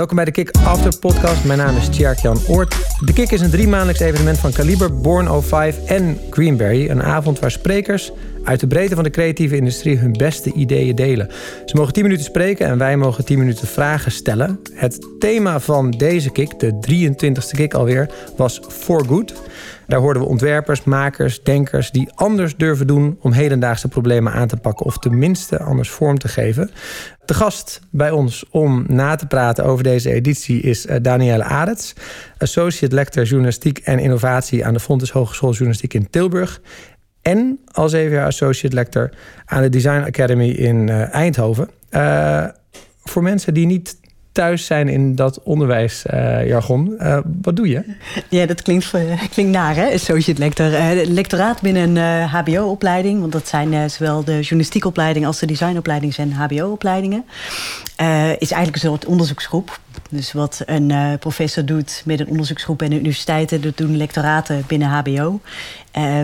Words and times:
Welkom 0.00 0.18
bij 0.18 0.24
de 0.24 0.30
Kick 0.30 0.50
After 0.64 0.98
Podcast. 0.98 1.44
Mijn 1.44 1.58
naam 1.58 1.76
is 1.76 1.88
Tjerk-Jan 1.88 2.38
Oort. 2.48 2.76
De 3.04 3.12
Kick 3.12 3.30
is 3.30 3.40
een 3.40 3.50
driemaandelijks 3.50 4.00
evenement 4.00 4.38
van 4.38 4.52
Kaliber, 4.52 5.00
Born 5.00 5.42
05 5.42 5.84
en 5.86 6.18
Greenberry. 6.30 6.88
Een 6.88 7.02
avond 7.02 7.38
waar 7.38 7.50
sprekers 7.50 8.12
uit 8.44 8.60
de 8.60 8.66
breedte 8.66 8.94
van 8.94 9.04
de 9.04 9.10
creatieve 9.10 9.56
industrie 9.56 9.98
hun 9.98 10.12
beste 10.12 10.52
ideeën 10.52 10.94
delen. 10.94 11.28
Ze 11.64 11.76
mogen 11.76 11.92
10 11.92 12.02
minuten 12.02 12.24
spreken 12.24 12.66
en 12.66 12.78
wij 12.78 12.96
mogen 12.96 13.24
10 13.24 13.38
minuten 13.38 13.66
vragen 13.66 14.12
stellen. 14.12 14.60
Het 14.72 15.08
thema 15.18 15.60
van 15.60 15.90
deze 15.90 16.30
Kick, 16.30 16.58
de 16.58 16.72
23e 16.72 17.56
Kick 17.56 17.74
alweer, 17.74 18.10
was 18.36 18.60
For 18.68 19.04
Good. 19.04 19.34
Daar 19.86 20.00
hoorden 20.00 20.22
we 20.22 20.28
ontwerpers, 20.28 20.84
makers, 20.84 21.42
denkers 21.42 21.90
die 21.90 22.08
anders 22.14 22.56
durven 22.56 22.86
doen 22.86 23.18
om 23.20 23.32
hedendaagse 23.32 23.88
problemen 23.88 24.32
aan 24.32 24.48
te 24.48 24.56
pakken 24.56 24.86
of 24.86 24.98
tenminste 24.98 25.58
anders 25.58 25.90
vorm 25.90 26.18
te 26.18 26.28
geven. 26.28 26.70
De 27.24 27.34
gast 27.34 27.80
bij 27.90 28.10
ons 28.10 28.44
om 28.50 28.84
na 28.88 29.16
te 29.16 29.26
praten 29.26 29.64
over 29.64 29.84
deze 29.84 30.12
editie 30.12 30.60
is 30.60 30.86
uh, 30.86 30.96
Danielle 31.02 31.44
Arets, 31.44 31.94
Associate 32.38 32.94
Lector 32.94 33.24
Journalistiek 33.24 33.78
en 33.78 33.98
Innovatie 33.98 34.66
aan 34.66 34.72
de 34.72 34.80
Fontes 34.80 35.10
Hogeschool 35.10 35.50
Journalistiek 35.50 35.94
in 35.94 36.10
Tilburg. 36.10 36.60
En 37.22 37.60
al 37.72 37.88
zeven 37.88 38.12
jaar 38.12 38.26
Associate 38.26 38.74
Lector 38.74 39.10
aan 39.44 39.62
de 39.62 39.68
Design 39.68 40.02
Academy 40.02 40.48
in 40.48 40.88
uh, 40.88 41.14
Eindhoven. 41.14 41.68
Uh, 41.90 42.46
voor 43.04 43.22
mensen 43.22 43.54
die 43.54 43.66
niet 43.66 43.99
thuis 44.32 44.66
zijn 44.66 44.88
in 44.88 45.14
dat 45.14 45.42
onderwijsjargon. 45.42 46.94
Uh, 46.98 47.18
wat 47.42 47.56
doe 47.56 47.68
je? 47.68 47.84
Ja, 48.28 48.46
dat 48.46 48.62
klinkt, 48.62 48.90
klinkt 49.30 49.52
naar, 49.52 49.74
hè? 49.74 49.92
Associate 49.92 50.40
lector. 50.40 50.72
Uh, 50.72 51.06
lectoraat 51.06 51.60
binnen 51.60 51.96
een 51.96 52.28
HBO-opleiding. 52.28 53.20
Want 53.20 53.32
dat 53.32 53.48
zijn 53.48 53.90
zowel 53.90 54.24
de 54.24 54.40
journalistiekopleiding 54.40 55.26
als 55.26 55.38
de 55.38 55.46
designopleiding 55.46 56.14
zijn 56.14 56.32
HBO-opleidingen. 56.32 57.24
is 58.38 58.50
eigenlijk 58.50 58.74
een 58.74 58.88
soort 58.88 59.06
onderzoeksgroep. 59.06 59.80
Dus 60.10 60.32
wat 60.32 60.62
een 60.66 61.18
professor 61.18 61.64
doet 61.64 62.02
met 62.04 62.20
een 62.20 62.28
onderzoeksgroep 62.28 62.78
bij 62.78 62.88
de 62.88 62.98
universiteiten, 62.98 63.60
dat 63.60 63.76
doen 63.76 63.96
lectoraten 63.96 64.64
binnen 64.66 64.88
HBO. 64.88 65.40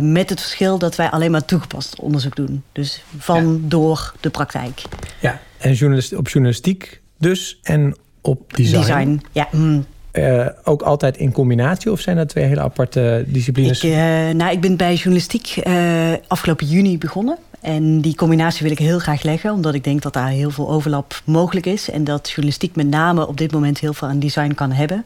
met 0.01 0.31
het 0.31 0.41
verschil 0.41 0.79
dat 0.79 0.97
wij 0.97 1.11
alleen 1.11 1.31
maar 1.31 1.45
toegepast 1.45 2.01
onderzoek 2.01 2.37
doen. 2.37 2.63
Dus 2.73 3.03
van 3.19 3.53
ja. 3.53 3.59
door 3.69 4.15
de 4.21 4.31
praktijk. 4.31 4.83
Ja, 5.21 5.41
en 5.59 5.73
journalist, 5.73 6.15
op 6.15 6.29
journalistiek 6.29 7.01
dus 7.19 7.59
en 7.63 7.97
op 8.21 8.55
design. 8.55 8.81
Design, 8.81 9.21
ja. 9.33 9.49
Mm. 9.53 9.85
Uh, 10.13 10.47
ook 10.65 10.83
altijd 10.83 11.17
in 11.17 11.33
combinatie 11.33 11.93
of 11.93 12.01
zijn 12.01 12.17
dat 12.17 12.29
twee 12.29 12.45
hele 12.45 12.61
aparte 12.61 13.25
disciplines? 13.27 13.85
Ik, 13.85 13.91
uh, 13.91 13.97
nou, 14.31 14.51
ik 14.51 14.61
ben 14.61 14.77
bij 14.77 14.95
journalistiek 14.95 15.63
uh, 15.67 16.13
afgelopen 16.27 16.67
juni 16.67 16.99
begonnen. 16.99 17.39
En 17.61 18.01
die 18.01 18.15
combinatie 18.15 18.63
wil 18.63 18.71
ik 18.71 18.79
heel 18.79 18.99
graag 18.99 19.23
leggen, 19.23 19.53
omdat 19.53 19.75
ik 19.75 19.85
denk 19.85 20.03
dat 20.03 20.13
daar 20.13 20.29
heel 20.29 20.51
veel 20.51 20.71
overlap 20.71 21.23
mogelijk 21.25 21.67
is. 21.67 21.91
En 21.91 22.05
dat 22.05 22.27
journalistiek 22.27 22.77
met 22.77 22.87
name 22.87 23.27
op 23.27 23.37
dit 23.37 23.53
moment 23.53 23.79
heel 23.79 23.95
veel 23.95 24.09
aan 24.09 24.19
design 24.19 24.55
kan 24.55 24.73
hebben. 24.73 25.05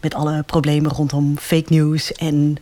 Met 0.00 0.14
alle 0.14 0.42
problemen 0.42 0.90
rondom 0.90 1.38
fake 1.38 1.74
news 1.74 2.12
en 2.12 2.56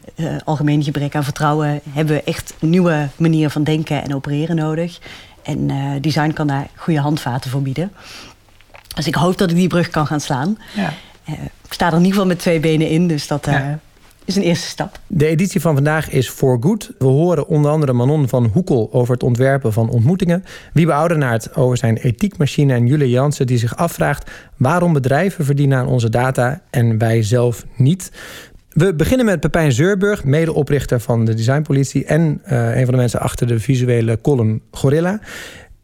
algemeen 0.44 0.82
gebrek 0.82 1.14
aan 1.14 1.24
vertrouwen, 1.24 1.80
hebben 1.88 2.14
we 2.14 2.22
echt 2.22 2.54
een 2.60 2.70
nieuwe 2.70 3.08
manier 3.16 3.50
van 3.50 3.64
denken 3.64 4.02
en 4.02 4.14
opereren 4.14 4.56
nodig. 4.56 4.98
En 5.42 5.70
design 6.00 6.32
kan 6.32 6.46
daar 6.46 6.68
goede 6.76 7.00
handvaten 7.00 7.50
voor 7.50 7.62
bieden. 7.62 7.92
Dus 9.00 9.08
ik 9.08 9.14
hoop 9.14 9.38
dat 9.38 9.50
ik 9.50 9.56
die 9.56 9.68
brug 9.68 9.88
kan 9.88 10.06
gaan 10.06 10.20
slaan. 10.20 10.58
Ja. 10.74 10.92
Uh, 11.28 11.34
ik 11.64 11.72
sta 11.72 11.86
er 11.86 11.92
in 11.92 11.98
ieder 11.98 12.12
geval 12.12 12.26
met 12.26 12.38
twee 12.38 12.60
benen 12.60 12.88
in, 12.88 13.08
dus 13.08 13.26
dat 13.26 13.46
uh, 13.46 13.52
ja. 13.52 13.78
is 14.24 14.36
een 14.36 14.42
eerste 14.42 14.66
stap. 14.66 14.98
De 15.06 15.26
editie 15.26 15.60
van 15.60 15.74
vandaag 15.74 16.10
is 16.10 16.28
For 16.28 16.56
Good. 16.60 16.90
We 16.98 17.06
horen 17.06 17.46
onder 17.46 17.70
andere 17.70 17.92
Manon 17.92 18.28
van 18.28 18.50
Hoekel 18.52 18.88
over 18.92 19.14
het 19.14 19.22
ontwerpen 19.22 19.72
van 19.72 19.90
ontmoetingen. 19.90 20.44
Wiebe 20.72 20.92
Oudenaard 20.92 21.56
over 21.56 21.76
zijn 21.76 21.96
ethiekmachine. 21.96 22.74
En 22.74 22.86
Julie 22.86 23.10
Jansen 23.10 23.46
die 23.46 23.58
zich 23.58 23.76
afvraagt 23.76 24.30
waarom 24.56 24.92
bedrijven 24.92 25.44
verdienen 25.44 25.78
aan 25.78 25.86
onze 25.86 26.08
data 26.08 26.60
en 26.70 26.98
wij 26.98 27.22
zelf 27.22 27.64
niet. 27.76 28.10
We 28.68 28.94
beginnen 28.94 29.26
met 29.26 29.40
Pepijn 29.40 29.72
Zeurburg, 29.72 30.24
medeoprichter 30.24 31.00
van 31.00 31.24
de 31.24 31.34
Designpolitie... 31.34 32.04
en 32.04 32.42
uh, 32.46 32.76
een 32.76 32.84
van 32.84 32.94
de 32.94 33.00
mensen 33.00 33.20
achter 33.20 33.46
de 33.46 33.60
visuele 33.60 34.20
column 34.20 34.62
Gorilla 34.70 35.20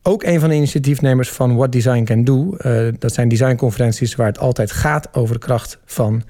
ook 0.07 0.23
een 0.23 0.41
van 0.41 0.49
de 0.49 0.55
initiatiefnemers 0.55 1.31
van 1.31 1.57
What 1.57 1.73
Design 1.73 2.05
Can 2.05 2.25
Do. 2.25 2.57
Uh, 2.59 2.89
dat 2.99 3.15
zijn 3.15 3.29
designconferenties 3.29 4.15
waar 4.15 4.27
het 4.27 4.39
altijd 4.39 4.73
gaat 4.73 5.09
over 5.13 5.35
de 5.35 5.41
kracht 5.41 5.79
van 5.85 6.23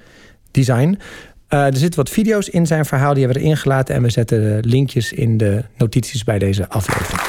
design. 0.51 0.99
Uh, 1.49 1.65
er 1.65 1.77
zitten 1.77 1.99
wat 1.99 2.09
video's 2.09 2.47
in 2.47 2.67
zijn 2.67 2.85
verhaal, 2.85 3.13
die 3.13 3.23
hebben 3.23 3.41
we 3.41 3.47
erin 3.47 3.57
gelaten. 3.57 3.95
En 3.95 4.01
we 4.01 4.09
zetten 4.09 4.59
linkjes 4.59 5.13
in 5.13 5.37
de 5.37 5.63
notities 5.77 6.23
bij 6.23 6.39
deze 6.39 6.69
aflevering. 6.69 7.21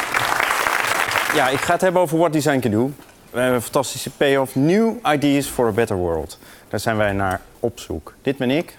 Ja, 1.34 1.48
ik 1.48 1.58
ga 1.58 1.72
het 1.72 1.80
hebben 1.80 2.02
over 2.02 2.18
What 2.18 2.32
Design 2.32 2.58
Can 2.58 2.70
Do. 2.70 2.92
We 3.30 3.38
hebben 3.38 3.54
een 3.56 3.62
fantastische 3.62 4.10
payoff. 4.10 4.54
New 4.54 4.92
Ideas 5.12 5.46
for 5.46 5.66
a 5.66 5.70
Better 5.70 5.96
World. 5.96 6.38
Daar 6.68 6.80
zijn 6.80 6.96
wij 6.96 7.12
naar 7.12 7.40
op 7.60 7.78
zoek. 7.80 8.14
Dit 8.22 8.36
ben 8.36 8.50
ik, 8.50 8.78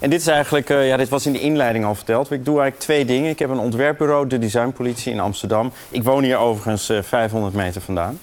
en 0.00 0.10
dit 0.10 0.20
is 0.20 0.26
eigenlijk, 0.26 0.70
uh, 0.70 0.88
ja, 0.88 0.96
dit 0.96 1.08
was 1.08 1.26
in 1.26 1.32
de 1.32 1.40
inleiding 1.40 1.84
al 1.84 1.94
verteld. 1.94 2.30
Ik 2.30 2.44
doe 2.44 2.60
eigenlijk 2.60 2.84
twee 2.84 3.04
dingen. 3.04 3.30
Ik 3.30 3.38
heb 3.38 3.50
een 3.50 3.58
ontwerpbureau, 3.58 4.26
de 4.26 4.38
Designpolitie 4.38 5.12
in 5.12 5.20
Amsterdam. 5.20 5.72
Ik 5.88 6.02
woon 6.02 6.22
hier 6.22 6.36
overigens 6.36 6.90
uh, 6.90 7.02
500 7.02 7.54
meter 7.54 7.80
vandaan. 7.80 8.18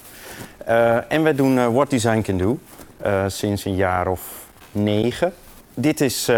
Uh, 0.68 1.12
en 1.12 1.22
wij 1.22 1.34
doen 1.34 1.72
What 1.72 1.90
Design 1.90 2.20
Can 2.20 2.38
Do 2.38 2.58
sinds 3.26 3.64
een 3.64 3.74
jaar 3.74 4.06
of 4.08 4.20
negen. 4.72 5.32
Dit 5.74 6.00
is 6.00 6.28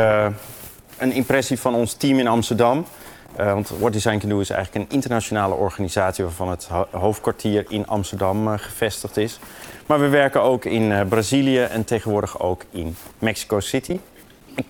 een 0.99 1.13
impressie 1.13 1.59
van 1.59 1.75
ons 1.75 1.95
team 1.95 2.19
in 2.19 2.27
Amsterdam. 2.27 2.87
want 3.37 3.69
What 3.79 3.93
Design 3.93 4.19
Can 4.19 4.29
Do 4.29 4.41
is 4.41 4.51
eigenlijk 4.51 4.85
een 4.85 4.95
internationale 4.95 5.55
organisatie 5.55 6.25
waarvan 6.25 6.51
het 6.51 6.65
ho 6.65 6.87
hoofdkwartier 6.91 7.65
in 7.69 7.87
Amsterdam 7.87 8.59
gevestigd 8.59 9.17
is. 9.17 9.39
Maar 9.87 10.01
we 10.01 10.09
werken 10.09 10.43
ook 10.43 10.65
in 10.65 11.09
Brazilië 11.09 11.61
en 11.61 11.85
tegenwoordig 11.85 12.41
ook 12.41 12.65
in 12.71 12.97
Mexico 13.19 13.61
City 13.61 13.99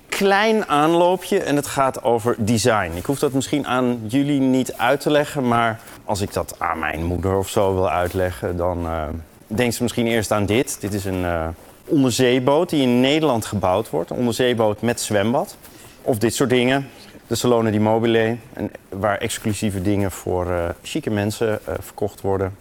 klein 0.08 0.66
aanloopje 0.66 1.42
en 1.42 1.56
het 1.56 1.66
gaat 1.66 2.02
over 2.02 2.34
design. 2.38 2.90
Ik 2.94 3.04
hoef 3.04 3.18
dat 3.18 3.32
misschien 3.32 3.66
aan 3.66 4.00
jullie 4.06 4.40
niet 4.40 4.72
uit 4.72 5.00
te 5.00 5.10
leggen, 5.10 5.48
maar 5.48 5.80
als 6.04 6.20
ik 6.20 6.32
dat 6.32 6.54
aan 6.58 6.78
mijn 6.78 7.04
moeder 7.04 7.36
of 7.36 7.48
zo 7.48 7.74
wil 7.74 7.90
uitleggen, 7.90 8.56
dan 8.56 8.86
uh, 8.86 9.02
denkt 9.46 9.74
ze 9.74 9.82
misschien 9.82 10.06
eerst 10.06 10.30
aan 10.30 10.46
dit. 10.46 10.80
Dit 10.80 10.94
is 10.94 11.04
een 11.04 11.20
uh, 11.20 11.48
onderzeeboot 11.84 12.70
die 12.70 12.82
in 12.82 13.00
Nederland 13.00 13.44
gebouwd 13.44 13.90
wordt. 13.90 14.10
Een 14.10 14.16
onderzeeboot 14.16 14.80
met 14.80 15.00
zwembad. 15.00 15.56
Of 16.02 16.18
dit 16.18 16.34
soort 16.34 16.50
dingen. 16.50 16.88
De 17.26 17.34
Salone 17.34 17.70
di 17.70 17.80
Mobile, 17.80 18.36
en 18.52 18.70
waar 18.88 19.18
exclusieve 19.18 19.82
dingen 19.82 20.10
voor 20.10 20.46
uh, 20.46 20.64
chique 20.82 21.10
mensen 21.10 21.60
verkocht 21.80 22.20
worden. 22.20 22.56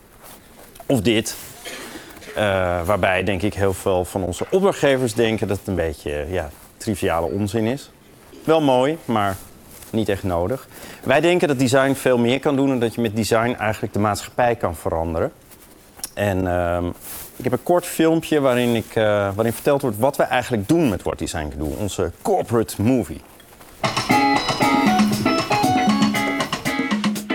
Of 0.86 1.02
dit, 1.02 1.36
waarbij 2.86 3.24
denk 3.24 3.42
ik 3.42 3.53
heel 3.53 3.74
veel 3.74 4.06
van 4.06 4.24
onze 4.24 4.46
opdrachtgevers 4.52 5.13
denken 5.13 5.47
dat 5.47 5.57
het 5.57 5.68
een 5.68 5.75
beetje 5.75 6.25
ja, 6.30 6.50
triviale 6.85 7.28
onzin 7.28 7.66
is. 7.66 7.90
Wel 8.44 8.62
mooi, 8.62 8.97
maar 9.06 9.35
niet 9.90 10.09
echt 10.09 10.23
nodig. 10.23 10.68
Wij 11.03 11.22
denken 11.22 11.47
dat 11.47 11.59
design 11.59 11.94
veel 11.94 12.18
meer 12.18 12.40
kan 12.40 12.56
doen 12.56 12.72
en 12.72 12.79
dat 12.79 12.96
je 12.96 13.01
met 13.01 13.16
design 13.16 13.56
eigenlijk 13.59 13.94
de 13.94 14.00
maatschappij 14.00 14.56
kan 14.56 14.75
veranderen. 14.75 15.31
En 16.13 16.44
uh, 16.44 16.78
ik 17.35 17.44
heb 17.44 17.53
een 17.53 17.63
kort 17.63 17.85
filmpje 17.85 18.40
waarin, 18.40 18.75
ik, 18.75 18.95
uh, 18.95 19.03
waarin 19.35 19.53
verteld 19.53 19.81
wordt 19.81 19.97
wat 19.97 20.18
we 20.18 20.24
eigenlijk 20.24 20.68
doen 20.68 20.90
met 20.90 21.03
What 21.03 21.19
Design 21.19 21.47
can 21.50 21.59
do, 21.59 21.75
onze 21.79 22.12
corporate 22.22 22.81
movie. 22.81 23.22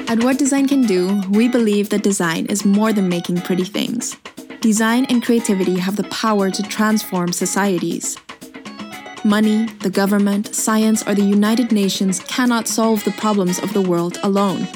At 0.07 0.23
What 0.23 0.39
Design 0.39 0.67
Can 0.67 0.87
Do, 0.87 1.21
we 1.31 1.49
believe 1.49 1.89
that 1.89 2.03
design 2.03 2.47
is 2.47 2.63
more 2.63 2.93
than 2.93 3.09
making 3.09 3.43
pretty 3.43 3.71
things. 3.71 4.17
Design 4.61 5.07
and 5.07 5.23
creativity 5.23 5.81
have 5.81 5.97
the 5.97 6.09
power 6.21 6.51
to 6.51 6.63
transform 6.63 7.33
societies. 7.33 8.17
Money, 9.25 9.67
the 9.81 9.91
government, 9.91 10.55
science, 10.55 11.07
or 11.07 11.15
the 11.15 11.23
United 11.23 11.73
Nations 11.73 12.21
cannot 12.21 12.67
solve 12.67 13.05
the 13.05 13.11
problems 13.13 13.59
of 13.59 13.71
the 13.75 13.83
world 13.83 14.19
alone. 14.23 14.67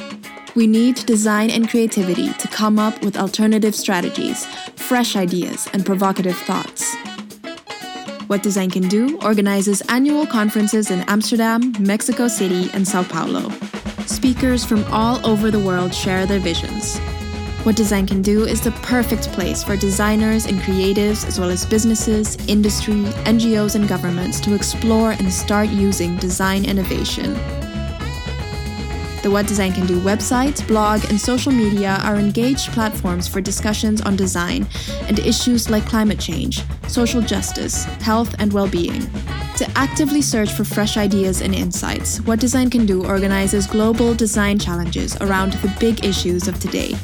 We 0.54 0.66
need 0.66 0.96
design 1.06 1.48
and 1.48 1.66
creativity 1.66 2.30
to 2.34 2.48
come 2.48 2.78
up 2.78 3.02
with 3.02 3.16
alternative 3.16 3.74
strategies, 3.74 4.44
fresh 4.76 5.16
ideas, 5.16 5.66
and 5.72 5.86
provocative 5.86 6.36
thoughts. 6.36 6.94
What 8.26 8.42
Design 8.42 8.70
Can 8.70 8.86
Do 8.86 9.18
organizes 9.22 9.80
annual 9.88 10.26
conferences 10.26 10.90
in 10.90 11.00
Amsterdam, 11.08 11.72
Mexico 11.80 12.28
City, 12.28 12.70
and 12.74 12.86
Sao 12.86 13.02
Paulo. 13.02 13.50
Speakers 14.04 14.62
from 14.62 14.84
all 14.92 15.26
over 15.26 15.50
the 15.50 15.58
world 15.58 15.94
share 15.94 16.26
their 16.26 16.38
visions. 16.38 17.00
What 17.64 17.76
Design 17.76 18.06
Can 18.06 18.20
Do 18.20 18.44
is 18.44 18.60
the 18.60 18.72
perfect 18.82 19.32
place 19.32 19.64
for 19.64 19.74
designers 19.74 20.44
and 20.44 20.60
creatives, 20.60 21.26
as 21.26 21.40
well 21.40 21.48
as 21.48 21.64
businesses, 21.64 22.36
industry, 22.46 23.04
NGOs, 23.24 23.74
and 23.74 23.88
governments 23.88 24.38
to 24.40 24.54
explore 24.54 25.12
and 25.12 25.32
start 25.32 25.70
using 25.70 26.14
design 26.16 26.66
innovation. 26.66 27.32
The 29.22 29.30
What 29.30 29.46
Design 29.46 29.72
Can 29.72 29.86
Do 29.86 29.98
website, 30.00 30.68
blog, 30.68 31.06
and 31.08 31.18
social 31.18 31.52
media 31.52 32.00
are 32.02 32.16
engaged 32.16 32.70
platforms 32.72 33.26
for 33.26 33.40
discussions 33.40 34.02
on 34.02 34.14
design 34.14 34.66
and 35.04 35.18
issues 35.20 35.70
like 35.70 35.86
climate 35.86 36.20
change, 36.20 36.60
social 36.86 37.22
justice, 37.22 37.84
health, 38.02 38.34
and 38.38 38.52
well 38.52 38.68
being. 38.68 39.00
To 39.56 39.70
actively 39.74 40.20
search 40.20 40.52
for 40.52 40.64
fresh 40.64 40.98
ideas 40.98 41.40
and 41.40 41.54
insights, 41.54 42.20
What 42.26 42.40
Design 42.40 42.68
Can 42.68 42.84
Do 42.84 43.06
organizes 43.06 43.66
global 43.66 44.14
design 44.14 44.58
challenges 44.58 45.16
around 45.22 45.54
the 45.54 45.74
big 45.80 46.04
issues 46.04 46.46
of 46.46 46.60
today 46.60 46.94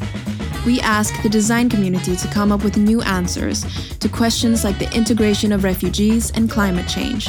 we 0.67 0.81
ask 0.81 1.23
the 1.23 1.29
design 1.29 1.69
community 1.69 2.17
to 2.17 2.29
come 2.29 2.53
up 2.53 2.63
with 2.63 2.77
new 2.77 3.01
answers 3.03 3.65
to 3.99 4.09
questions 4.09 4.63
like 4.63 4.79
the 4.79 4.95
integration 4.95 5.53
of 5.53 5.65
refugees 5.65 6.31
and 6.33 6.51
climate 6.51 6.89
change. 6.89 7.29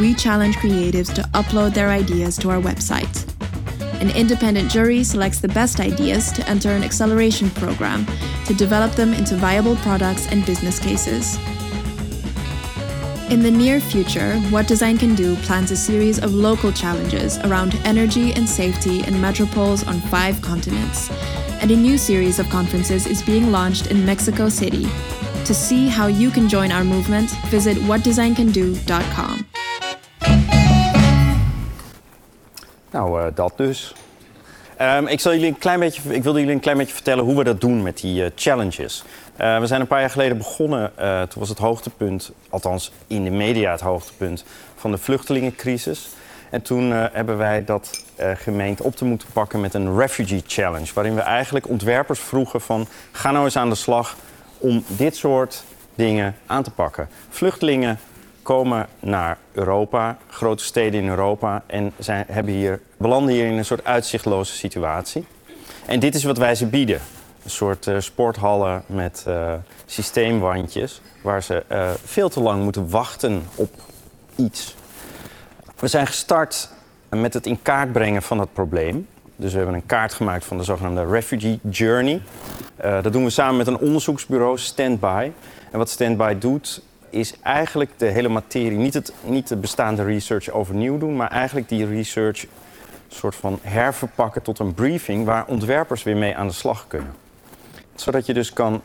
We 0.00 0.14
challenge 0.14 0.56
creatives 0.56 1.14
to 1.14 1.22
upload 1.34 1.74
their 1.74 1.90
ideas 1.90 2.36
to 2.38 2.50
our 2.50 2.60
website. 2.60 3.26
An 4.00 4.10
independent 4.10 4.70
jury 4.70 5.04
selects 5.04 5.40
the 5.40 5.48
best 5.48 5.78
ideas 5.78 6.32
to 6.32 6.48
enter 6.48 6.70
an 6.70 6.82
acceleration 6.82 7.50
program 7.50 8.06
to 8.46 8.54
develop 8.54 8.92
them 8.92 9.12
into 9.12 9.36
viable 9.36 9.76
products 9.76 10.26
and 10.28 10.44
business 10.46 10.78
cases. 10.78 11.36
In 13.30 13.42
the 13.42 13.50
near 13.50 13.78
future, 13.78 14.36
What 14.50 14.66
Design 14.66 14.98
Can 14.98 15.14
Do 15.14 15.36
plans 15.36 15.70
a 15.70 15.76
series 15.76 16.18
of 16.18 16.34
local 16.34 16.72
challenges 16.72 17.38
around 17.38 17.76
energy 17.84 18.32
and 18.32 18.48
safety 18.48 19.00
in 19.00 19.14
metropoles 19.14 19.86
on 19.86 20.00
five 20.10 20.42
continents. 20.42 21.10
And 21.60 21.70
a 21.70 21.76
new 21.76 21.98
series 21.98 22.38
of 22.38 22.48
conferences 22.48 23.06
is 23.06 23.22
being 23.22 23.50
launched 23.50 23.90
in 23.90 24.04
Mexico 24.04 24.48
City. 24.48 24.86
To 25.44 25.54
see 25.54 25.88
how 25.88 26.06
you 26.06 26.30
can 26.30 26.48
join 26.48 26.72
our 26.72 26.84
movement, 26.84 27.30
visit 27.50 27.76
whatdesigncando.com. 27.76 29.46
Nou, 32.90 33.20
uh, 33.20 33.26
dat 33.34 33.52
dus. 33.56 33.94
Um, 34.80 35.06
ik, 35.06 35.20
zal 35.20 35.32
jullie 35.32 35.48
een 35.48 35.58
klein 35.58 35.80
beetje, 35.80 36.14
ik 36.14 36.22
wilde 36.22 36.38
jullie 36.38 36.54
een 36.54 36.60
klein 36.60 36.76
beetje 36.76 36.94
vertellen 36.94 37.24
hoe 37.24 37.36
we 37.36 37.44
dat 37.44 37.60
doen 37.60 37.82
met 37.82 38.00
die 38.00 38.22
uh, 38.22 38.30
challenges. 38.34 39.04
Uh, 39.40 39.58
we 39.58 39.66
zijn 39.66 39.80
een 39.80 39.86
paar 39.86 40.00
jaar 40.00 40.10
geleden 40.10 40.38
begonnen. 40.38 40.92
toen 41.28 41.40
was 41.40 41.48
het 41.48 41.58
hoogtepunt, 41.58 42.32
althans 42.48 42.92
in 43.06 43.24
de 43.24 43.30
media 43.30 43.70
het 43.70 43.80
hoogtepunt, 43.80 44.44
van 44.76 44.90
de 44.90 44.98
vluchtelingencrisis. 44.98 46.08
En 46.50 46.62
toen 46.62 46.90
hebben 46.90 47.36
wij 47.36 47.64
dat 47.64 48.04
gemeend 48.34 48.80
op 48.80 48.96
te 48.96 49.04
moeten 49.04 49.28
pakken 49.32 49.60
met 49.60 49.74
een 49.74 49.98
Refugee 49.98 50.42
Challenge. 50.46 50.94
Waarin 50.94 51.14
we 51.14 51.20
eigenlijk 51.20 51.68
ontwerpers 51.68 52.20
vroegen 52.20 52.60
van, 52.60 52.86
ga 53.12 53.30
nou 53.30 53.44
eens 53.44 53.56
aan 53.56 53.68
de 53.68 53.74
slag 53.74 54.16
om 54.58 54.84
dit 54.86 55.16
soort 55.16 55.64
dingen 55.94 56.36
aan 56.46 56.62
te 56.62 56.70
pakken. 56.70 57.08
Vluchtelingen 57.28 57.98
komen 58.42 58.86
naar 59.00 59.38
Europa, 59.52 60.18
grote 60.28 60.64
steden 60.64 61.00
in 61.00 61.08
Europa, 61.08 61.62
en 61.66 61.92
zijn, 61.98 62.24
hebben 62.28 62.54
hier, 62.54 62.80
belanden 62.96 63.34
hier 63.34 63.46
in 63.46 63.58
een 63.58 63.64
soort 63.64 63.84
uitzichtloze 63.84 64.54
situatie. 64.54 65.26
En 65.86 66.00
dit 66.00 66.14
is 66.14 66.24
wat 66.24 66.38
wij 66.38 66.54
ze 66.54 66.66
bieden. 66.66 67.00
Een 67.44 67.50
soort 67.50 67.86
uh, 67.86 67.96
sporthallen 67.98 68.82
met 68.86 69.24
uh, 69.28 69.52
systeemwandjes, 69.86 71.00
waar 71.22 71.42
ze 71.42 71.64
uh, 71.72 71.90
veel 72.04 72.28
te 72.28 72.40
lang 72.40 72.62
moeten 72.62 72.90
wachten 72.90 73.42
op 73.54 73.70
iets. 74.36 74.76
We 75.80 75.88
zijn 75.88 76.06
gestart 76.06 76.68
met 77.08 77.34
het 77.34 77.46
in 77.46 77.62
kaart 77.62 77.92
brengen 77.92 78.22
van 78.22 78.38
het 78.38 78.52
probleem. 78.52 79.06
Dus 79.36 79.50
we 79.50 79.56
hebben 79.56 79.74
een 79.74 79.86
kaart 79.86 80.14
gemaakt 80.14 80.44
van 80.44 80.58
de 80.58 80.64
zogenaamde 80.64 81.06
Refugee 81.06 81.60
Journey. 81.70 82.22
dat 82.76 83.12
doen 83.12 83.24
we 83.24 83.30
samen 83.30 83.56
met 83.56 83.66
een 83.66 83.78
onderzoeksbureau, 83.78 84.58
Standby. 84.58 85.30
En 85.70 85.78
wat 85.78 85.90
Standby 85.90 86.38
doet, 86.38 86.82
is 87.10 87.34
eigenlijk 87.42 87.90
de 87.96 88.06
hele 88.06 88.28
materie, 88.28 88.78
niet, 88.78 88.94
het, 88.94 89.12
niet 89.24 89.48
de 89.48 89.56
bestaande 89.56 90.04
research 90.04 90.50
overnieuw 90.50 90.98
doen, 90.98 91.16
maar 91.16 91.30
eigenlijk 91.30 91.68
die 91.68 91.86
research 91.86 92.46
soort 93.08 93.34
van 93.34 93.58
herverpakken 93.62 94.42
tot 94.42 94.58
een 94.58 94.74
briefing 94.74 95.24
waar 95.24 95.46
ontwerpers 95.46 96.02
weer 96.02 96.16
mee 96.16 96.36
aan 96.36 96.46
de 96.46 96.52
slag 96.52 96.86
kunnen. 96.86 97.14
Zodat 97.94 98.26
je 98.26 98.34
dus 98.34 98.52
kan 98.52 98.82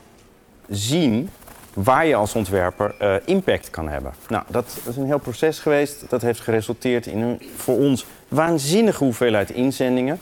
zien 0.70 1.30
waar 1.76 2.06
je 2.06 2.16
als 2.16 2.34
ontwerper 2.34 2.96
uh, 3.02 3.16
impact 3.26 3.70
kan 3.70 3.90
hebben. 3.90 4.14
Nou, 4.28 4.44
dat 4.48 4.78
is 4.90 4.98
een 4.98 5.06
heel 5.06 5.20
proces 5.20 5.60
geweest. 5.60 6.10
Dat 6.10 6.22
heeft 6.22 6.40
geresulteerd 6.40 7.06
in 7.06 7.22
een 7.22 7.42
voor 7.56 7.78
ons 7.78 8.06
waanzinnige 8.28 9.04
hoeveelheid 9.04 9.50
inzendingen. 9.50 10.20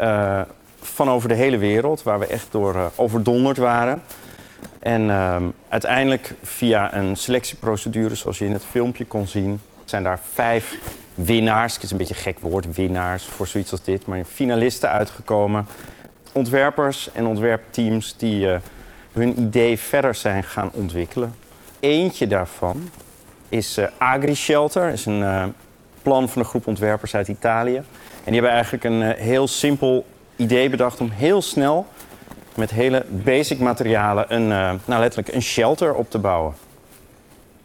Uh, 0.00 0.40
van 0.80 1.10
over 1.10 1.28
de 1.28 1.34
hele 1.34 1.58
wereld, 1.58 2.02
waar 2.02 2.18
we 2.18 2.26
echt 2.26 2.46
door 2.50 2.74
uh, 2.74 2.84
overdonderd 2.94 3.56
waren. 3.56 4.02
En 4.78 5.02
uh, 5.02 5.36
uiteindelijk 5.68 6.34
via 6.42 6.94
een 6.94 7.16
selectieprocedure, 7.16 8.14
zoals 8.14 8.38
je 8.38 8.44
in 8.44 8.52
het 8.52 8.64
filmpje 8.64 9.04
kon 9.04 9.26
zien, 9.26 9.60
zijn 9.84 10.02
daar 10.02 10.20
vijf 10.32 10.78
winnaars. 11.14 11.74
Het 11.74 11.82
is 11.82 11.90
een 11.90 11.96
beetje 11.96 12.14
een 12.14 12.20
gek 12.20 12.38
woord, 12.38 12.74
winnaars 12.74 13.24
voor 13.24 13.46
zoiets 13.46 13.70
als 13.70 13.82
dit, 13.82 14.06
maar 14.06 14.24
finalisten 14.24 14.90
uitgekomen. 14.90 15.66
Ontwerpers 16.32 17.10
en 17.12 17.26
ontwerpteams 17.26 18.16
die 18.16 18.48
hun 19.12 19.40
idee 19.40 19.78
verder 19.78 20.14
zijn 20.14 20.44
gaan 20.44 20.70
ontwikkelen. 20.72 21.34
Eentje 21.80 22.26
daarvan 22.26 22.90
is 23.48 23.78
uh, 23.78 23.86
Agri 23.98 24.34
Shelter, 24.34 24.88
is 24.88 25.06
een 25.06 25.20
uh, 25.20 25.44
plan 26.02 26.28
van 26.28 26.42
een 26.42 26.48
groep 26.48 26.66
ontwerpers 26.66 27.14
uit 27.14 27.28
Italië. 27.28 27.76
En 27.76 28.32
die 28.32 28.34
hebben 28.34 28.50
eigenlijk 28.50 28.84
een 28.84 29.02
heel 29.02 29.48
simpel 29.48 30.06
idee 30.36 30.70
bedacht 30.70 31.00
om 31.00 31.10
heel 31.10 31.42
snel 31.42 31.86
met 32.54 32.70
hele 32.70 33.04
basic 33.08 33.58
materialen 33.58 34.34
een, 34.34 34.48
nou 34.84 35.00
letterlijk 35.00 35.34
een 35.34 35.42
shelter 35.42 35.94
op 35.94 36.10
te 36.10 36.18
bouwen. 36.18 36.54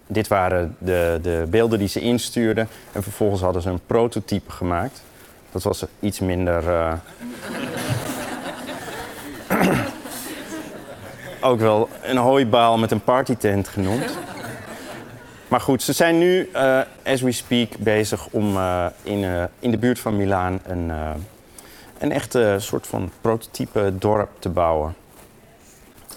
Dit 0.07 0.27
waren 0.27 0.75
de, 0.79 1.19
de 1.21 1.45
beelden 1.49 1.79
die 1.79 1.87
ze 1.87 1.99
instuurden 1.99 2.67
en 2.91 3.03
vervolgens 3.03 3.41
hadden 3.41 3.61
ze 3.61 3.69
een 3.69 3.85
prototype 3.85 4.51
gemaakt. 4.51 5.03
Dat 5.51 5.63
was 5.63 5.85
iets 5.99 6.19
minder. 6.19 6.63
Ook 11.45 11.59
wel 11.59 11.89
een 12.01 12.17
hooibaal 12.17 12.77
met 12.77 12.91
een 12.91 13.03
partytent 13.03 13.67
genoemd. 13.67 14.17
Maar 15.47 15.61
goed, 15.61 15.83
ze 15.83 15.93
zijn 15.93 16.17
nu, 16.17 16.49
uh, 16.55 16.79
as 17.05 17.21
we 17.21 17.31
speak, 17.31 17.77
bezig 17.77 18.27
om 18.31 18.55
uh, 18.55 18.85
in, 19.03 19.23
uh, 19.23 19.43
in 19.59 19.71
de 19.71 19.77
buurt 19.77 19.99
van 19.99 20.17
Milaan 20.17 20.59
een, 20.63 20.91
een 21.97 22.11
echte 22.11 22.55
soort 22.59 22.87
van 22.87 23.11
prototype 23.21 23.93
dorp 23.97 24.29
te 24.39 24.49
bouwen. 24.49 24.95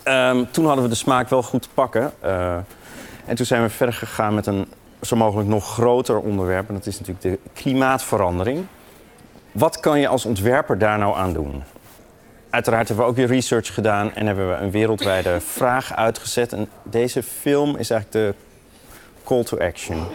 Um, 0.05 0.51
toen 0.51 0.67
hadden 0.67 0.85
we 0.85 0.91
de 0.91 0.97
smaak 0.97 1.29
wel 1.29 1.43
goed 1.43 1.63
te 1.63 1.69
pakken. 1.75 2.13
En 3.27 3.35
toen 3.35 3.47
zijn 3.47 3.63
we 3.63 3.69
verder 3.69 3.95
gegaan 3.95 4.35
met 4.35 4.47
een 4.47 4.67
zo 5.03 5.17
mogelijk 5.17 5.49
nog 5.49 5.73
groter 5.73 6.19
onderwerp. 6.19 6.69
En 6.69 6.75
dat 6.75 6.87
is 6.87 7.01
natuurlijk 7.01 7.23
de 7.23 7.51
klimaatverandering. 7.53 8.67
Wat 9.53 9.81
kan 9.81 10.01
je 10.01 10.09
als 10.09 10.25
ontwerper 10.25 10.79
daar 10.79 10.99
nou 10.99 11.17
aan 11.17 11.33
doen? 11.33 11.63
Uiteraard 12.51 12.89
hebben 12.89 13.05
we 13.05 13.11
ook 13.11 13.17
weer 13.17 13.27
research 13.27 13.75
gedaan 13.75 14.15
en 14.15 14.27
hebben 14.27 14.49
we 14.49 14.55
een 14.55 14.71
wereldwijde 14.71 15.41
vraag 15.57 15.97
uitgezet. 15.97 16.53
En 16.53 16.69
deze 16.83 17.23
film 17.23 17.77
is 17.77 17.91
eigenlijk 17.91 18.13
de 18.13 18.35
call 19.25 19.45
to 19.45 19.59
action. 19.59 20.07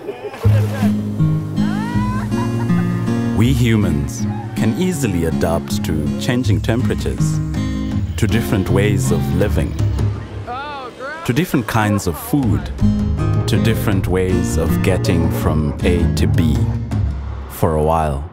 We 3.38 3.46
humans 3.46 4.22
can 4.56 4.76
easily 4.78 5.28
adapt 5.28 5.84
to 5.84 5.94
changing 6.20 6.64
temperatures, 6.64 7.26
to 8.16 8.28
different 8.28 8.70
ways 8.70 9.12
of 9.12 9.22
living, 9.38 9.76
to 11.24 11.34
different 11.34 11.66
kinds 11.66 12.08
of 12.08 12.28
food, 12.28 12.72
to 13.46 13.62
different 13.62 14.08
ways 14.08 14.58
of 14.58 14.70
getting 14.82 15.34
from 15.34 15.74
A 15.84 16.14
to 16.14 16.28
B 16.28 16.42
for 17.50 17.76
a 17.76 17.84
while. 17.84 18.33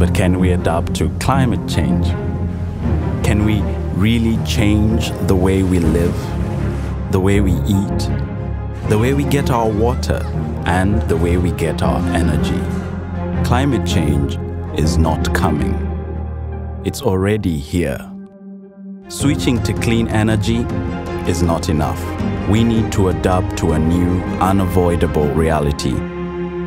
But 0.00 0.14
can 0.14 0.40
we 0.40 0.52
adapt 0.52 0.94
to 0.94 1.10
climate 1.18 1.68
change? 1.68 2.06
Can 3.22 3.44
we 3.44 3.60
really 3.92 4.42
change 4.46 5.10
the 5.26 5.36
way 5.36 5.62
we 5.62 5.78
live, 5.78 6.16
the 7.12 7.20
way 7.20 7.42
we 7.42 7.52
eat, 7.52 8.00
the 8.88 8.98
way 8.98 9.12
we 9.12 9.24
get 9.24 9.50
our 9.50 9.68
water, 9.68 10.22
and 10.64 11.02
the 11.02 11.18
way 11.18 11.36
we 11.36 11.52
get 11.52 11.82
our 11.82 12.00
energy? 12.14 12.62
Climate 13.44 13.86
change 13.86 14.38
is 14.78 14.96
not 14.96 15.34
coming. 15.34 15.74
It's 16.86 17.02
already 17.02 17.58
here. 17.58 18.00
Switching 19.08 19.62
to 19.64 19.74
clean 19.74 20.08
energy 20.08 20.64
is 21.28 21.42
not 21.42 21.68
enough. 21.68 22.02
We 22.48 22.64
need 22.64 22.90
to 22.92 23.10
adapt 23.10 23.58
to 23.58 23.72
a 23.72 23.78
new, 23.78 24.22
unavoidable 24.40 25.28
reality. 25.34 25.94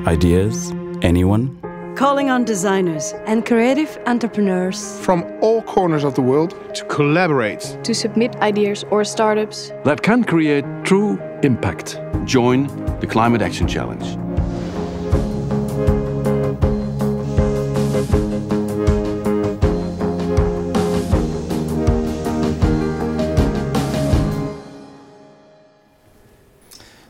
Ideas? 0.05 0.71
Anyone? 1.01 1.62
Calling 1.95 2.31
on 2.31 2.43
designers 2.43 3.13
and 3.27 3.45
creative 3.45 3.99
entrepreneurs 4.07 4.99
from 5.01 5.23
all 5.41 5.61
corners 5.61 6.03
of 6.03 6.15
the 6.15 6.21
world 6.21 6.55
to 6.73 6.83
collaborate, 6.85 7.77
to 7.83 7.93
submit 7.93 8.35
ideas 8.37 8.83
or 8.89 9.03
startups 9.03 9.71
that 9.83 10.01
can 10.01 10.23
create 10.23 10.65
true 10.83 11.19
impact. 11.43 12.01
Join 12.25 12.65
the 12.99 13.05
Climate 13.05 13.43
Action 13.43 13.67
Challenge. 13.67 14.05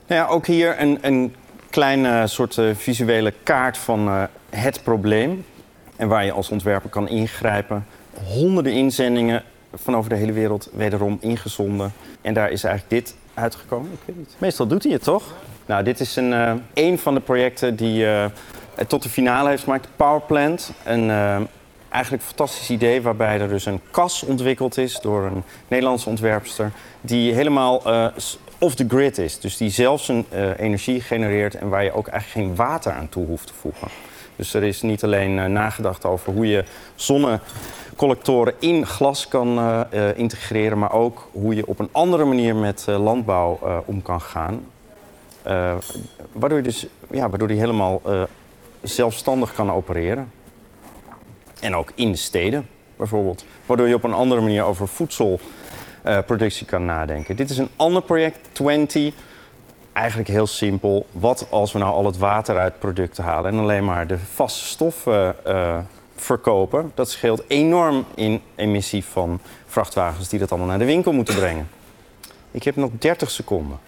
Nou 0.08 0.22
ja, 0.22 0.28
ook 0.28 0.46
hier 0.46 0.82
een, 0.82 0.98
een 1.02 1.36
kleine 1.70 2.28
soort 2.28 2.58
uh, 2.58 2.76
visuele 2.76 3.34
kaart 3.44 3.78
van 3.78 4.08
uh, 4.08 4.24
het 4.56 4.84
probleem. 4.84 5.46
En 5.96 6.08
waar 6.08 6.26
je 6.26 6.32
als 6.32 6.50
ontwerper 6.50 6.90
kan 6.90 7.10
ingrijpen. 7.10 7.86
Honderden 8.24 8.74
inzendingen 8.74 9.44
van 9.74 9.96
over 9.96 10.10
de 10.10 10.16
hele 10.16 10.32
wereld 10.32 10.70
wederom 10.74 11.18
ingezonden. 11.22 11.94
En 12.22 12.34
daar 12.34 12.52
is 12.52 12.64
eigenlijk 12.64 13.06
dit 13.06 13.16
uitgekomen. 13.34 13.92
Ik 13.92 14.00
weet 14.06 14.18
niet. 14.18 14.36
Meestal 14.38 14.68
doet 14.68 14.84
hij 14.84 14.92
het 14.92 15.04
toch? 15.04 15.24
Nou, 15.66 15.84
dit 15.84 16.00
is 16.00 16.16
een, 16.16 16.32
uh, 16.32 16.54
een 16.74 17.00
van 17.00 17.14
de 17.14 17.20
projecten 17.20 17.76
die 17.76 18.04
het 18.76 18.90
tot 18.90 19.04
de 19.04 19.10
finale 19.10 19.50
heeft 19.50 19.64
gemaakt. 19.64 19.88
Powerplant. 19.96 20.72
Een 20.84 21.10
eigenlijk 21.94 22.24
een 22.24 22.30
fantastisch 22.30 22.70
idee 22.70 23.02
waarbij 23.02 23.40
er 23.40 23.50
dus 23.50 23.66
een 23.66 23.82
kas 23.92 24.24
ontwikkeld 24.24 24.78
is 24.78 25.00
door 25.00 25.24
een 25.24 25.44
Nederlandse 25.68 26.10
ontwerpster 26.10 26.72
die 27.02 27.34
helemaal 27.34 27.82
uh, 27.88 28.08
off 28.58 28.76
the 28.76 28.86
grid 28.88 29.18
is. 29.18 29.40
Dus 29.40 29.58
die 29.58 29.70
zelf 29.70 30.02
zijn 30.02 30.26
uh, 30.34 30.60
energie 30.60 31.02
genereert 31.02 31.56
en 31.56 31.70
waar 31.70 31.84
je 31.84 31.92
ook 31.92 32.08
eigenlijk 32.08 32.48
geen 32.48 32.56
water 32.56 32.92
aan 32.92 33.10
toe 33.10 33.26
hoeft 33.26 33.48
te 33.48 33.54
voegen. 33.54 33.88
Dus 34.36 34.54
er 34.54 34.64
is 34.64 34.82
niet 34.82 35.04
alleen 35.04 35.38
uh, 35.38 35.46
nagedacht 35.46 36.06
over 36.06 36.34
hoe 36.34 36.48
je 36.48 36.64
zonnecollectoren 36.96 38.54
in 38.60 38.86
glas 38.86 39.28
kan 39.28 39.86
integreren, 40.16 40.80
maar 40.80 40.92
ook 40.92 41.30
hoe 41.32 41.56
je 41.56 41.68
op 41.68 41.80
een 41.80 41.90
andere 41.92 42.26
manier 42.26 42.56
met 42.56 42.86
landbouw 42.88 43.84
om 43.86 44.02
kan 44.02 44.22
gaan. 44.22 44.66
waardoor 46.32 46.58
je 46.58 46.64
dus 46.64 46.88
ja, 47.12 47.30
waardoor 47.30 47.48
die 47.48 47.60
helemaal 47.60 48.02
zelfstandig 48.82 49.54
kan 49.54 49.72
opereren. 49.72 50.32
En 51.60 51.76
ook 51.76 51.92
in 51.96 52.12
de 52.12 52.18
steden 52.18 52.68
bijvoorbeeld. 52.98 53.46
Waardoor 53.66 53.88
je 53.88 53.96
op 53.96 54.04
een 54.04 54.14
andere 54.14 54.42
manier 54.42 54.64
over 54.64 54.88
voedselproductie 54.88 56.66
kan 56.66 56.86
nadenken. 56.86 57.36
Dit 57.36 57.50
is 57.50 57.58
een 57.58 57.70
ander 57.76 58.02
project, 58.02 58.40
20. 58.52 59.14
Eigenlijk 59.94 60.30
heel 60.30 60.48
simpel. 60.48 61.06
Wat 61.12 61.48
als 61.50 61.72
we 61.72 61.80
nou 61.80 61.94
al 61.94 62.06
het 62.06 62.18
water 62.18 62.58
uit 62.58 62.80
producten 62.80 63.24
halen 63.24 63.52
en 63.52 63.60
alleen 63.60 63.86
maar 63.86 64.08
de 64.08 64.18
vaste 64.18 64.66
stoffen 64.66 65.36
uh, 65.48 65.78
verkopen? 66.16 66.92
Dat 66.96 67.10
scheelt 67.10 67.44
enorm 67.48 68.06
in 68.16 68.42
emissie 68.56 69.06
van 69.06 69.40
vrachtwagens 69.66 70.30
die 70.30 70.40
dat 70.40 70.50
allemaal 70.50 70.70
naar 70.70 70.80
de 70.80 70.86
winkel 70.86 71.12
moeten 71.12 71.36
brengen. 71.36 71.70
Ik 72.52 72.64
heb 72.64 72.76
nog 72.76 72.90
30 73.00 73.32
seconden. 73.32 73.80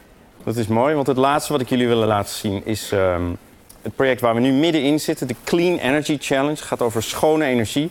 Dat 0.43 0.55
is 0.55 0.67
mooi, 0.67 0.95
want 0.95 1.07
het 1.07 1.17
laatste 1.17 1.51
wat 1.51 1.61
ik 1.61 1.69
jullie 1.69 1.87
willen 1.87 2.07
laten 2.07 2.33
zien 2.33 2.65
is 2.65 2.91
um, 2.91 3.37
het 3.81 3.95
project 3.95 4.21
waar 4.21 4.33
we 4.33 4.39
nu 4.39 4.51
middenin 4.51 4.99
zitten, 4.99 5.27
de 5.27 5.35
Clean 5.43 5.77
Energy 5.77 6.17
Challenge, 6.19 6.57
gaat 6.57 6.81
over 6.81 7.03
schone 7.03 7.45
energie. 7.45 7.89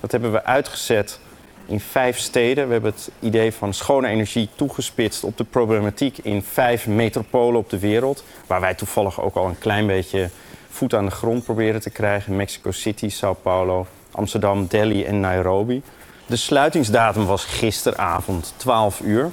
Dat 0.00 0.12
hebben 0.12 0.32
we 0.32 0.44
uitgezet 0.44 1.20
in 1.66 1.80
vijf 1.80 2.18
steden. 2.18 2.66
We 2.66 2.72
hebben 2.72 2.92
het 2.92 3.10
idee 3.20 3.52
van 3.52 3.74
schone 3.74 4.08
energie 4.08 4.48
toegespitst 4.54 5.24
op 5.24 5.36
de 5.36 5.44
problematiek 5.44 6.18
in 6.18 6.42
vijf 6.42 6.86
metropolen 6.86 7.60
op 7.60 7.70
de 7.70 7.78
wereld. 7.78 8.24
Waar 8.46 8.60
wij 8.60 8.74
toevallig 8.74 9.20
ook 9.20 9.34
al 9.34 9.46
een 9.46 9.58
klein 9.58 9.86
beetje 9.86 10.28
voet 10.68 10.94
aan 10.94 11.04
de 11.04 11.10
grond 11.10 11.44
proberen 11.44 11.80
te 11.80 11.90
krijgen. 11.90 12.36
Mexico 12.36 12.70
City, 12.70 13.08
Sao 13.08 13.32
Paulo, 13.32 13.86
Amsterdam, 14.10 14.66
Delhi 14.66 15.04
en 15.04 15.20
Nairobi. 15.20 15.82
De 16.26 16.36
sluitingsdatum 16.36 17.26
was 17.26 17.44
gisteravond 17.44 18.54
12 18.56 19.00
uur. 19.00 19.30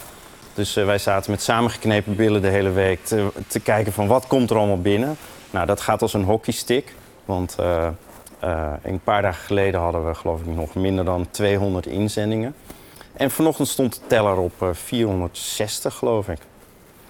Dus 0.54 0.78
uh, 0.78 0.86
wij 0.86 0.98
zaten 0.98 1.32
met 1.32 1.42
samengeknepen 1.42 2.16
billen 2.16 2.42
de 2.42 2.48
hele 2.48 2.72
week 2.72 3.06
te, 3.06 3.28
te 3.48 3.60
kijken 3.60 3.94
van 3.94 4.08
wat 4.08 4.28
komt 4.28 4.50
er 4.50 4.58
allemaal 4.58 4.82
binnen. 4.82 5.18
Nou, 5.52 5.66
dat 5.66 5.82
gaat 5.82 6.02
als 6.02 6.14
een 6.14 6.24
hockeystick. 6.24 6.96
Want 7.26 7.56
uh, 7.60 7.88
uh, 8.44 8.74
een 8.82 9.00
paar 9.00 9.22
dagen 9.22 9.46
geleden 9.46 9.80
hadden 9.80 10.08
we 10.08 10.14
geloof 10.16 10.40
ik 10.40 10.46
nog 10.46 10.76
minder 10.76 11.06
dan 11.06 11.28
200 11.32 11.86
inzendingen. 11.86 12.56
En 13.14 13.32
vanochtend 13.32 13.68
stond 13.68 13.94
de 13.94 14.00
teller 14.08 14.38
op 14.38 14.54
uh, 14.62 14.70
460 14.74 15.94
geloof 15.94 16.30
ik. 16.30 16.40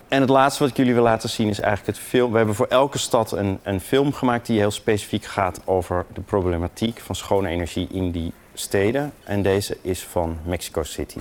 En 0.07 0.21
het 0.21 0.29
laatste 0.29 0.61
wat 0.63 0.71
ik 0.71 0.77
jullie 0.77 0.93
wil 0.93 1.03
laten 1.03 1.29
zien 1.29 1.49
is 1.49 1.59
eigenlijk 1.59 1.97
het 1.97 2.07
film. 2.07 2.31
We 2.31 2.37
hebben 2.37 2.55
voor 2.55 2.67
elke 2.67 2.97
stad 2.97 3.31
een, 3.31 3.59
een 3.63 3.79
film 3.79 4.13
gemaakt 4.13 4.45
die 4.45 4.59
heel 4.59 4.71
specifiek 4.71 5.25
gaat 5.25 5.61
over 5.65 6.05
de 6.13 6.21
problematiek 6.21 6.99
van 6.99 7.15
schone 7.15 7.49
energie 7.49 7.87
in 7.91 8.11
die 8.11 8.33
steden. 8.53 9.13
En 9.23 9.41
deze 9.41 9.77
is 9.81 10.03
van 10.03 10.37
Mexico 10.45 10.83
City. 10.83 11.17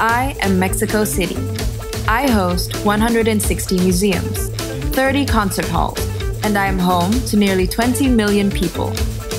I 0.00 0.34
am 0.40 0.58
Mexico 0.58 1.04
City. 1.04 1.36
I 2.08 2.32
host 2.32 2.76
160 2.76 3.84
museums. 3.84 4.50
30 4.90 5.30
concert 5.30 5.68
halls, 5.68 6.00
and 6.42 6.56
I 6.56 6.66
am 6.66 6.78
home 6.78 7.12
to 7.26 7.36
nearly 7.36 7.66
20 7.66 8.08
million 8.08 8.50
people 8.50 8.90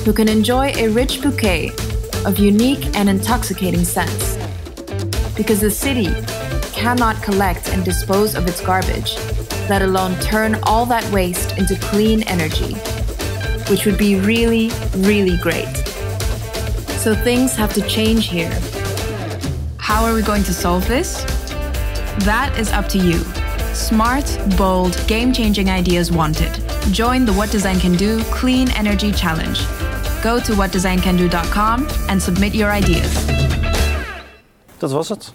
who 0.04 0.12
can 0.12 0.28
enjoy 0.28 0.72
a 0.76 0.88
rich 0.88 1.22
bouquet 1.22 1.70
of 2.24 2.38
unique 2.38 2.84
and 2.96 3.08
intoxicating 3.08 3.84
scents. 3.84 4.36
Because 5.36 5.60
the 5.60 5.70
city 5.70 6.08
cannot 6.72 7.22
collect 7.22 7.68
and 7.68 7.84
dispose 7.84 8.34
of 8.34 8.46
its 8.46 8.60
garbage, 8.60 9.16
let 9.68 9.82
alone 9.82 10.14
turn 10.20 10.56
all 10.64 10.86
that 10.86 11.04
waste 11.12 11.58
into 11.58 11.76
clean 11.76 12.22
energy, 12.24 12.74
which 13.70 13.86
would 13.86 13.98
be 13.98 14.18
really, 14.20 14.70
really 14.96 15.36
great. 15.38 15.74
So 16.98 17.14
things 17.14 17.54
have 17.56 17.72
to 17.74 17.82
change 17.88 18.28
here. 18.28 18.52
How 19.78 20.04
are 20.04 20.14
we 20.14 20.22
going 20.22 20.44
to 20.44 20.54
solve 20.54 20.86
this? 20.86 21.22
That 22.24 22.54
is 22.58 22.70
up 22.72 22.88
to 22.88 22.98
you. 22.98 23.18
Smart, 23.74 24.38
bold, 24.58 25.02
game 25.06 25.32
changing 25.32 25.70
ideas 25.70 26.10
wanted. 26.10 26.62
Join 26.92 27.24
the 27.24 27.32
What 27.32 27.50
Design 27.50 27.78
Can 27.78 27.96
Do 27.96 28.18
Clean 28.30 28.68
Energy 28.70 29.12
Challenge. 29.12 29.58
Go 30.22 30.40
to 30.40 30.54
whatdesigncando.com 30.54 31.86
and 32.08 32.22
submit 32.22 32.52
your 32.54 32.76
ideas. 32.76 33.24
Dat 34.78 34.90
was 34.90 35.08
het. 35.08 35.32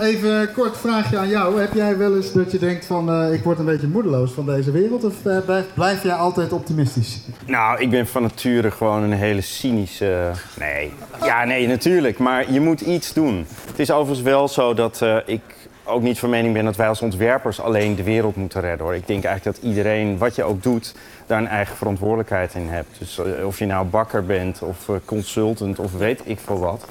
Even 0.00 0.30
een 0.30 0.52
kort 0.52 0.76
vraagje 0.76 1.18
aan 1.18 1.28
jou. 1.28 1.60
Heb 1.60 1.74
jij 1.74 1.96
wel 1.96 2.16
eens 2.16 2.32
dat 2.32 2.52
je 2.52 2.58
denkt 2.58 2.86
van 2.86 3.10
uh, 3.10 3.32
ik 3.32 3.42
word 3.42 3.58
een 3.58 3.64
beetje 3.64 3.86
moedeloos 3.86 4.32
van 4.32 4.46
deze 4.46 4.70
wereld? 4.70 5.04
Of 5.04 5.14
uh, 5.24 5.38
blijf 5.74 6.02
jij 6.02 6.14
altijd 6.14 6.52
optimistisch? 6.52 7.20
Nou, 7.46 7.80
ik 7.80 7.90
ben 7.90 8.06
van 8.06 8.22
nature 8.22 8.70
gewoon 8.70 9.02
een 9.02 9.12
hele 9.12 9.40
cynische... 9.40 10.30
Nee. 10.58 10.92
Ja, 11.24 11.44
nee, 11.44 11.66
natuurlijk. 11.66 12.18
Maar 12.18 12.52
je 12.52 12.60
moet 12.60 12.80
iets 12.80 13.12
doen. 13.12 13.46
Het 13.66 13.78
is 13.78 13.90
overigens 13.90 14.26
wel 14.26 14.48
zo 14.48 14.74
dat 14.74 15.00
uh, 15.02 15.16
ik 15.26 15.40
ook 15.88 16.02
niet 16.02 16.18
van 16.18 16.30
mening 16.30 16.54
ben 16.54 16.64
dat 16.64 16.76
wij 16.76 16.88
als 16.88 17.02
ontwerpers 17.02 17.60
alleen 17.60 17.94
de 17.94 18.02
wereld 18.02 18.36
moeten 18.36 18.60
redden. 18.60 18.86
Hoor. 18.86 18.94
Ik 18.94 19.06
denk 19.06 19.24
eigenlijk 19.24 19.56
dat 19.56 19.70
iedereen, 19.70 20.18
wat 20.18 20.34
je 20.34 20.44
ook 20.44 20.62
doet, 20.62 20.94
daar 21.26 21.38
een 21.38 21.48
eigen 21.48 21.76
verantwoordelijkheid 21.76 22.54
in 22.54 22.68
hebt. 22.68 22.98
Dus 22.98 23.20
of 23.44 23.58
je 23.58 23.66
nou 23.66 23.86
bakker 23.86 24.24
bent 24.24 24.62
of 24.62 24.90
consultant 25.04 25.78
of 25.78 25.92
weet 25.92 26.20
ik 26.24 26.38
veel 26.40 26.58
wat. 26.58 26.86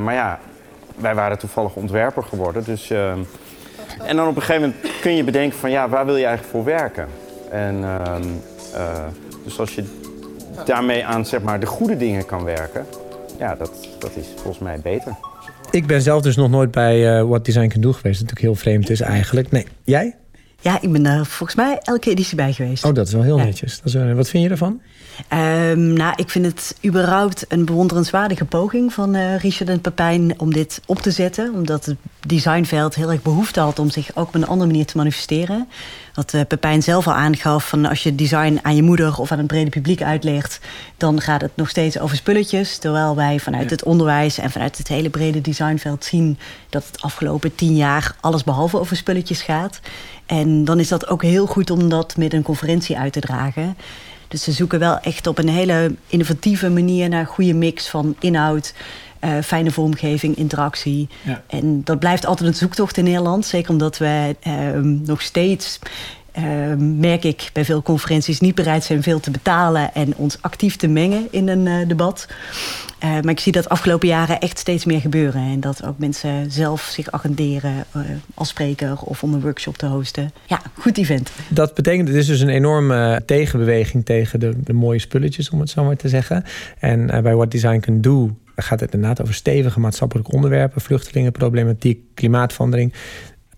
maar 0.00 0.14
ja, 0.14 0.38
wij 0.96 1.14
waren 1.14 1.38
toevallig 1.38 1.74
ontwerper 1.74 2.22
geworden. 2.22 2.64
Dus, 2.64 2.90
en 2.90 4.16
dan 4.16 4.28
op 4.28 4.36
een 4.36 4.42
gegeven 4.42 4.74
moment 4.82 5.00
kun 5.00 5.16
je 5.16 5.24
bedenken 5.24 5.58
van 5.58 5.70
ja, 5.70 5.88
waar 5.88 6.06
wil 6.06 6.16
je 6.16 6.24
eigenlijk 6.24 6.56
voor 6.56 6.64
werken? 6.64 7.08
En 7.50 7.84
uh, 8.76 9.04
dus 9.44 9.58
als 9.58 9.74
je 9.74 9.84
daarmee 10.64 11.04
aan 11.04 11.26
zeg 11.26 11.42
maar, 11.42 11.60
de 11.60 11.66
goede 11.66 11.96
dingen 11.96 12.26
kan 12.26 12.44
werken, 12.44 12.86
ja, 13.38 13.54
dat, 13.54 13.88
dat 13.98 14.16
is 14.16 14.26
volgens 14.34 14.58
mij 14.58 14.80
beter. 14.80 15.16
Ik 15.70 15.86
ben 15.86 16.02
zelf 16.02 16.22
dus 16.22 16.36
nog 16.36 16.50
nooit 16.50 16.70
bij 16.70 17.24
What 17.24 17.44
Design 17.44 17.68
Can 17.68 17.80
Do 17.80 17.92
geweest. 17.92 18.20
Dat 18.20 18.28
natuurlijk 18.28 18.40
heel 18.40 18.72
vreemd 18.72 18.90
is 18.90 19.00
eigenlijk. 19.00 19.50
Nee, 19.50 19.66
jij? 19.84 20.16
Ja, 20.60 20.82
ik 20.82 20.92
ben 20.92 21.02
daar 21.02 21.26
volgens 21.26 21.58
mij 21.58 21.78
elke 21.82 22.10
editie 22.10 22.36
bij 22.36 22.52
geweest. 22.52 22.84
Oh, 22.84 22.94
dat 22.94 23.06
is 23.06 23.12
wel 23.12 23.22
heel 23.22 23.36
netjes. 23.36 23.76
Dat 23.76 23.86
is, 23.86 23.94
wel, 23.94 24.14
wat 24.14 24.28
vind 24.28 24.44
je 24.44 24.50
ervan? 24.50 24.80
Um, 25.32 25.92
nou, 25.92 26.12
ik 26.16 26.30
vind 26.30 26.46
het 26.46 26.76
überhaupt 26.84 27.44
een 27.48 27.64
bewonderenswaardige 27.64 28.44
poging 28.44 28.92
van 28.92 29.14
uh, 29.14 29.38
Richard 29.38 29.70
en 29.70 29.80
Pepijn 29.80 30.40
om 30.40 30.52
dit 30.52 30.80
op 30.86 30.98
te 30.98 31.10
zetten. 31.10 31.54
Omdat 31.54 31.84
het 31.84 31.96
designveld 32.26 32.94
heel 32.94 33.10
erg 33.10 33.22
behoefte 33.22 33.60
had 33.60 33.78
om 33.78 33.90
zich 33.90 34.10
ook 34.14 34.26
op 34.26 34.34
een 34.34 34.46
andere 34.46 34.70
manier 34.70 34.86
te 34.86 34.96
manifesteren. 34.96 35.68
Wat 36.14 36.32
uh, 36.32 36.40
Pepijn 36.48 36.82
zelf 36.82 37.06
al 37.06 37.12
aangaf, 37.12 37.68
van 37.68 37.86
als 37.86 38.02
je 38.02 38.14
design 38.14 38.58
aan 38.62 38.76
je 38.76 38.82
moeder 38.82 39.18
of 39.18 39.32
aan 39.32 39.38
het 39.38 39.46
brede 39.46 39.70
publiek 39.70 40.02
uitlegt, 40.02 40.60
dan 40.96 41.20
gaat 41.20 41.40
het 41.40 41.56
nog 41.56 41.68
steeds 41.68 41.98
over 41.98 42.16
spulletjes. 42.16 42.78
Terwijl 42.78 43.16
wij 43.16 43.38
vanuit 43.38 43.70
het 43.70 43.84
onderwijs 43.84 44.38
en 44.38 44.50
vanuit 44.50 44.78
het 44.78 44.88
hele 44.88 45.10
brede 45.10 45.40
designveld 45.40 46.04
zien 46.04 46.38
dat 46.70 46.86
het 46.86 47.02
afgelopen 47.02 47.54
tien 47.54 47.76
jaar 47.76 48.16
alles 48.20 48.44
behalve 48.44 48.78
over 48.78 48.96
spulletjes 48.96 49.42
gaat. 49.42 49.80
En 50.26 50.64
dan 50.64 50.80
is 50.80 50.88
dat 50.88 51.08
ook 51.08 51.22
heel 51.22 51.46
goed 51.46 51.70
om 51.70 51.88
dat 51.88 52.16
met 52.16 52.32
een 52.32 52.42
conferentie 52.42 52.98
uit 52.98 53.12
te 53.12 53.20
dragen. 53.20 53.76
Dus 54.28 54.42
ze 54.42 54.52
zoeken 54.52 54.78
wel 54.78 54.98
echt 54.98 55.26
op 55.26 55.38
een 55.38 55.48
hele 55.48 55.94
innovatieve 56.06 56.70
manier 56.70 57.08
naar 57.08 57.20
een 57.20 57.26
goede 57.26 57.54
mix 57.54 57.88
van 57.88 58.16
inhoud, 58.20 58.74
uh, 59.24 59.38
fijne 59.44 59.70
vormgeving, 59.70 60.36
interactie. 60.36 61.08
Ja. 61.22 61.42
En 61.46 61.84
dat 61.84 61.98
blijft 61.98 62.26
altijd 62.26 62.48
een 62.48 62.54
zoektocht 62.54 62.96
in 62.96 63.04
Nederland. 63.04 63.46
Zeker 63.46 63.70
omdat 63.70 63.98
wij 63.98 64.36
uh, 64.46 64.80
nog 64.82 65.22
steeds 65.22 65.78
uh, 66.38 66.44
merk 66.78 67.24
ik 67.24 67.50
bij 67.52 67.64
veel 67.64 67.82
conferenties 67.82 68.40
niet 68.40 68.54
bereid 68.54 68.84
zijn 68.84 69.02
veel 69.02 69.20
te 69.20 69.30
betalen 69.30 69.94
en 69.94 70.16
ons 70.16 70.38
actief 70.40 70.76
te 70.76 70.86
mengen 70.86 71.28
in 71.30 71.48
een 71.48 71.66
uh, 71.66 71.88
debat. 71.88 72.28
Uh, 73.04 73.10
maar 73.10 73.28
ik 73.28 73.40
zie 73.40 73.52
dat 73.52 73.68
afgelopen 73.68 74.08
jaren 74.08 74.40
echt 74.40 74.58
steeds 74.58 74.84
meer 74.84 75.00
gebeuren. 75.00 75.42
En 75.42 75.60
dat 75.60 75.84
ook 75.84 75.98
mensen 75.98 76.50
zelf 76.50 76.82
zich 76.82 77.10
agenderen 77.10 77.84
als 78.34 78.48
spreker 78.48 78.98
of 79.00 79.22
om 79.22 79.34
een 79.34 79.40
workshop 79.40 79.76
te 79.76 79.86
hosten. 79.86 80.32
Ja, 80.46 80.60
goed 80.78 80.98
event. 80.98 81.30
Dat 81.48 81.74
betekent, 81.74 82.08
het 82.08 82.16
is 82.16 82.26
dus 82.26 82.40
een 82.40 82.48
enorme 82.48 83.22
tegenbeweging 83.26 84.04
tegen 84.04 84.40
de, 84.40 84.62
de 84.62 84.72
mooie 84.72 84.98
spulletjes, 84.98 85.50
om 85.50 85.60
het 85.60 85.70
zo 85.70 85.84
maar 85.84 85.96
te 85.96 86.08
zeggen. 86.08 86.44
En 86.78 87.06
bij 87.06 87.34
What 87.34 87.50
Design 87.50 87.80
Can 87.80 88.00
Do 88.00 88.36
gaat 88.56 88.80
het 88.80 88.94
inderdaad 88.94 89.22
over 89.22 89.34
stevige 89.34 89.80
maatschappelijke 89.80 90.30
onderwerpen, 90.30 90.80
vluchtelingenproblematiek, 90.80 92.00
klimaatverandering. 92.14 92.92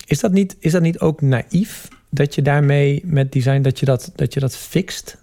Is 0.07 0.21
dat 0.21 0.33
niet, 0.33 0.57
is 0.61 0.73
dat 0.73 0.83
niet 0.83 0.99
ook 0.99 1.21
naïef 1.21 1.89
dat 2.11 2.35
je 2.35 2.43
daarmee 2.43 3.03
met 3.05 3.33
design 3.33 3.63
dat 3.63 3.79
je 3.79 3.87
dat, 3.87 4.13
dat, 4.15 4.35
je 4.35 4.41
dat 4.41 4.57
fixt? 4.57 5.17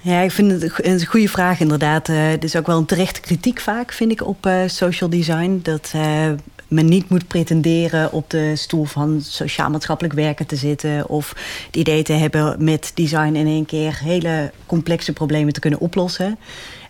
Ja, 0.00 0.20
ik 0.20 0.30
vind 0.30 0.62
het 0.62 0.84
een 0.84 1.06
goede 1.06 1.28
vraag 1.28 1.60
inderdaad. 1.60 2.08
Uh, 2.08 2.28
het 2.28 2.44
is 2.44 2.56
ook 2.56 2.66
wel 2.66 2.78
een 2.78 2.84
terechte 2.84 3.20
kritiek 3.20 3.60
vaak, 3.60 3.92
vind 3.92 4.12
ik, 4.12 4.26
op 4.26 4.46
uh, 4.46 4.60
social 4.66 5.10
design. 5.10 5.60
Dat 5.62 5.92
uh, 5.96 6.30
men 6.68 6.86
niet 6.86 7.08
moet 7.08 7.26
pretenderen 7.26 8.12
op 8.12 8.30
de 8.30 8.56
stoel 8.56 8.84
van 8.84 9.20
sociaal-maatschappelijk 9.22 10.14
werken 10.14 10.46
te 10.46 10.56
zitten. 10.56 11.08
Of 11.08 11.28
het 11.66 11.76
idee 11.76 12.02
te 12.02 12.12
hebben 12.12 12.64
met 12.64 12.92
design 12.94 13.34
in 13.34 13.46
één 13.46 13.66
keer 13.66 13.98
hele 14.02 14.52
complexe 14.66 15.12
problemen 15.12 15.52
te 15.52 15.60
kunnen 15.60 15.80
oplossen. 15.80 16.38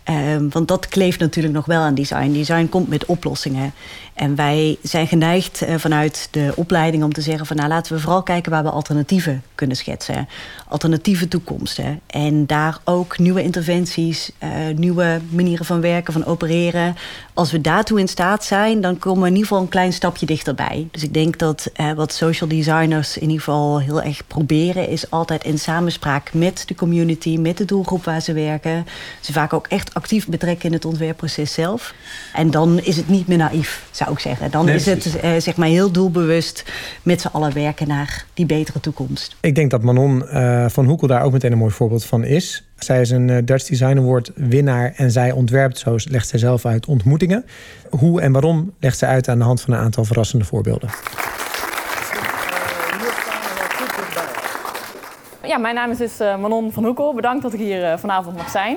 Ehm, 0.05 0.49
want 0.49 0.69
dat 0.69 0.89
kleeft 0.89 1.19
natuurlijk 1.19 1.55
nog 1.55 1.67
wel 1.67 1.81
aan 1.81 1.95
design. 1.95 2.33
Design 2.33 2.69
komt 2.69 2.89
met 2.89 3.07
oplossingen. 3.07 3.73
En 4.15 4.35
wij 4.35 4.79
zijn 4.83 5.07
geneigd 5.07 5.63
uh, 5.63 5.75
vanuit 5.77 6.29
de 6.31 6.53
opleiding 6.57 7.03
om 7.03 7.13
te 7.13 7.21
zeggen 7.21 7.47
van 7.47 7.57
nou 7.57 7.69
laten 7.69 7.95
we 7.95 8.01
vooral 8.01 8.23
kijken 8.23 8.51
waar 8.51 8.63
we 8.63 8.71
alternatieven 8.71 9.43
kunnen 9.55 9.77
schetsen. 9.77 10.29
Alternatieve 10.69 11.29
toekomsten. 11.29 12.01
En 12.07 12.47
daar 12.47 12.79
ook 12.85 13.19
nieuwe 13.19 13.43
interventies, 13.43 14.31
uh, 14.43 14.51
nieuwe 14.77 15.21
manieren 15.31 15.67
van 15.67 15.81
werken, 15.81 16.13
van 16.13 16.25
opereren. 16.25 16.97
Als 17.35 17.53
we 17.53 17.61
daartoe 17.61 18.01
in 18.01 18.09
staat 18.09 18.45
zijn, 18.45 18.81
dan 18.81 18.99
komen 18.99 19.23
we 19.23 19.29
in 19.29 19.35
ieder 19.35 19.49
geval 19.49 19.63
een 19.63 19.69
klein 19.69 19.93
stapje 19.93 20.27
dichterbij. 20.27 20.89
Dus 20.91 21.03
ik 21.03 21.15
denk 21.15 21.39
dat 21.39 21.71
uh, 21.77 21.93
wat 21.93 22.13
social 22.13 22.49
designers 22.49 23.17
in 23.17 23.23
ieder 23.23 23.39
geval 23.39 23.81
heel 23.81 24.03
erg 24.03 24.27
proberen, 24.27 24.89
is 24.89 25.11
altijd 25.11 25.45
in 25.45 25.59
samenspraak 25.59 26.35
met 26.35 26.63
de 26.67 26.75
community, 26.75 27.37
met 27.37 27.57
de 27.57 27.65
doelgroep 27.65 28.05
waar 28.05 28.21
ze 28.21 28.33
werken. 28.33 28.87
Ze 29.21 29.33
vaak 29.33 29.53
ook 29.53 29.67
echt 29.67 29.95
actief 29.95 30.29
betrekken 30.29 30.67
in 30.67 30.73
het 30.73 30.85
ontwerpproces 30.85 31.53
zelf. 31.53 31.95
En 32.33 32.51
dan 32.51 32.81
is 32.81 32.97
het 32.97 33.09
niet 33.09 33.27
meer 33.27 33.39
naïef, 33.39 33.87
zou 34.05 34.17
ik 34.17 34.23
zeggen. 34.23 34.51
Dan 34.51 34.69
is 34.69 34.87
het 34.87 35.07
uh, 35.25 35.31
zeg 35.39 35.57
maar 35.57 35.69
heel 35.69 35.91
doelbewust 35.91 36.65
met 37.03 37.21
z'n 37.21 37.29
allen 37.33 37.53
werken 37.53 37.89
naar 37.89 38.25
die 38.35 38.47
betere 38.47 38.81
toekomst. 38.81 39.37
Ik 39.41 39.55
denk 39.55 39.71
dat 39.71 39.83
Manon 39.83 40.23
uh, 40.33 40.69
van 40.69 40.85
Hoekel 40.85 41.07
daar 41.07 41.23
ook 41.23 41.33
meteen 41.33 41.53
een 41.53 41.59
mooi 41.59 41.73
voorbeeld 41.73 42.05
van 42.05 42.25
is. 42.25 42.69
Zij 42.79 43.01
is 43.01 43.11
een 43.11 43.29
uh, 43.29 43.39
Dutch 43.45 43.67
Design 43.67 43.99
Award 43.99 44.31
winnaar 44.35 44.93
en 44.97 45.11
zij 45.11 45.33
ontwerpt, 45.33 45.79
zo 45.79 45.97
legt 46.11 46.29
zij 46.29 46.39
zelf 46.39 46.67
uit, 46.67 46.87
ontmoetingen. 46.87 47.45
Hoe 47.91 48.21
en 48.21 48.33
waarom 48.33 48.73
legt 48.81 48.99
zij 48.99 49.09
uit 49.09 49.29
aan 49.29 49.39
de 49.39 49.45
hand 49.45 49.61
van 49.61 49.75
een 49.75 49.81
aantal 49.81 50.05
verrassende 50.05 50.45
voorbeelden. 50.45 50.89
Ja, 55.47 55.59
mijn 55.59 55.75
naam 55.75 55.91
is 55.91 55.99
dus 55.99 56.19
Manon 56.19 56.73
van 56.73 56.85
Hoekel. 56.85 57.15
Bedankt 57.15 57.43
dat 57.43 57.53
ik 57.53 57.59
hier 57.59 57.99
vanavond 57.99 58.37
mag 58.37 58.51
zijn. 58.51 58.77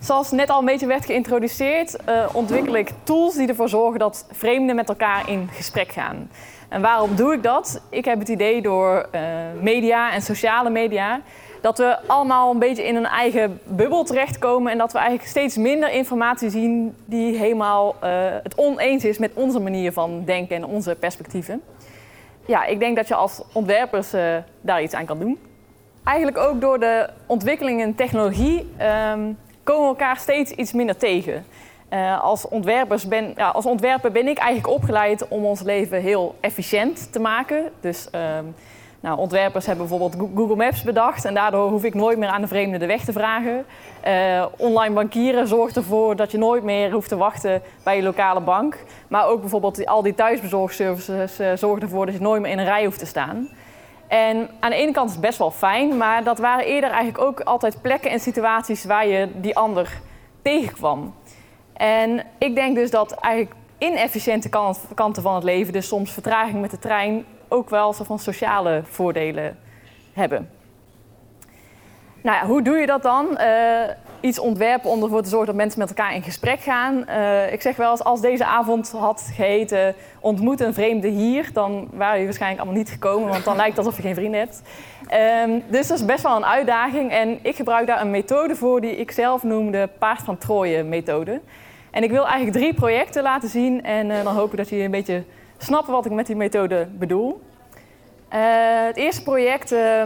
Zoals 0.00 0.30
net 0.30 0.50
al 0.50 0.58
een 0.58 0.64
beetje 0.64 0.86
werd 0.86 1.04
geïntroduceerd, 1.04 1.96
uh, 2.08 2.26
ontwikkel 2.32 2.76
ik 2.76 2.90
tools 3.02 3.34
die 3.34 3.48
ervoor 3.48 3.68
zorgen 3.68 3.98
dat 3.98 4.26
vreemden 4.30 4.76
met 4.76 4.88
elkaar 4.88 5.28
in 5.28 5.48
gesprek 5.52 5.92
gaan. 5.92 6.30
En 6.68 6.82
waarom 6.82 7.16
doe 7.16 7.32
ik 7.32 7.42
dat? 7.42 7.82
Ik 7.90 8.04
heb 8.04 8.18
het 8.18 8.28
idee 8.28 8.62
door 8.62 9.08
uh, 9.14 9.20
media 9.60 10.12
en 10.12 10.22
sociale 10.22 10.70
media 10.70 11.20
dat 11.60 11.78
we 11.78 11.98
allemaal 12.06 12.50
een 12.50 12.58
beetje 12.58 12.86
in 12.86 12.96
een 12.96 13.06
eigen 13.06 13.60
bubbel 13.64 14.04
terechtkomen 14.04 14.72
en 14.72 14.78
dat 14.78 14.92
we 14.92 14.98
eigenlijk 14.98 15.28
steeds 15.28 15.56
minder 15.56 15.90
informatie 15.90 16.50
zien 16.50 16.96
die 17.04 17.36
helemaal 17.36 17.96
uh, 18.04 18.10
het 18.42 18.54
oneens 18.56 19.04
is 19.04 19.18
met 19.18 19.30
onze 19.34 19.60
manier 19.60 19.92
van 19.92 20.24
denken 20.24 20.56
en 20.56 20.64
onze 20.64 20.94
perspectieven. 20.94 21.62
Ja, 22.46 22.64
ik 22.64 22.78
denk 22.78 22.96
dat 22.96 23.08
je 23.08 23.14
als 23.14 23.42
ontwerpers 23.52 24.10
daar 24.60 24.82
iets 24.82 24.94
aan 24.94 25.06
kan 25.06 25.18
doen. 25.18 25.38
Eigenlijk 26.04 26.38
ook 26.38 26.60
door 26.60 26.80
de 26.80 27.08
ontwikkeling 27.26 27.80
in 27.80 27.94
technologie. 27.94 28.66
Um, 29.12 29.38
komen 29.70 29.88
elkaar 29.88 30.16
steeds 30.16 30.50
iets 30.50 30.72
minder 30.72 30.96
tegen. 30.96 31.44
Uh, 31.92 32.22
als, 32.22 32.48
ontwerpers 32.48 33.08
ben, 33.08 33.32
ja, 33.36 33.48
als 33.48 33.66
ontwerper 33.66 34.12
ben 34.12 34.28
ik 34.28 34.38
eigenlijk 34.38 34.74
opgeleid 34.74 35.28
om 35.28 35.44
ons 35.44 35.62
leven 35.62 36.00
heel 36.00 36.34
efficiënt 36.40 37.12
te 37.12 37.20
maken. 37.20 37.70
Dus 37.80 38.08
uh, 38.14 38.20
nou, 39.00 39.18
ontwerpers 39.18 39.66
hebben 39.66 39.88
bijvoorbeeld 39.88 40.30
Google 40.36 40.56
Maps 40.56 40.82
bedacht 40.82 41.24
en 41.24 41.34
daardoor 41.34 41.70
hoef 41.70 41.84
ik 41.84 41.94
nooit 41.94 42.18
meer 42.18 42.28
aan 42.28 42.40
de 42.40 42.46
vreemde 42.46 42.78
de 42.78 42.86
weg 42.86 43.04
te 43.04 43.12
vragen. 43.12 43.64
Uh, 44.06 44.46
online 44.56 44.94
bankieren 44.94 45.46
zorgt 45.46 45.76
ervoor 45.76 46.16
dat 46.16 46.30
je 46.30 46.38
nooit 46.38 46.62
meer 46.62 46.92
hoeft 46.92 47.08
te 47.08 47.16
wachten 47.16 47.62
bij 47.82 47.96
je 47.96 48.02
lokale 48.02 48.40
bank. 48.40 48.76
Maar 49.08 49.26
ook 49.26 49.40
bijvoorbeeld 49.40 49.86
al 49.86 50.02
die 50.02 50.14
thuisbezorgservices 50.14 51.40
uh, 51.40 51.52
zorgen 51.54 51.82
ervoor 51.82 52.06
dat 52.06 52.14
je 52.14 52.20
nooit 52.20 52.42
meer 52.42 52.50
in 52.50 52.58
een 52.58 52.64
rij 52.64 52.84
hoeft 52.84 52.98
te 52.98 53.06
staan. 53.06 53.48
En 54.10 54.50
aan 54.60 54.70
de 54.70 54.76
ene 54.76 54.92
kant 54.92 55.08
is 55.08 55.14
het 55.14 55.24
best 55.24 55.38
wel 55.38 55.50
fijn, 55.50 55.96
maar 55.96 56.24
dat 56.24 56.38
waren 56.38 56.64
eerder 56.64 56.90
eigenlijk 56.90 57.24
ook 57.24 57.40
altijd 57.40 57.82
plekken 57.82 58.10
en 58.10 58.20
situaties 58.20 58.84
waar 58.84 59.06
je 59.06 59.28
die 59.34 59.56
ander 59.56 60.00
tegenkwam. 60.42 61.14
En 61.72 62.26
ik 62.38 62.54
denk 62.54 62.76
dus 62.76 62.90
dat 62.90 63.12
eigenlijk 63.12 63.54
inefficiënte 63.78 64.48
kanten 64.94 65.22
van 65.22 65.34
het 65.34 65.44
leven, 65.44 65.72
dus 65.72 65.88
soms 65.88 66.12
vertraging 66.12 66.60
met 66.60 66.70
de 66.70 66.78
trein, 66.78 67.24
ook 67.48 67.70
wel 67.70 67.92
zo 67.92 68.04
van 68.04 68.18
sociale 68.18 68.82
voordelen 68.84 69.58
hebben. 70.12 70.50
Nou 72.22 72.36
ja, 72.36 72.46
hoe 72.46 72.62
doe 72.62 72.76
je 72.76 72.86
dat 72.86 73.02
dan? 73.02 73.26
Uh, 73.30 73.82
iets 74.20 74.38
ontwerpen 74.38 74.90
om 74.90 75.02
ervoor 75.02 75.22
te 75.22 75.28
zorgen 75.28 75.46
dat 75.46 75.56
mensen 75.56 75.78
met 75.78 75.88
elkaar 75.88 76.14
in 76.14 76.22
gesprek 76.22 76.60
gaan. 76.60 77.04
Uh, 77.08 77.52
ik 77.52 77.62
zeg 77.62 77.76
wel 77.76 77.90
eens, 77.90 78.04
als 78.04 78.20
deze 78.20 78.44
avond 78.44 78.90
had 78.90 79.30
geheten 79.34 79.94
ontmoet 80.20 80.60
een 80.60 80.74
vreemde 80.74 81.08
hier, 81.08 81.50
dan 81.52 81.88
waren 81.92 82.10
jullie 82.10 82.24
waarschijnlijk 82.24 82.62
allemaal 82.62 82.80
niet 82.80 82.90
gekomen, 82.90 83.28
want 83.28 83.44
dan 83.44 83.56
lijkt 83.56 83.76
het 83.76 83.86
alsof 83.86 83.96
je 83.96 84.06
geen 84.06 84.14
vrienden 84.14 84.40
hebt. 84.40 84.62
Um, 85.46 85.62
dus 85.68 85.86
dat 85.86 85.98
is 85.98 86.04
best 86.04 86.22
wel 86.22 86.36
een 86.36 86.46
uitdaging 86.46 87.10
en 87.10 87.38
ik 87.42 87.56
gebruik 87.56 87.86
daar 87.86 88.00
een 88.00 88.10
methode 88.10 88.56
voor 88.56 88.80
die 88.80 88.96
ik 88.96 89.10
zelf 89.10 89.42
noem 89.42 89.70
de 89.70 89.88
paard 89.98 90.22
van 90.22 90.38
Troje 90.38 90.82
methode. 90.82 91.40
En 91.90 92.02
ik 92.02 92.10
wil 92.10 92.26
eigenlijk 92.26 92.56
drie 92.56 92.74
projecten 92.74 93.22
laten 93.22 93.48
zien 93.48 93.84
en 93.84 94.10
uh, 94.10 94.22
dan 94.22 94.34
hoop 94.34 94.50
ik 94.50 94.56
dat 94.56 94.68
jullie 94.68 94.84
een 94.84 94.90
beetje 94.90 95.24
snappen 95.58 95.92
wat 95.92 96.06
ik 96.06 96.12
met 96.12 96.26
die 96.26 96.36
methode 96.36 96.88
bedoel. 96.92 97.40
Uh, 98.34 98.38
het 98.86 98.96
eerste 98.96 99.22
project, 99.22 99.72
uh, 99.72 100.02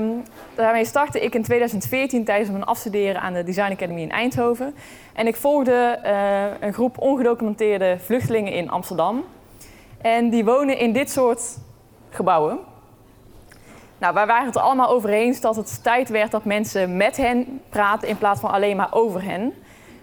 daarmee 0.55 0.85
startte 0.85 1.21
ik 1.21 1.35
in 1.35 1.43
2014 1.43 2.25
tijdens 2.25 2.51
mijn 2.51 2.65
afstuderen 2.65 3.21
aan 3.21 3.33
de 3.33 3.43
Design 3.43 3.73
Academy 3.73 4.01
in 4.01 4.11
Eindhoven. 4.11 4.75
En 5.13 5.27
ik 5.27 5.37
volgde 5.37 5.99
uh, 6.05 6.45
een 6.61 6.73
groep 6.73 6.99
ongedocumenteerde 6.99 7.97
vluchtelingen 7.99 8.53
in 8.53 8.71
Amsterdam. 8.71 9.25
En 10.01 10.31
die 10.31 10.45
wonen 10.45 10.79
in 10.79 10.93
dit 10.93 11.11
soort 11.11 11.59
gebouwen. 12.11 12.59
Nou, 13.99 14.15
wij 14.15 14.27
waren 14.27 14.47
het 14.47 14.57
er 14.57 14.63
allemaal 14.63 14.89
over 14.89 15.11
eens 15.11 15.41
dat 15.41 15.57
het 15.57 15.83
tijd 15.83 16.09
werd 16.09 16.31
dat 16.31 16.45
mensen 16.45 16.97
met 16.97 17.17
hen 17.17 17.61
praten 17.69 18.09
in 18.09 18.19
plaats 18.19 18.41
van 18.41 18.51
alleen 18.51 18.77
maar 18.77 18.93
over 18.93 19.23
hen. 19.23 19.55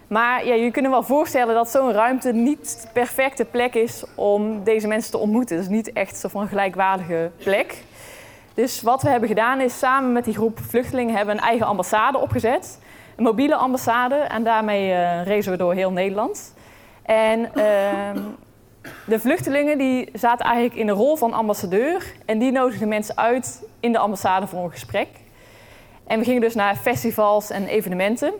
Maar 0.08 0.46
ja, 0.46 0.54
je 0.54 0.72
kunt 0.72 0.86
je 0.86 0.92
wel 0.92 1.04
voorstellen 1.04 1.56
dat 1.56 1.70
zo'n 1.70 1.92
ruimte 1.92 2.32
niet 2.32 2.82
de 2.82 2.88
perfecte 2.94 3.46
plek 3.46 3.76
is 3.76 4.04
om 4.16 4.64
deze 4.64 4.88
mensen 4.88 5.12
te 5.12 5.18
ontmoeten. 5.18 5.56
Het 5.56 5.66
is 5.66 5.72
niet 5.72 5.94
echt 5.94 6.18
zo 6.18 6.28
van 6.28 6.42
een 6.42 6.48
gelijkwaardige 6.48 7.32
plek. 7.38 7.84
Dus 8.54 8.82
wat 8.82 9.02
we 9.02 9.10
hebben 9.10 9.30
gedaan 9.30 9.62
is 9.62 9.80
samen 9.80 10.12
met 10.12 10.26
die 10.26 10.34
groep 10.34 10.60
vluchtelingen 10.60 11.16
hebben 11.16 11.36
een 11.38 11.44
eigen 11.44 11.66
ambassade 11.66 12.18
opgezet. 12.18 12.80
Een 13.16 13.24
mobiele 13.24 13.56
ambassade 13.56 14.16
en 14.16 14.44
daarmee 14.44 14.90
uh, 14.90 15.24
reizen 15.24 15.52
we 15.52 15.58
door 15.58 15.74
heel 15.74 15.92
Nederland. 15.92 16.54
En 17.02 17.40
uh, 17.40 18.22
de 19.06 19.20
vluchtelingen 19.20 19.78
die 19.78 20.10
zaten 20.14 20.46
eigenlijk 20.46 20.76
in 20.76 20.86
de 20.86 20.92
rol 20.92 21.16
van 21.16 21.34
ambassadeur 21.34 22.14
en 22.26 22.40
die 22.40 22.52
nodigden 22.52 22.88
mensen 22.88 23.18
uit 23.18 23.64
in 23.80 23.92
de 23.92 23.98
ambassade 23.98 24.48
voor 24.48 24.64
een 24.64 24.72
gesprek. 24.72 25.08
En 26.08 26.20
we 26.20 26.26
gingen 26.26 26.42
dus 26.42 26.56
naar 26.56 26.76
festivals 26.76 27.50
en 27.50 27.68
evenementen. 27.68 28.34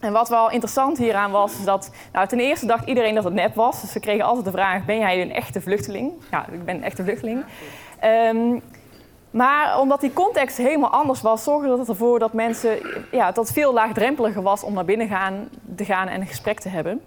En 0.00 0.12
wat 0.12 0.28
wel 0.28 0.50
interessant 0.50 0.98
hieraan 0.98 1.30
was, 1.30 1.58
is 1.58 1.64
dat 1.64 1.90
nou, 2.12 2.26
ten 2.28 2.40
eerste 2.40 2.66
dacht 2.66 2.88
iedereen 2.88 3.14
dat 3.14 3.24
het 3.24 3.32
nep 3.32 3.54
was. 3.54 3.80
Dus 3.80 3.92
ze 3.92 4.00
kregen 4.00 4.24
altijd 4.24 4.44
de 4.44 4.50
vraag, 4.50 4.84
ben 4.84 4.98
jij 4.98 5.22
een 5.22 5.32
echte 5.32 5.60
vluchteling? 5.60 6.12
Ja, 6.30 6.46
ik 6.52 6.64
ben 6.64 6.74
een 6.74 6.84
echte 6.84 7.02
vluchteling. 7.02 7.44
Um, 8.04 8.62
maar 9.36 9.80
omdat 9.80 10.00
die 10.00 10.12
context 10.12 10.56
helemaal 10.56 10.90
anders 10.90 11.20
was, 11.20 11.44
zorgde 11.44 11.76
dat 11.76 11.88
ervoor 11.88 12.18
dat 12.18 12.32
mensen 12.32 12.78
ja, 13.10 13.32
dat 13.32 13.52
veel 13.52 13.72
laagdrempeliger 13.72 14.42
was 14.42 14.62
om 14.62 14.74
naar 14.74 14.84
binnen 14.84 15.08
gaan, 15.08 15.48
te 15.76 15.84
gaan 15.84 16.08
en 16.08 16.20
een 16.20 16.26
gesprek 16.26 16.60
te 16.60 16.68
hebben. 16.68 17.02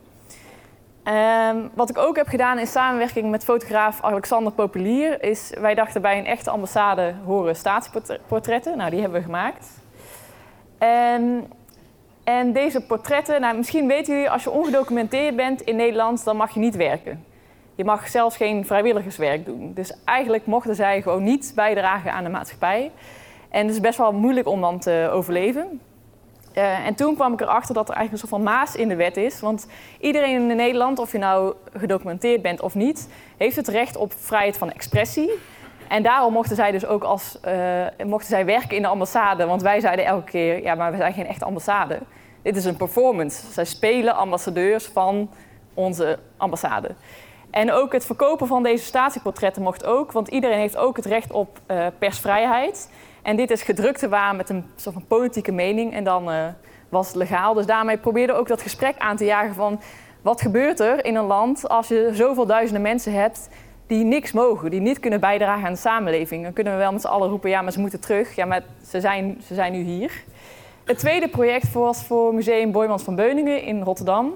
Um, 1.03 1.69
wat 1.73 1.89
ik 1.89 1.97
ook 1.97 2.15
heb 2.15 2.27
gedaan 2.27 2.59
in 2.59 2.67
samenwerking 2.67 3.29
met 3.29 3.43
fotograaf 3.43 4.01
Alexander 4.01 4.53
Populier, 4.53 5.23
is 5.23 5.53
wij 5.59 5.75
dachten 5.75 6.01
bij 6.01 6.17
een 6.17 6.25
echte 6.25 6.49
ambassade 6.49 7.13
horen 7.25 7.55
statieportretten. 7.55 8.77
Nou, 8.77 8.89
die 8.89 9.01
hebben 9.01 9.19
we 9.19 9.25
gemaakt. 9.25 9.67
Um, 10.79 11.47
en 12.23 12.53
deze 12.53 12.81
portretten, 12.81 13.41
nou, 13.41 13.57
misschien 13.57 13.87
weten 13.87 14.13
jullie, 14.13 14.29
als 14.29 14.43
je 14.43 14.51
ongedocumenteerd 14.51 15.35
bent 15.35 15.61
in 15.61 15.75
Nederland, 15.75 16.23
dan 16.23 16.37
mag 16.37 16.53
je 16.53 16.59
niet 16.59 16.75
werken. 16.75 17.25
Je 17.79 17.85
mag 17.85 18.07
zelfs 18.07 18.37
geen 18.37 18.65
vrijwilligerswerk 18.65 19.45
doen. 19.45 19.71
Dus 19.73 19.93
eigenlijk 20.05 20.45
mochten 20.45 20.75
zij 20.75 21.01
gewoon 21.01 21.23
niet 21.23 21.51
bijdragen 21.55 22.13
aan 22.13 22.23
de 22.23 22.29
maatschappij. 22.29 22.91
En 23.49 23.65
het 23.65 23.75
is 23.75 23.81
best 23.81 23.97
wel 23.97 24.11
moeilijk 24.11 24.47
om 24.47 24.61
dan 24.61 24.79
te 24.79 25.09
overleven. 25.11 25.81
Uh, 26.57 26.85
en 26.85 26.95
toen 26.95 27.15
kwam 27.15 27.33
ik 27.33 27.41
erachter 27.41 27.73
dat 27.73 27.89
er 27.89 27.95
eigenlijk 27.95 28.23
een 28.23 28.29
soort 28.29 28.43
van 28.43 28.53
maas 28.53 28.75
in 28.75 28.87
de 28.87 28.95
wet 28.95 29.17
is. 29.17 29.39
Want 29.39 29.67
iedereen 29.99 30.49
in 30.49 30.55
Nederland, 30.57 30.99
of 30.99 31.11
je 31.11 31.17
nou 31.17 31.53
gedocumenteerd 31.73 32.41
bent 32.41 32.61
of 32.61 32.75
niet, 32.75 33.09
heeft 33.37 33.55
het 33.55 33.67
recht 33.67 33.95
op 33.95 34.13
vrijheid 34.17 34.57
van 34.57 34.71
expressie. 34.71 35.31
En 35.87 36.03
daarom 36.03 36.33
mochten 36.33 36.55
zij 36.55 36.71
dus 36.71 36.85
ook 36.85 37.03
als, 37.03 37.39
uh, 37.47 37.85
mochten 38.05 38.29
zij 38.29 38.45
werken 38.45 38.75
in 38.75 38.81
de 38.81 38.87
ambassade. 38.87 39.45
Want 39.45 39.61
wij 39.61 39.79
zeiden 39.79 40.05
elke 40.05 40.31
keer, 40.31 40.61
ja, 40.61 40.75
maar 40.75 40.91
we 40.91 40.97
zijn 40.97 41.13
geen 41.13 41.27
echte 41.27 41.45
ambassade. 41.45 41.99
Dit 42.41 42.55
is 42.55 42.65
een 42.65 42.77
performance. 42.77 43.51
Zij 43.51 43.65
spelen 43.65 44.15
ambassadeurs 44.15 44.85
van 44.85 45.29
onze 45.73 46.19
ambassade. 46.37 46.95
En 47.51 47.71
ook 47.71 47.93
het 47.93 48.05
verkopen 48.05 48.47
van 48.47 48.63
deze 48.63 48.83
statieportretten 48.83 49.61
mocht 49.61 49.85
ook, 49.85 50.11
want 50.11 50.27
iedereen 50.27 50.59
heeft 50.59 50.77
ook 50.77 50.95
het 50.95 51.05
recht 51.05 51.31
op 51.31 51.59
uh, 51.67 51.85
persvrijheid. 51.97 52.89
En 53.21 53.35
dit 53.35 53.51
is 53.51 53.61
gedrukte 53.61 54.09
waar 54.09 54.35
met 54.35 54.49
een 54.49 54.65
soort 54.75 54.95
van 54.95 55.05
politieke 55.07 55.51
mening 55.51 55.93
en 55.93 56.03
dan 56.03 56.31
uh, 56.31 56.45
was 56.89 57.07
het 57.07 57.15
legaal. 57.15 57.53
Dus 57.53 57.65
daarmee 57.65 57.97
probeerde 57.97 58.33
ook 58.33 58.47
dat 58.47 58.61
gesprek 58.61 58.95
aan 58.97 59.17
te 59.17 59.25
jagen 59.25 59.55
van 59.55 59.81
wat 60.21 60.41
gebeurt 60.41 60.79
er 60.79 61.05
in 61.05 61.15
een 61.15 61.25
land 61.25 61.69
als 61.69 61.87
je 61.87 62.09
zoveel 62.13 62.45
duizenden 62.45 62.81
mensen 62.81 63.13
hebt 63.13 63.49
die 63.87 64.03
niks 64.03 64.31
mogen, 64.31 64.69
die 64.69 64.81
niet 64.81 64.99
kunnen 64.99 65.19
bijdragen 65.19 65.65
aan 65.65 65.73
de 65.73 65.79
samenleving. 65.79 66.43
Dan 66.43 66.53
kunnen 66.53 66.73
we 66.73 66.79
wel 66.79 66.91
met 66.91 67.01
z'n 67.01 67.07
allen 67.07 67.29
roepen, 67.29 67.49
ja, 67.49 67.61
maar 67.61 67.71
ze 67.71 67.79
moeten 67.79 67.99
terug. 67.99 68.35
Ja, 68.35 68.45
maar 68.45 68.63
ze 68.87 68.99
zijn, 68.99 69.41
ze 69.45 69.53
zijn 69.53 69.71
nu 69.71 69.81
hier. 69.81 70.23
Het 70.83 70.99
tweede 70.99 71.27
project 71.27 71.73
was 71.73 72.03
voor 72.03 72.33
Museum 72.33 72.71
Boymans 72.71 73.03
van 73.03 73.15
Beuningen 73.15 73.61
in 73.61 73.81
Rotterdam. 73.81 74.33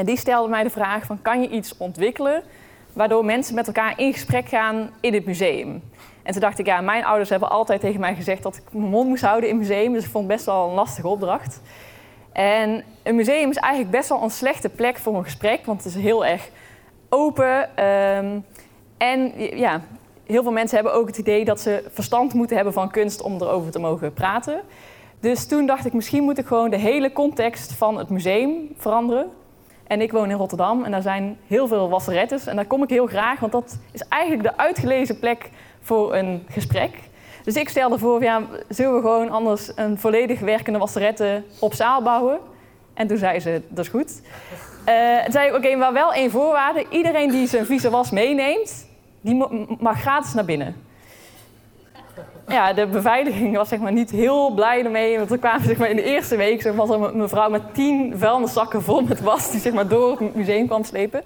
En 0.00 0.06
die 0.06 0.16
stelde 0.16 0.48
mij 0.48 0.62
de 0.62 0.70
vraag 0.70 1.04
van, 1.04 1.22
kan 1.22 1.42
je 1.42 1.48
iets 1.48 1.76
ontwikkelen 1.76 2.42
waardoor 2.92 3.24
mensen 3.24 3.54
met 3.54 3.66
elkaar 3.66 3.98
in 3.98 4.12
gesprek 4.12 4.48
gaan 4.48 4.90
in 5.00 5.14
het 5.14 5.24
museum? 5.24 5.82
En 6.22 6.32
toen 6.32 6.40
dacht 6.40 6.58
ik, 6.58 6.66
ja, 6.66 6.80
mijn 6.80 7.04
ouders 7.04 7.30
hebben 7.30 7.50
altijd 7.50 7.80
tegen 7.80 8.00
mij 8.00 8.14
gezegd 8.14 8.42
dat 8.42 8.56
ik 8.56 8.62
mijn 8.72 8.90
mond 8.90 9.08
moest 9.08 9.22
houden 9.22 9.48
in 9.48 9.58
het 9.58 9.68
museum. 9.68 9.92
Dus 9.92 10.04
ik 10.04 10.10
vond 10.10 10.26
het 10.26 10.34
best 10.34 10.46
wel 10.46 10.68
een 10.68 10.74
lastige 10.74 11.08
opdracht. 11.08 11.60
En 12.32 12.84
een 13.02 13.14
museum 13.14 13.50
is 13.50 13.56
eigenlijk 13.56 13.92
best 13.92 14.08
wel 14.08 14.22
een 14.22 14.30
slechte 14.30 14.68
plek 14.68 14.98
voor 14.98 15.16
een 15.16 15.24
gesprek, 15.24 15.66
want 15.66 15.84
het 15.84 15.94
is 15.94 16.02
heel 16.02 16.26
erg 16.26 16.50
open. 17.08 17.76
Ehm, 17.76 18.38
en 18.98 19.32
ja, 19.58 19.80
heel 20.26 20.42
veel 20.42 20.52
mensen 20.52 20.76
hebben 20.76 20.94
ook 20.94 21.06
het 21.06 21.18
idee 21.18 21.44
dat 21.44 21.60
ze 21.60 21.84
verstand 21.92 22.34
moeten 22.34 22.56
hebben 22.56 22.74
van 22.74 22.90
kunst 22.90 23.22
om 23.22 23.34
erover 23.34 23.70
te 23.70 23.78
mogen 23.78 24.12
praten. 24.12 24.60
Dus 25.20 25.46
toen 25.46 25.66
dacht 25.66 25.86
ik, 25.86 25.92
misschien 25.92 26.22
moet 26.22 26.38
ik 26.38 26.46
gewoon 26.46 26.70
de 26.70 26.78
hele 26.78 27.12
context 27.12 27.72
van 27.72 27.98
het 27.98 28.08
museum 28.08 28.68
veranderen. 28.76 29.30
En 29.90 30.00
ik 30.00 30.12
woon 30.12 30.30
in 30.30 30.36
Rotterdam 30.36 30.84
en 30.84 30.90
daar 30.90 31.02
zijn 31.02 31.38
heel 31.46 31.66
veel 31.66 31.88
wasserettes. 31.88 32.46
En 32.46 32.56
daar 32.56 32.64
kom 32.64 32.82
ik 32.82 32.90
heel 32.90 33.06
graag, 33.06 33.40
want 33.40 33.52
dat 33.52 33.78
is 33.92 34.02
eigenlijk 34.08 34.42
de 34.42 34.56
uitgelezen 34.56 35.18
plek 35.18 35.50
voor 35.80 36.14
een 36.14 36.46
gesprek. 36.48 36.90
Dus 37.44 37.54
ik 37.54 37.68
stelde 37.68 37.98
voor, 37.98 38.22
ja, 38.22 38.42
zullen 38.68 38.94
we 38.94 39.00
gewoon 39.00 39.30
anders 39.30 39.72
een 39.74 39.98
volledig 39.98 40.40
werkende 40.40 40.78
wasserette 40.78 41.42
op 41.60 41.74
zaal 41.74 42.02
bouwen? 42.02 42.38
En 42.94 43.06
toen 43.06 43.16
zei 43.16 43.40
ze, 43.40 43.62
dat 43.68 43.84
is 43.84 43.90
goed. 43.90 44.20
Uh, 44.88 45.18
zei 45.28 45.48
ik, 45.48 45.54
oké, 45.56 45.76
maar 45.76 45.92
wel 45.92 46.12
één 46.12 46.30
voorwaarde. 46.30 46.86
Iedereen 46.90 47.30
die 47.30 47.46
zijn 47.46 47.66
vieze 47.66 47.90
was 47.90 48.10
meeneemt, 48.10 48.86
die 49.20 49.44
mag 49.78 50.00
gratis 50.00 50.34
naar 50.34 50.44
binnen. 50.44 50.76
Ja, 52.50 52.72
de 52.72 52.86
beveiliging 52.86 53.56
was 53.56 53.68
zeg 53.68 53.78
maar, 53.78 53.92
niet 53.92 54.10
heel 54.10 54.50
blij 54.50 54.84
ermee. 54.84 55.18
Want 55.18 55.30
er 55.30 55.38
kwamen 55.38 55.66
zeg 55.66 55.78
maar, 55.78 55.88
in 55.88 55.96
de 55.96 56.02
eerste 56.02 56.36
week 56.36 56.62
zeg, 56.62 56.74
er 56.76 56.90
een 56.90 57.16
mevrouw 57.16 57.50
met 57.50 57.74
tien 57.74 58.14
vuilniszakken 58.16 58.82
vol 58.82 59.00
met 59.00 59.20
was... 59.20 59.50
die 59.50 59.60
zeg 59.60 59.72
maar, 59.72 59.88
door 59.88 60.18
het 60.18 60.34
museum 60.34 60.66
kwam 60.66 60.84
slepen. 60.84 61.22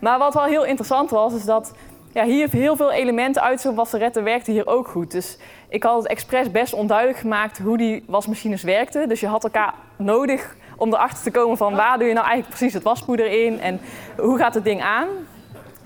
Maar 0.00 0.18
wat 0.18 0.34
wel 0.34 0.44
heel 0.44 0.64
interessant 0.64 1.10
was, 1.10 1.34
is 1.34 1.44
dat 1.44 1.72
ja, 2.12 2.24
hier 2.24 2.50
heel 2.50 2.76
veel 2.76 2.92
elementen 2.92 3.42
uit 3.42 3.60
zo'n 3.60 3.74
wasserette 3.74 4.22
werkten 4.22 4.52
hier 4.52 4.66
ook 4.66 4.88
goed. 4.88 5.10
Dus 5.10 5.38
ik 5.68 5.82
had 5.82 5.96
het 5.96 6.06
expres 6.06 6.50
best 6.50 6.72
onduidelijk 6.72 7.18
gemaakt 7.18 7.58
hoe 7.58 7.76
die 7.76 8.04
wasmachines 8.06 8.62
werkten. 8.62 9.08
Dus 9.08 9.20
je 9.20 9.26
had 9.26 9.44
elkaar 9.44 9.74
nodig 9.96 10.56
om 10.76 10.94
erachter 10.94 11.22
te 11.22 11.30
komen 11.30 11.56
van 11.56 11.74
waar 11.74 11.98
doe 11.98 12.08
je 12.08 12.14
nou 12.14 12.26
eigenlijk 12.26 12.56
precies 12.56 12.74
het 12.74 12.82
waspoeder 12.82 13.44
in 13.44 13.60
en 13.60 13.80
hoe 14.16 14.38
gaat 14.38 14.54
het 14.54 14.64
ding 14.64 14.82
aan. 14.82 15.08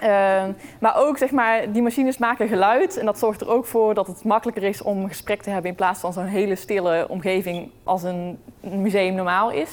Uh, 0.02 0.44
maar 0.80 0.96
ook 0.96 1.18
zeg 1.18 1.30
maar, 1.30 1.72
die 1.72 1.82
machines 1.82 2.18
maken 2.18 2.48
geluid 2.48 2.96
en 2.96 3.06
dat 3.06 3.18
zorgt 3.18 3.40
er 3.40 3.48
ook 3.48 3.66
voor 3.66 3.94
dat 3.94 4.06
het 4.06 4.24
makkelijker 4.24 4.62
is 4.62 4.82
om 4.82 5.02
een 5.02 5.08
gesprek 5.08 5.42
te 5.42 5.50
hebben 5.50 5.70
in 5.70 5.76
plaats 5.76 6.00
van 6.00 6.12
zo'n 6.12 6.24
hele 6.24 6.54
stille 6.54 7.06
omgeving 7.08 7.70
als 7.84 8.02
een 8.02 8.38
museum 8.60 9.14
normaal 9.14 9.50
is. 9.50 9.70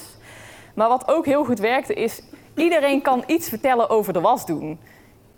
Maar 0.74 0.88
wat 0.88 1.08
ook 1.08 1.26
heel 1.26 1.46
goed 1.46 1.60
werkte 1.60 1.94
is, 1.94 2.22
iedereen 2.56 3.02
kan 3.02 3.24
iets 3.28 3.50
vertellen 3.50 3.90
over 3.90 4.14
de 4.14 4.22
was 4.22 4.46
doen. 4.46 4.80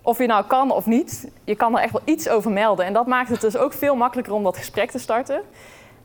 Of 0.01 0.17
je 0.17 0.25
nou 0.25 0.45
kan 0.45 0.71
of 0.71 0.85
niet, 0.85 1.31
je 1.43 1.55
kan 1.55 1.75
er 1.75 1.83
echt 1.83 1.91
wel 1.91 2.01
iets 2.05 2.29
over 2.29 2.51
melden. 2.51 2.85
En 2.85 2.93
dat 2.93 3.07
maakt 3.07 3.29
het 3.29 3.41
dus 3.41 3.57
ook 3.57 3.73
veel 3.73 3.95
makkelijker 3.95 4.33
om 4.33 4.43
dat 4.43 4.57
gesprek 4.57 4.91
te 4.91 4.99
starten. 4.99 5.41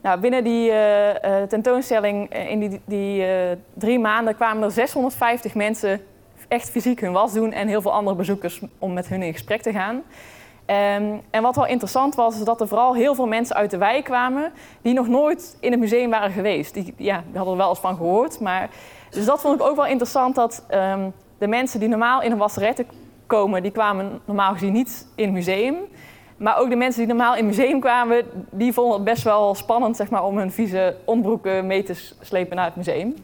Nou, 0.02 0.20
binnen 0.20 0.44
die 0.44 0.70
uh, 0.70 1.08
uh, 1.08 1.14
tentoonstelling, 1.48 2.34
in 2.48 2.58
die, 2.58 2.80
die 2.84 3.26
drie 3.74 3.98
maanden, 3.98 4.34
kwamen 4.34 4.62
er 4.62 4.70
650 4.70 5.54
mensen 5.54 6.00
echt 6.50 6.70
fysiek 6.70 7.00
hun 7.00 7.12
was 7.12 7.32
doen 7.32 7.52
en 7.52 7.68
heel 7.68 7.82
veel 7.82 7.92
andere 7.92 8.16
bezoekers 8.16 8.60
om 8.78 8.92
met 8.92 9.08
hun 9.08 9.22
in 9.22 9.32
gesprek 9.32 9.62
te 9.62 9.72
gaan. 9.72 9.94
Um, 9.96 11.20
en 11.30 11.42
wat 11.42 11.56
wel 11.56 11.66
interessant 11.66 12.14
was, 12.14 12.38
is 12.38 12.44
dat 12.44 12.60
er 12.60 12.68
vooral 12.68 12.94
heel 12.94 13.14
veel 13.14 13.26
mensen 13.26 13.56
uit 13.56 13.70
de 13.70 13.78
wijk 13.78 14.04
kwamen 14.04 14.52
die 14.82 14.94
nog 14.94 15.08
nooit 15.08 15.56
in 15.60 15.70
het 15.70 15.80
museum 15.80 16.10
waren 16.10 16.30
geweest. 16.30 16.74
Die, 16.74 16.94
ja, 16.96 17.22
hadden 17.34 17.52
er 17.52 17.58
wel 17.58 17.68
eens 17.68 17.78
van 17.78 17.96
gehoord. 17.96 18.40
Maar, 18.40 18.70
dus 19.10 19.24
dat 19.24 19.40
vond 19.40 19.60
ik 19.60 19.66
ook 19.66 19.76
wel 19.76 19.86
interessant 19.86 20.34
dat 20.34 20.64
um, 20.70 21.12
de 21.38 21.46
mensen 21.46 21.80
die 21.80 21.88
normaal 21.88 22.22
in 22.22 22.32
een 22.32 22.38
wasserette 22.38 22.86
komen, 23.26 23.62
die 23.62 23.70
kwamen 23.70 24.20
normaal 24.24 24.52
gezien 24.52 24.72
niet 24.72 25.06
in 25.14 25.24
het 25.24 25.32
museum. 25.32 25.76
Maar 26.36 26.58
ook 26.58 26.70
de 26.70 26.76
mensen 26.76 26.98
die 26.98 27.14
normaal 27.14 27.36
in 27.36 27.46
het 27.46 27.56
museum 27.56 27.80
kwamen, 27.80 28.24
die 28.50 28.72
vonden 28.72 28.94
het 28.94 29.04
best 29.04 29.22
wel 29.22 29.54
spannend 29.54 29.96
zeg 29.96 30.10
maar, 30.10 30.24
om 30.24 30.38
hun 30.38 30.50
vieze 30.50 30.96
onderbroeken 31.04 31.66
mee 31.66 31.82
te 31.82 32.12
slepen 32.20 32.56
naar 32.56 32.64
het 32.64 32.76
museum. 32.76 33.14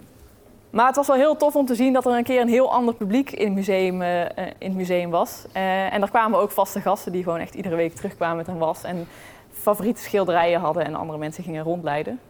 Maar 0.77 0.87
het 0.87 0.97
was 0.97 1.07
wel 1.07 1.17
heel 1.17 1.37
tof 1.37 1.57
om 1.57 1.67
te 1.67 1.75
zien 1.75 1.93
dat 1.93 2.07
er 2.07 2.13
een 2.13 2.25
keer 2.25 2.41
een 2.41 2.49
heel 2.49 2.73
ander 2.73 2.95
publiek 2.95 3.31
in 3.31 3.45
het 3.45 3.55
museum, 3.55 4.03
uh, 4.03 4.21
in 4.59 4.69
het 4.69 4.75
museum 4.75 5.11
was. 5.11 5.45
Uh, 5.57 5.93
en 5.95 6.03
er 6.03 6.11
kwamen 6.11 6.39
ook 6.39 6.51
vaste 6.51 6.81
gasten 6.81 7.13
die 7.13 7.23
gewoon 7.23 7.39
echt 7.39 7.55
iedere 7.55 7.77
week 7.77 7.95
terugkwamen 7.95 8.37
met 8.37 8.49
een 8.49 8.59
was. 8.59 8.85
En 8.85 9.09
favoriete 9.53 10.01
schilderijen 10.01 10.61
hadden 10.61 10.85
en 10.85 10.95
andere 10.95 11.19
mensen 11.19 11.45
gingen 11.45 11.63
rondleiden. 11.63 12.21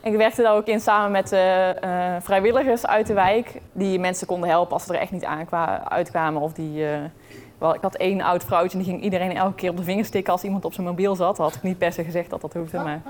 En 0.00 0.12
ik 0.12 0.18
werkte 0.18 0.42
daar 0.42 0.54
ook 0.54 0.66
in 0.66 0.80
samen 0.80 1.10
met 1.10 1.28
vrijwilligers 2.24 2.86
uit 2.86 3.06
de 3.06 3.14
wijk. 3.14 3.60
Die 3.72 3.98
mensen 3.98 4.26
konden 4.26 4.48
helpen 4.48 4.72
als 4.72 4.84
ze 4.84 4.94
er 4.94 5.00
echt 5.00 5.12
niet 5.12 5.26
uitkwamen. 5.88 6.42
Of 6.42 6.52
die, 6.52 6.84
wel, 7.58 7.74
ik 7.74 7.82
had 7.82 7.94
één 7.94 8.20
oud 8.20 8.44
vrouwtje 8.44 8.78
en 8.78 8.84
die 8.84 8.92
ging 8.92 9.04
iedereen 9.04 9.36
elke 9.36 9.54
keer 9.54 9.70
op 9.70 9.76
de 9.76 9.82
vingers 9.82 10.08
stikken 10.08 10.32
als 10.32 10.42
iemand 10.42 10.64
op 10.64 10.72
zijn 10.72 10.86
mobiel 10.86 11.16
zat. 11.16 11.36
Dat 11.36 11.46
had 11.46 11.54
ik 11.54 11.62
niet 11.62 11.78
per 11.78 11.92
se 11.92 12.04
gezegd 12.04 12.30
dat 12.30 12.40
dat 12.40 12.54
hoefde, 12.54 12.78
maar 12.78 13.02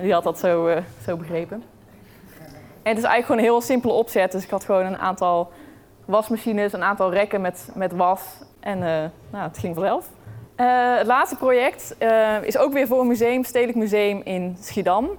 die 0.00 0.12
had 0.12 0.24
dat 0.24 0.38
zo, 0.38 0.70
zo 1.04 1.16
begrepen. 1.16 1.62
En 2.82 2.88
het 2.88 2.98
is 2.98 3.04
eigenlijk 3.04 3.24
gewoon 3.24 3.38
een 3.38 3.44
heel 3.44 3.60
simpele 3.60 3.92
opzet. 3.92 4.32
Dus 4.32 4.44
ik 4.44 4.50
had 4.50 4.64
gewoon 4.64 4.86
een 4.86 4.98
aantal 4.98 5.50
wasmachines, 6.04 6.72
een 6.72 6.82
aantal 6.82 7.12
rekken 7.12 7.40
met, 7.40 7.68
met 7.74 7.92
was. 7.92 8.20
En 8.60 8.78
uh, 8.78 8.84
nou, 9.30 9.48
het 9.48 9.58
ging 9.58 9.74
vanzelf. 9.74 10.08
Uh, 10.56 10.96
het 10.96 11.06
laatste 11.06 11.36
project 11.36 11.96
uh, 11.98 12.42
is 12.42 12.58
ook 12.58 12.72
weer 12.72 12.86
voor 12.86 13.00
een 13.00 13.06
museum, 13.06 13.44
Stedelijk 13.44 13.78
Museum 13.78 14.20
in 14.24 14.56
Schiedam. 14.60 15.10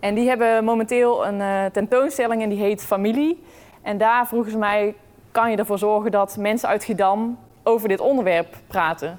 En 0.00 0.14
die 0.14 0.28
hebben 0.28 0.64
momenteel 0.64 1.26
een 1.26 1.70
tentoonstelling 1.72 2.42
en 2.42 2.48
die 2.48 2.58
heet 2.58 2.84
Familie. 2.84 3.42
En 3.82 3.98
daar 3.98 4.26
vroegen 4.26 4.50
ze 4.50 4.58
mij, 4.58 4.94
kan 5.32 5.50
je 5.50 5.56
ervoor 5.56 5.78
zorgen 5.78 6.10
dat 6.10 6.36
mensen 6.36 6.68
uit 6.68 6.82
Schiedam 6.82 7.38
over 7.62 7.88
dit 7.88 8.00
onderwerp 8.00 8.56
praten? 8.66 9.18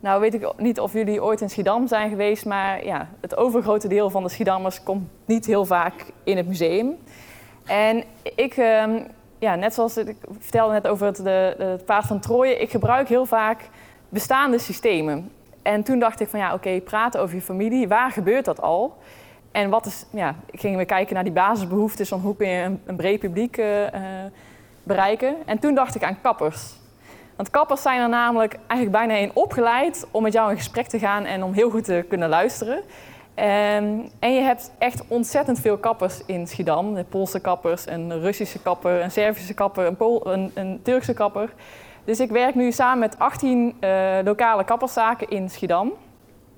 Nou 0.00 0.20
weet 0.20 0.34
ik 0.34 0.52
niet 0.56 0.80
of 0.80 0.92
jullie 0.92 1.22
ooit 1.22 1.40
in 1.40 1.50
Schiedam 1.50 1.86
zijn 1.86 2.10
geweest, 2.10 2.44
maar 2.44 2.84
ja, 2.84 3.08
het 3.20 3.36
overgrote 3.36 3.88
deel 3.88 4.10
van 4.10 4.22
de 4.22 4.28
Schiedammers 4.28 4.82
komt 4.82 5.08
niet 5.24 5.46
heel 5.46 5.64
vaak 5.64 5.94
in 6.24 6.36
het 6.36 6.46
museum. 6.46 6.96
En 7.66 8.04
ik, 8.34 8.56
ehm, 8.56 9.00
ja, 9.38 9.54
net 9.54 9.74
zoals 9.74 9.96
ik 9.96 10.16
vertelde 10.38 10.72
net 10.72 10.88
over 10.88 11.06
het, 11.06 11.16
de, 11.16 11.54
het 11.58 11.84
paard 11.84 12.06
van 12.06 12.20
Troje, 12.20 12.56
ik 12.56 12.70
gebruik 12.70 13.08
heel 13.08 13.26
vaak 13.26 13.68
bestaande 14.08 14.58
systemen. 14.58 15.30
En 15.62 15.82
toen 15.82 15.98
dacht 15.98 16.20
ik 16.20 16.28
van 16.28 16.38
ja, 16.38 16.54
oké, 16.54 16.80
praten 16.80 17.20
over 17.20 17.34
je 17.34 17.42
familie, 17.42 17.88
waar 17.88 18.10
gebeurt 18.10 18.44
dat 18.44 18.60
al? 18.60 18.96
En 19.52 19.70
wat 19.70 19.86
is, 19.86 20.06
ja, 20.10 20.34
gingen 20.50 20.78
we 20.78 20.84
kijken 20.84 21.14
naar 21.14 21.24
die 21.24 21.32
basisbehoeftes 21.32 22.08
van 22.08 22.20
hoe 22.20 22.36
kun 22.36 22.48
je 22.48 22.62
een, 22.62 22.80
een 22.86 22.96
breed 22.96 23.20
publiek 23.20 23.56
uh, 23.56 23.66
bereiken. 24.82 25.36
En 25.46 25.58
toen 25.58 25.74
dacht 25.74 25.94
ik 25.94 26.02
aan 26.02 26.20
kappers. 26.20 26.72
Want 27.36 27.50
kappers 27.50 27.82
zijn 27.82 28.00
er 28.00 28.08
namelijk 28.08 28.58
eigenlijk 28.66 28.90
bijna 28.90 29.14
in 29.14 29.30
opgeleid 29.34 30.06
om 30.10 30.22
met 30.22 30.32
jou 30.32 30.50
in 30.50 30.56
gesprek 30.56 30.86
te 30.86 30.98
gaan 30.98 31.24
en 31.24 31.42
om 31.42 31.52
heel 31.52 31.70
goed 31.70 31.84
te 31.84 32.04
kunnen 32.08 32.28
luisteren. 32.28 32.82
Um, 33.36 34.10
en 34.18 34.34
je 34.34 34.40
hebt 34.40 34.72
echt 34.78 35.02
ontzettend 35.08 35.60
veel 35.60 35.78
kappers 35.78 36.20
in 36.26 36.46
Schiedam. 36.46 36.94
De 36.94 37.04
Poolse 37.04 37.40
kappers, 37.40 37.86
een 37.86 38.20
Russische 38.20 38.58
kapper, 38.58 39.02
een 39.02 39.10
Servische 39.10 39.54
kapper, 39.54 39.86
een, 39.86 40.20
een, 40.22 40.50
een 40.54 40.80
Turkse 40.82 41.14
kapper. 41.14 41.52
Dus 42.04 42.20
ik 42.20 42.30
werk 42.30 42.54
nu 42.54 42.72
samen 42.72 42.98
met 42.98 43.18
18 43.18 43.76
uh, 43.80 44.18
eh, 44.18 44.24
lokale 44.24 44.64
kapperszaken 44.64 45.28
in 45.28 45.50
Schiedam. 45.50 45.92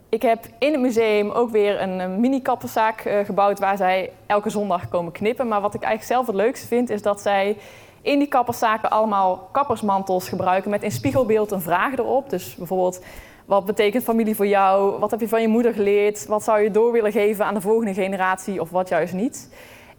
Ik 0.08 0.22
heb 0.22 0.44
in 0.58 0.72
het 0.72 0.80
museum 0.80 1.30
ook 1.30 1.50
weer 1.50 1.80
een, 1.80 2.20
mini-kapperszaak 2.20 3.04
uh, 3.04 3.24
gebouwd 3.24 3.58
waar 3.58 3.76
zij 3.76 4.12
elke 4.26 4.50
zondag 4.50 4.88
komen 4.88 5.12
knippen. 5.12 5.48
Maar 5.48 5.60
wat 5.60 5.74
ik 5.74 5.82
eigenlijk 5.82 6.12
zelf 6.12 6.26
het 6.26 6.36
leukste 6.36 6.66
vind, 6.66 6.90
is 6.90 7.02
dat 7.02 7.20
zij 7.20 7.56
in 8.02 8.18
die 8.18 8.28
kapperszaken 8.28 8.90
allemaal 8.90 9.48
kappersmantels 9.52 10.28
gebruiken 10.28 10.70
met 10.70 10.82
in 10.82 10.90
spiegelbeeld 10.90 11.50
een 11.50 11.60
vraag 11.60 11.92
erop. 11.92 12.30
Dus 12.30 12.54
bijvoorbeeld 12.54 13.00
wat 13.44 13.64
betekent 13.64 14.04
familie 14.04 14.36
voor 14.36 14.46
jou? 14.46 14.98
Wat 14.98 15.10
heb 15.10 15.20
je 15.20 15.28
van 15.28 15.40
je 15.40 15.48
moeder 15.48 15.74
geleerd? 15.74 16.26
Wat 16.26 16.42
zou 16.42 16.60
je 16.60 16.70
door 16.70 16.92
willen 16.92 17.12
geven 17.12 17.44
aan 17.44 17.54
de 17.54 17.60
volgende 17.60 17.94
generatie 17.94 18.60
of 18.60 18.70
wat 18.70 18.88
juist 18.88 19.12
niet? 19.12 19.48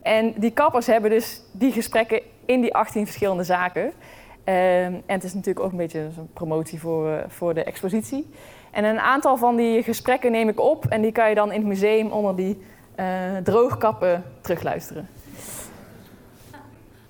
En 0.01 0.33
die 0.37 0.51
kappers 0.51 0.87
hebben 0.87 1.09
dus 1.09 1.41
die 1.51 1.71
gesprekken 1.71 2.21
in 2.45 2.61
die 2.61 2.73
18 2.73 3.05
verschillende 3.05 3.43
zaken. 3.43 3.83
Um, 3.83 3.93
en 4.45 5.03
het 5.05 5.23
is 5.23 5.33
natuurlijk 5.33 5.65
ook 5.65 5.71
een 5.71 5.77
beetje 5.77 5.99
een 5.99 6.29
promotie 6.33 6.79
voor, 6.79 7.07
uh, 7.07 7.17
voor 7.27 7.53
de 7.53 7.63
expositie. 7.63 8.29
En 8.71 8.83
een 8.83 8.99
aantal 8.99 9.37
van 9.37 9.55
die 9.55 9.83
gesprekken 9.83 10.31
neem 10.31 10.49
ik 10.49 10.59
op 10.59 10.85
en 10.85 11.01
die 11.01 11.11
kan 11.11 11.29
je 11.29 11.35
dan 11.35 11.51
in 11.51 11.59
het 11.59 11.67
museum 11.67 12.11
onder 12.11 12.35
die 12.35 12.61
uh, 12.99 13.05
droogkappen 13.43 14.23
terugluisteren. 14.41 15.07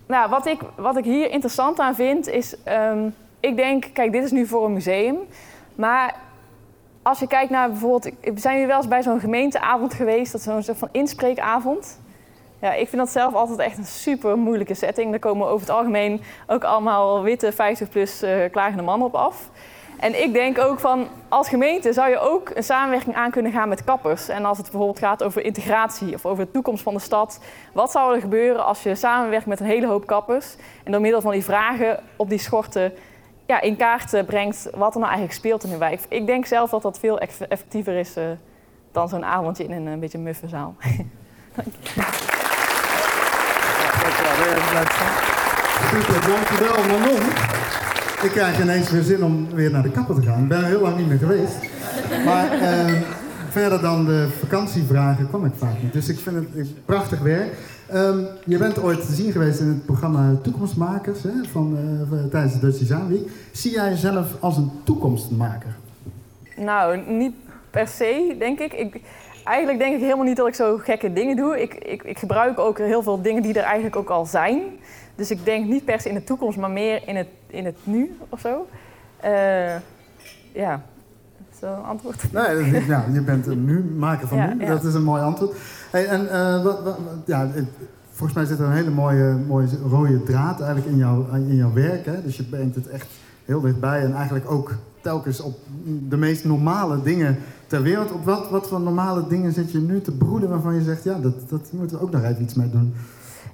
Nou, 0.06 0.30
wat 0.30 0.46
ik, 0.46 0.60
wat 0.76 0.98
ik 0.98 1.04
hier 1.04 1.32
interessant 1.32 1.80
aan 1.80 1.96
vind 1.96 2.28
is, 2.28 2.56
um, 2.68 3.16
ik 3.40 3.56
denk, 3.56 3.86
kijk, 3.94 4.12
dit 4.12 4.24
is 4.24 4.32
nu 4.32 4.46
voor 4.46 4.66
een 4.66 4.74
museum. 4.74 5.18
Maar 5.76 6.16
als 7.06 7.20
je 7.20 7.28
kijkt 7.28 7.52
naar 7.52 7.70
bijvoorbeeld, 7.70 8.14
zijn 8.36 8.54
jullie 8.54 8.68
wel 8.68 8.78
eens 8.78 8.88
bij 8.88 9.04
zo'n 9.04 9.20
gemeenteavond 9.20 9.94
geweest, 9.94 10.32
dat 10.32 10.42
zo'n 10.42 10.64
soort 10.64 10.78
van 10.78 10.90
inspreekavond? 10.92 12.00
Ja, 12.62 12.74
ik 12.74 12.88
vind 12.88 13.02
dat 13.02 13.12
zelf 13.12 13.34
altijd 13.34 13.60
echt 13.60 13.78
een 13.78 13.86
super 13.86 14.38
moeilijke 14.38 14.74
setting. 14.74 15.10
Daar 15.10 15.20
komen 15.20 15.48
over 15.48 15.68
het 15.68 15.76
algemeen 15.76 16.22
ook 16.48 16.64
allemaal 16.64 17.24
witte 17.24 17.52
50 17.52 17.90
plus 17.90 18.24
uh, 18.24 18.52
klagende 18.52 18.84
mannen 18.84 19.08
op 19.08 19.16
af. 19.16 19.50
En 20.00 20.24
ik 20.24 20.34
denk 20.34 20.60
ook 20.60 20.80
van, 20.80 21.08
als 21.30 21.50
gemeente 21.50 21.94
zou 21.94 22.10
je 22.10 22.20
ook 22.20 22.52
een 22.54 22.64
samenwerking 22.64 23.16
aan 23.16 23.32
kunnen 23.32 23.52
gaan 23.52 23.70
met 23.70 23.84
kappers. 23.84 24.28
En 24.28 24.46
als 24.46 24.58
het 24.58 24.70
bijvoorbeeld 24.70 25.00
gaat 25.00 25.24
over 25.24 25.44
integratie 25.44 26.14
of 26.14 26.26
over 26.26 26.46
de 26.46 26.52
toekomst 26.52 26.84
van 26.84 26.94
de 26.94 27.00
stad. 27.00 27.40
Wat 27.74 27.92
zou 27.92 28.16
er 28.16 28.22
gebeuren 28.22 28.66
als 28.66 28.84
je 28.84 28.96
samenwerkt 28.96 29.46
met 29.46 29.60
een 29.60 29.66
hele 29.66 29.88
hoop 29.88 30.06
kappers... 30.06 30.56
en 30.84 30.92
door 30.92 31.02
middel 31.02 31.22
van 31.22 31.32
die 31.32 31.44
vragen 31.44 32.00
op 32.16 32.30
die 32.30 32.40
schorten 32.40 32.94
ja, 33.46 33.62
in 33.62 33.76
kaart 33.76 34.26
brengt 34.26 34.68
wat 34.76 34.94
er 34.94 35.00
nou 35.00 35.12
eigenlijk 35.12 35.34
speelt 35.34 35.64
in 35.64 35.70
de 35.70 35.78
wijk. 35.78 36.02
Ik 36.10 36.26
denk 36.26 36.46
zelf 36.46 36.70
dat 36.70 36.82
dat 36.82 37.00
veel 37.00 37.20
effectiever 37.20 37.96
is 37.96 38.18
uh, 38.18 38.24
dan 38.92 39.10
zo'n 39.10 39.26
avondje 39.26 39.64
in 39.64 39.72
een, 39.72 39.86
een 39.86 40.00
beetje 40.00 40.18
muffe 40.18 40.48
zaal. 40.48 40.76
Super, 45.90 46.28
dankjewel 46.28 46.84
Manon. 46.88 47.22
Ik 48.22 48.32
krijg 48.32 48.62
ineens 48.62 48.92
weer 48.92 49.02
zin 49.02 49.24
om 49.24 49.50
weer 49.54 49.72
naar 49.72 49.84
de 49.84 49.92
kapper 49.92 50.16
te 50.16 50.22
gaan. 50.22 50.42
Ik 50.42 50.48
ben 50.48 50.58
er 50.58 50.66
heel 50.66 50.82
lang 50.82 50.98
niet 50.98 51.08
meer 51.08 51.18
geweest. 51.18 51.58
Maar 52.26 52.62
uh, 52.62 53.02
verder 53.50 53.82
dan 53.82 54.06
de 54.06 54.28
vakantievragen 54.40 55.28
kwam 55.28 55.46
ik 55.46 55.52
vaak 55.58 55.82
niet. 55.82 55.94
Dus 55.94 56.10
ik 56.10 56.20
vind 56.20 56.36
het 56.36 56.86
prachtig 56.86 57.20
werk. 57.20 57.54
Um, 57.94 58.28
je 58.46 58.58
bent 58.58 58.82
ooit 58.82 59.06
te 59.06 59.14
zien 59.14 59.32
geweest 59.32 59.60
in 59.60 59.68
het 59.68 59.86
programma 59.86 60.36
Toekomstmakers 60.42 61.24
hè, 61.24 61.32
van, 61.52 61.78
uh, 62.12 62.24
tijdens 62.24 62.54
de 62.54 62.60
Dutch 62.60 62.80
Design 62.80 63.08
Week. 63.08 63.30
Zie 63.52 63.72
jij 63.72 63.90
jezelf 63.90 64.36
als 64.40 64.58
een 64.58 64.72
toekomstmaker? 64.84 65.76
Nou, 66.58 67.12
niet 67.12 67.34
per 67.70 67.88
se, 67.88 68.36
denk 68.40 68.60
ik. 68.60 68.74
ik. 68.74 69.02
Eigenlijk 69.44 69.80
denk 69.80 69.96
ik 69.96 70.02
helemaal 70.02 70.26
niet 70.26 70.38
dat 70.38 70.48
ik 70.48 70.56
zo 70.56 70.78
gekke 70.78 71.14
dingen 71.14 71.36
doe. 71.36 71.62
Ik, 71.62 71.74
ik, 71.74 72.04
ik 72.04 72.20
gebruik 72.20 72.60
ook 72.60 72.78
heel 72.78 73.04
veel 73.04 73.22
dingen 73.22 73.42
die 73.42 73.54
er 73.54 73.64
eigenlijk 73.64 73.96
ook 73.96 74.10
al 74.10 74.26
zijn. 74.26 74.62
Dus 75.16 75.32
ik 75.32 75.46
denk 75.46 75.68
niet 75.68 75.86
per 75.86 76.00
se 76.02 76.10
in 76.10 76.16
de 76.16 76.24
toekomst, 76.24 76.58
maar 76.58 76.72
meer 76.72 77.08
in 77.08 77.16
het, 77.16 77.28
in 77.48 77.66
het 77.66 77.78
nu 77.84 78.18
of 78.30 78.40
zo. 78.40 78.68
Uh, 79.26 79.76
ja, 80.52 80.82
zo 81.60 81.68
een 81.68 81.84
antwoord. 81.84 82.32
Nee, 82.32 82.86
ja, 82.88 83.06
je 83.14 83.22
bent 83.22 83.48
een 83.48 83.66
nu 83.66 83.84
maker 83.84 84.28
van 84.28 84.58
nu. 84.58 84.66
Dat 84.66 84.84
is 84.84 84.94
een 84.94 85.04
mooi 85.04 85.22
antwoord. 85.22 85.56
En 86.04 86.28
uh, 86.32 86.64
wat, 86.64 86.98
ja, 87.26 87.50
volgens 88.12 88.34
mij 88.34 88.46
zit 88.46 88.60
er 88.60 88.66
een 88.66 88.72
hele 88.72 88.90
mooie, 88.90 89.36
mooie 89.48 89.68
rode 89.90 90.24
draad 90.24 90.62
eigenlijk 90.62 90.92
in, 90.92 90.98
jouw 90.98 91.26
in 91.34 91.56
jouw 91.56 91.74
werk. 91.74 92.06
Hè? 92.06 92.22
Dus 92.22 92.38
je 92.38 92.44
brengt 92.44 92.76
het 92.76 92.88
echt 92.88 93.08
heel 93.46 93.62
dichtbij 93.62 94.02
en 94.04 94.14
eigenlijk 94.14 94.52
ook 94.52 94.72
telkens 95.02 95.40
op 95.40 95.58
de 96.10 96.18
meest 96.18 96.46
normale 96.46 97.02
dingen 97.02 97.38
ter 97.68 97.82
wereld. 97.82 98.12
Op 98.12 98.26
wat, 98.26 98.50
wat 98.50 98.68
voor 98.68 98.80
normale 98.80 99.28
dingen 99.28 99.52
zit 99.52 99.72
je 99.72 99.78
nu 99.78 100.02
te 100.02 100.12
broeden 100.12 100.50
waarvan 100.50 100.76
je 100.76 100.82
zegt, 100.82 101.04
ja, 101.04 101.20
dat, 101.20 101.50
dat 101.50 101.70
moeten 101.72 101.98
we 101.98 102.04
ook 102.04 102.12
nog 102.12 102.24
even 102.24 102.42
iets 102.42 102.54
mee 102.54 102.70
doen? 102.70 102.94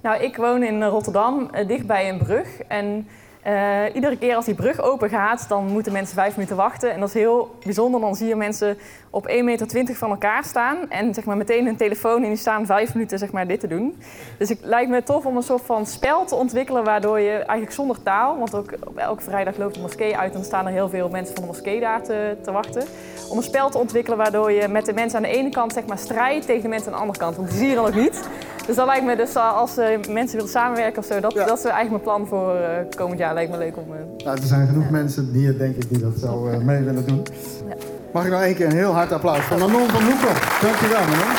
Nou, 0.01 0.23
ik 0.23 0.37
woon 0.37 0.63
in 0.63 0.83
Rotterdam, 0.83 1.49
uh, 1.53 1.67
dichtbij 1.67 2.09
een 2.09 2.17
brug. 2.17 2.61
En 2.67 3.07
uh, 3.47 3.95
iedere 3.95 4.17
keer 4.17 4.35
als 4.35 4.45
die 4.45 4.55
brug 4.55 4.81
open 4.81 5.09
gaat, 5.09 5.45
dan 5.47 5.65
moeten 5.65 5.91
mensen 5.91 6.15
vijf 6.15 6.35
minuten 6.35 6.55
wachten. 6.55 6.91
En 6.91 6.99
dat 6.99 7.07
is 7.07 7.13
heel 7.13 7.55
bijzonder. 7.63 8.01
Dan 8.01 8.15
zie 8.15 8.27
je 8.27 8.35
mensen 8.35 8.77
op 9.09 9.29
1,20 9.29 9.43
meter 9.43 9.95
van 9.95 10.09
elkaar 10.09 10.43
staan. 10.43 10.89
En 10.89 11.13
zeg 11.13 11.23
maar, 11.25 11.37
meteen 11.37 11.65
hun 11.65 11.75
telefoon 11.75 12.23
en 12.23 12.29
die 12.29 12.37
staan 12.37 12.65
vijf 12.65 12.93
minuten 12.93 13.19
zeg 13.19 13.31
maar, 13.31 13.47
dit 13.47 13.59
te 13.59 13.67
doen. 13.67 14.01
Dus 14.37 14.49
het 14.49 14.59
lijkt 14.61 14.89
me 14.89 15.03
tof 15.03 15.25
om 15.25 15.37
een 15.37 15.43
soort 15.43 15.61
van 15.65 15.85
spel 15.85 16.25
te 16.25 16.35
ontwikkelen... 16.35 16.83
waardoor 16.83 17.19
je 17.19 17.31
eigenlijk 17.31 17.71
zonder 17.71 18.03
taal... 18.03 18.37
want 18.37 18.55
ook 18.55 18.71
elke 18.95 19.23
vrijdag 19.23 19.57
loopt 19.57 19.75
de 19.75 19.81
moskee 19.81 20.17
uit... 20.17 20.31
en 20.31 20.37
dan 20.37 20.45
staan 20.45 20.65
er 20.65 20.71
heel 20.71 20.89
veel 20.89 21.09
mensen 21.09 21.35
van 21.35 21.43
de 21.43 21.49
moskee 21.49 21.79
daar 21.79 22.03
te, 22.03 22.37
te 22.43 22.51
wachten. 22.51 22.83
Om 23.29 23.37
een 23.37 23.43
spel 23.43 23.69
te 23.69 23.77
ontwikkelen 23.77 24.17
waardoor 24.17 24.51
je 24.51 24.67
met 24.67 24.85
de 24.85 24.93
mensen 24.93 25.17
aan 25.17 25.31
de 25.31 25.37
ene 25.37 25.49
kant 25.49 25.73
zeg 25.73 25.85
maar, 25.85 25.97
strijdt... 25.97 26.45
tegen 26.45 26.61
de 26.61 26.67
mensen 26.67 26.87
aan 26.87 26.93
de 26.93 27.01
andere 27.01 27.19
kant. 27.19 27.35
Want 27.35 27.49
die 27.49 27.57
zie 27.57 27.67
je 27.67 27.75
dan 27.75 27.85
nog 27.85 27.95
niet. 27.95 28.29
Dus 28.67 28.75
dat 28.75 28.85
lijkt 28.85 29.05
me 29.05 29.15
dus 29.15 29.35
als 29.35 29.77
uh, 29.77 29.85
mensen 30.09 30.35
willen 30.35 30.51
samenwerken 30.51 31.01
of 31.01 31.05
zo... 31.05 31.19
dat, 31.19 31.33
dat 31.33 31.57
is 31.57 31.63
eigenlijk 31.65 31.89
mijn 31.89 32.01
plan 32.01 32.27
voor 32.27 32.55
uh, 32.55 32.67
komend 32.95 33.19
jaar 33.19 33.33
lijkt 33.33 33.51
me 33.51 33.57
leuk 33.57 33.77
om... 33.77 33.85
Uh... 33.93 34.25
Nou, 34.25 34.37
er 34.37 34.43
zijn 34.43 34.67
genoeg 34.67 34.89
mensen 34.89 35.29
hier, 35.33 35.57
denk 35.57 35.75
ik, 35.75 35.89
die 35.89 35.99
dat 35.99 36.13
zo 36.19 36.47
uh, 36.47 36.57
mee 36.57 36.81
willen 36.81 37.07
doen. 37.07 37.21
Ja. 37.67 37.75
Mag 38.13 38.25
ik 38.25 38.31
nog 38.31 38.41
één 38.41 38.55
keer 38.55 38.65
een 38.65 38.75
heel 38.75 38.93
hard 38.93 39.11
applaus 39.11 39.39
voor 39.39 39.57
Manon 39.57 39.89
van 39.89 40.03
Hoeken. 40.03 40.33
Dankjewel, 40.61 41.01
Manon. 41.01 41.35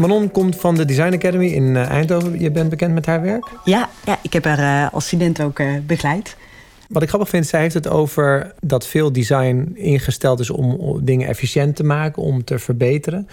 Manon 0.00 0.30
komt 0.30 0.56
van 0.56 0.74
de 0.74 0.84
Design 0.84 1.14
Academy 1.14 1.46
in 1.46 1.76
Eindhoven. 1.76 2.40
Je 2.40 2.50
bent 2.50 2.70
bekend 2.70 2.94
met 2.94 3.06
haar 3.06 3.22
werk? 3.22 3.46
Ja, 3.64 3.88
ja 4.04 4.18
ik 4.22 4.32
heb 4.32 4.44
haar 4.44 4.90
als 4.90 5.06
student 5.06 5.40
ook 5.40 5.60
begeleid. 5.86 6.36
Wat 6.88 7.02
ik 7.02 7.08
grappig 7.08 7.28
vind, 7.28 7.46
zij 7.46 7.60
heeft 7.60 7.74
het 7.74 7.88
over 7.88 8.54
dat 8.60 8.86
veel 8.86 9.12
design 9.12 9.70
ingesteld 9.74 10.40
is 10.40 10.50
om 10.50 10.98
dingen 11.04 11.28
efficiënt 11.28 11.76
te 11.76 11.84
maken, 11.84 12.22
om 12.22 12.44
te 12.44 12.58
verbeteren. 12.58 13.28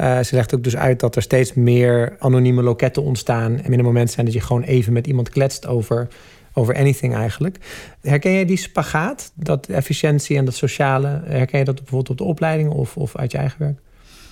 Uh, 0.00 0.20
ze 0.20 0.34
legt 0.34 0.54
ook 0.54 0.64
dus 0.64 0.76
uit 0.76 1.00
dat 1.00 1.16
er 1.16 1.22
steeds 1.22 1.54
meer 1.54 2.16
anonieme 2.18 2.62
loketten 2.62 3.02
ontstaan. 3.02 3.60
En 3.60 3.72
in 3.72 3.78
een 3.78 3.84
moment 3.84 4.10
zijn 4.10 4.26
dat 4.26 4.34
je 4.34 4.40
gewoon 4.40 4.62
even 4.62 4.92
met 4.92 5.06
iemand 5.06 5.28
kletst 5.28 5.66
over, 5.66 6.08
over 6.52 6.74
anything 6.74 7.14
eigenlijk. 7.14 7.58
Herken 8.02 8.32
jij 8.32 8.44
die 8.44 8.56
spagaat, 8.56 9.32
dat 9.34 9.66
efficiëntie 9.66 10.36
en 10.36 10.44
dat 10.44 10.54
sociale? 10.54 11.22
Herken 11.24 11.58
je 11.58 11.64
dat 11.64 11.74
bijvoorbeeld 11.74 12.10
op 12.10 12.18
de 12.18 12.24
opleiding 12.24 12.70
of, 12.70 12.96
of 12.96 13.16
uit 13.16 13.32
je 13.32 13.38
eigen 13.38 13.58
werk? 13.58 13.78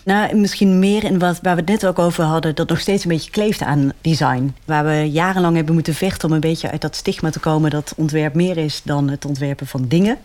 Nou, 0.07 0.37
misschien 0.37 0.79
meer 0.79 1.05
in 1.05 1.19
wat, 1.19 1.39
waar 1.43 1.55
we 1.55 1.61
het 1.61 1.71
net 1.71 1.87
ook 1.87 1.99
over 1.99 2.25
hadden, 2.25 2.55
dat 2.55 2.69
nog 2.69 2.81
steeds 2.81 3.05
een 3.05 3.11
beetje 3.11 3.31
kleeft 3.31 3.63
aan 3.63 3.93
design. 4.01 4.55
Waar 4.65 4.85
we 4.85 5.11
jarenlang 5.11 5.57
hebben 5.57 5.75
moeten 5.75 5.95
vechten 5.95 6.29
om 6.29 6.35
een 6.35 6.41
beetje 6.41 6.71
uit 6.71 6.81
dat 6.81 6.97
stigma 6.97 7.31
te 7.31 7.41
komen 7.41 7.71
dat 7.71 7.95
ontwerp 7.97 8.35
meer 8.35 8.57
is 8.57 8.83
dan 8.85 9.09
het 9.09 9.25
ontwerpen 9.25 9.67
van 9.67 9.85
dingen. 9.89 10.19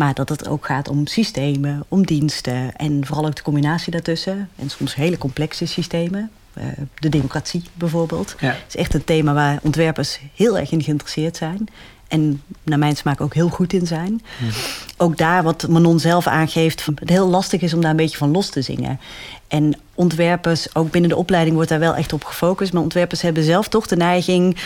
Maar 0.00 0.14
dat 0.14 0.28
het 0.28 0.48
ook 0.48 0.66
gaat 0.66 0.88
om 0.88 1.06
systemen, 1.06 1.84
om 1.88 2.06
diensten 2.06 2.76
en 2.76 3.06
vooral 3.06 3.26
ook 3.26 3.36
de 3.36 3.42
combinatie 3.42 3.92
daartussen. 3.92 4.48
En 4.56 4.70
soms 4.70 4.94
hele 4.94 5.18
complexe 5.18 5.66
systemen. 5.66 6.30
Uh, 6.58 6.64
de 6.94 7.08
democratie 7.08 7.62
bijvoorbeeld. 7.74 8.34
Ja. 8.38 8.56
is 8.68 8.76
echt 8.76 8.94
een 8.94 9.04
thema 9.04 9.32
waar 9.32 9.58
ontwerpers 9.62 10.20
heel 10.34 10.58
erg 10.58 10.70
in 10.70 10.82
geïnteresseerd 10.82 11.36
zijn. 11.36 11.68
En 12.08 12.42
naar 12.62 12.78
mijn 12.78 12.96
smaak 12.96 13.20
ook 13.20 13.34
heel 13.34 13.48
goed 13.48 13.72
in 13.72 13.86
zijn. 13.86 14.22
Ja. 14.38 14.48
Ook 14.96 15.16
daar 15.16 15.42
wat 15.42 15.68
Manon 15.68 15.98
zelf 15.98 16.26
aangeeft, 16.26 16.86
het 16.94 17.10
heel 17.10 17.28
lastig 17.28 17.60
is 17.60 17.74
om 17.74 17.80
daar 17.80 17.90
een 17.90 17.96
beetje 17.96 18.16
van 18.16 18.30
los 18.30 18.48
te 18.48 18.62
zingen. 18.62 19.00
En 19.48 19.78
ontwerpers, 19.94 20.74
ook 20.74 20.90
binnen 20.90 21.10
de 21.10 21.16
opleiding 21.16 21.54
wordt 21.54 21.70
daar 21.70 21.78
wel 21.78 21.94
echt 21.94 22.12
op 22.12 22.24
gefocust. 22.24 22.72
Maar 22.72 22.82
ontwerpers 22.82 23.22
hebben 23.22 23.42
zelf 23.42 23.68
toch 23.68 23.86
de 23.86 23.96
neiging 23.96 24.56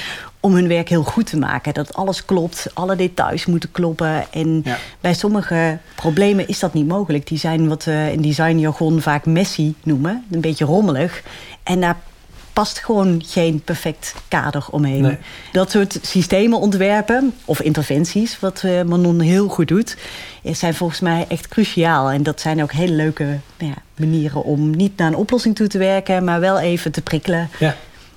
om 0.45 0.55
hun 0.55 0.69
werk 0.69 0.89
heel 0.89 1.03
goed 1.03 1.27
te 1.27 1.37
maken. 1.37 1.75
Dat 1.75 1.95
alles 1.95 2.25
klopt, 2.25 2.67
alle 2.75 2.97
details 2.97 3.47
moeten 3.47 3.71
kloppen. 3.71 4.33
En 4.33 4.61
ja. 4.65 4.79
bij 5.01 5.15
sommige 5.15 5.79
problemen 5.95 6.49
is 6.49 6.59
dat 6.59 6.75
niet 6.75 6.87
mogelijk. 6.87 7.27
Die 7.27 7.39
zijn 7.39 7.69
wat 7.69 7.85
we 7.85 8.11
in 8.13 8.21
designjargon 8.21 9.01
vaak 9.01 9.27
messy 9.27 9.75
noemen. 9.83 10.25
Een 10.31 10.41
beetje 10.41 10.65
rommelig. 10.65 11.23
En 11.63 11.81
daar 11.81 11.97
past 12.53 12.79
gewoon 12.79 13.23
geen 13.27 13.61
perfect 13.61 14.15
kader 14.29 14.67
omheen. 14.71 15.03
Nee. 15.03 15.19
Dat 15.53 15.71
soort 15.71 15.99
systemen 16.03 16.59
ontwerpen, 16.59 17.35
of 17.45 17.61
interventies, 17.61 18.41
wat 18.41 18.63
uh, 18.65 18.83
Manon 18.83 19.21
heel 19.21 19.49
goed 19.49 19.69
doet, 19.69 19.97
zijn 20.43 20.75
volgens 20.75 21.01
mij 21.01 21.25
echt 21.29 21.49
cruciaal. 21.49 22.11
En 22.11 22.23
dat 22.23 22.41
zijn 22.41 22.63
ook 22.63 22.73
hele 22.73 22.93
leuke 22.93 23.25
nou 23.59 23.73
ja, 23.73 23.83
manieren 23.97 24.43
om 24.43 24.77
niet 24.77 24.97
naar 24.97 25.09
een 25.09 25.17
oplossing 25.17 25.55
toe 25.55 25.67
te 25.67 25.79
werken, 25.79 26.25
maar 26.25 26.41
wel 26.41 26.61
even 26.61 26.93
te 26.93 27.03
prikkelen. 27.03 27.49
Ja. 27.59 27.77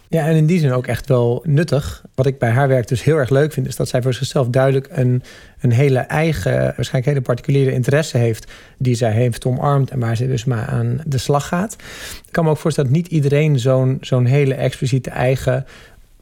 Ja, 0.10 0.28
en 0.28 0.36
in 0.36 0.46
die 0.46 0.60
zin 0.60 0.72
ook 0.72 0.88
echt 0.88 1.08
wel 1.08 1.44
nuttig. 1.46 2.04
Wat 2.16 2.26
ik 2.26 2.40
bij 2.40 2.50
haar 2.50 2.68
werk 2.68 2.88
dus 2.88 3.04
heel 3.04 3.16
erg 3.16 3.30
leuk 3.30 3.54
vind, 3.54 3.68
is 3.68 3.76
dat 3.76 3.88
zij 3.88 4.02
voor 4.02 4.14
zichzelf 4.14 4.48
duidelijk 4.48 4.88
een, 4.92 5.24
een 5.62 5.72
hele 5.72 6.00
eigen, 6.00 6.54
waarschijnlijk 6.54 7.06
hele 7.06 7.22
particuliere 7.22 7.72
interesse 7.72 8.18
heeft, 8.18 8.52
die 8.78 8.96
zij 8.96 9.12
heeft 9.12 9.46
omarmd 9.46 9.92
en 9.92 10.00
waar 10.00 10.16
ze 10.16 10.28
dus 10.28 10.46
maar 10.46 10.66
aan 10.66 11.02
de 11.06 11.18
slag 11.18 11.48
gaat. 11.48 11.74
Ik 12.26 12.32
kan 12.32 12.44
me 12.44 12.50
ook 12.50 12.58
voorstellen 12.58 12.92
dat 12.92 13.02
niet 13.02 13.12
iedereen 13.12 13.60
zo'n 13.60 13.98
zo'n 14.02 14.26
hele 14.26 14.54
expliciete 14.54 15.10
eigen 15.10 15.66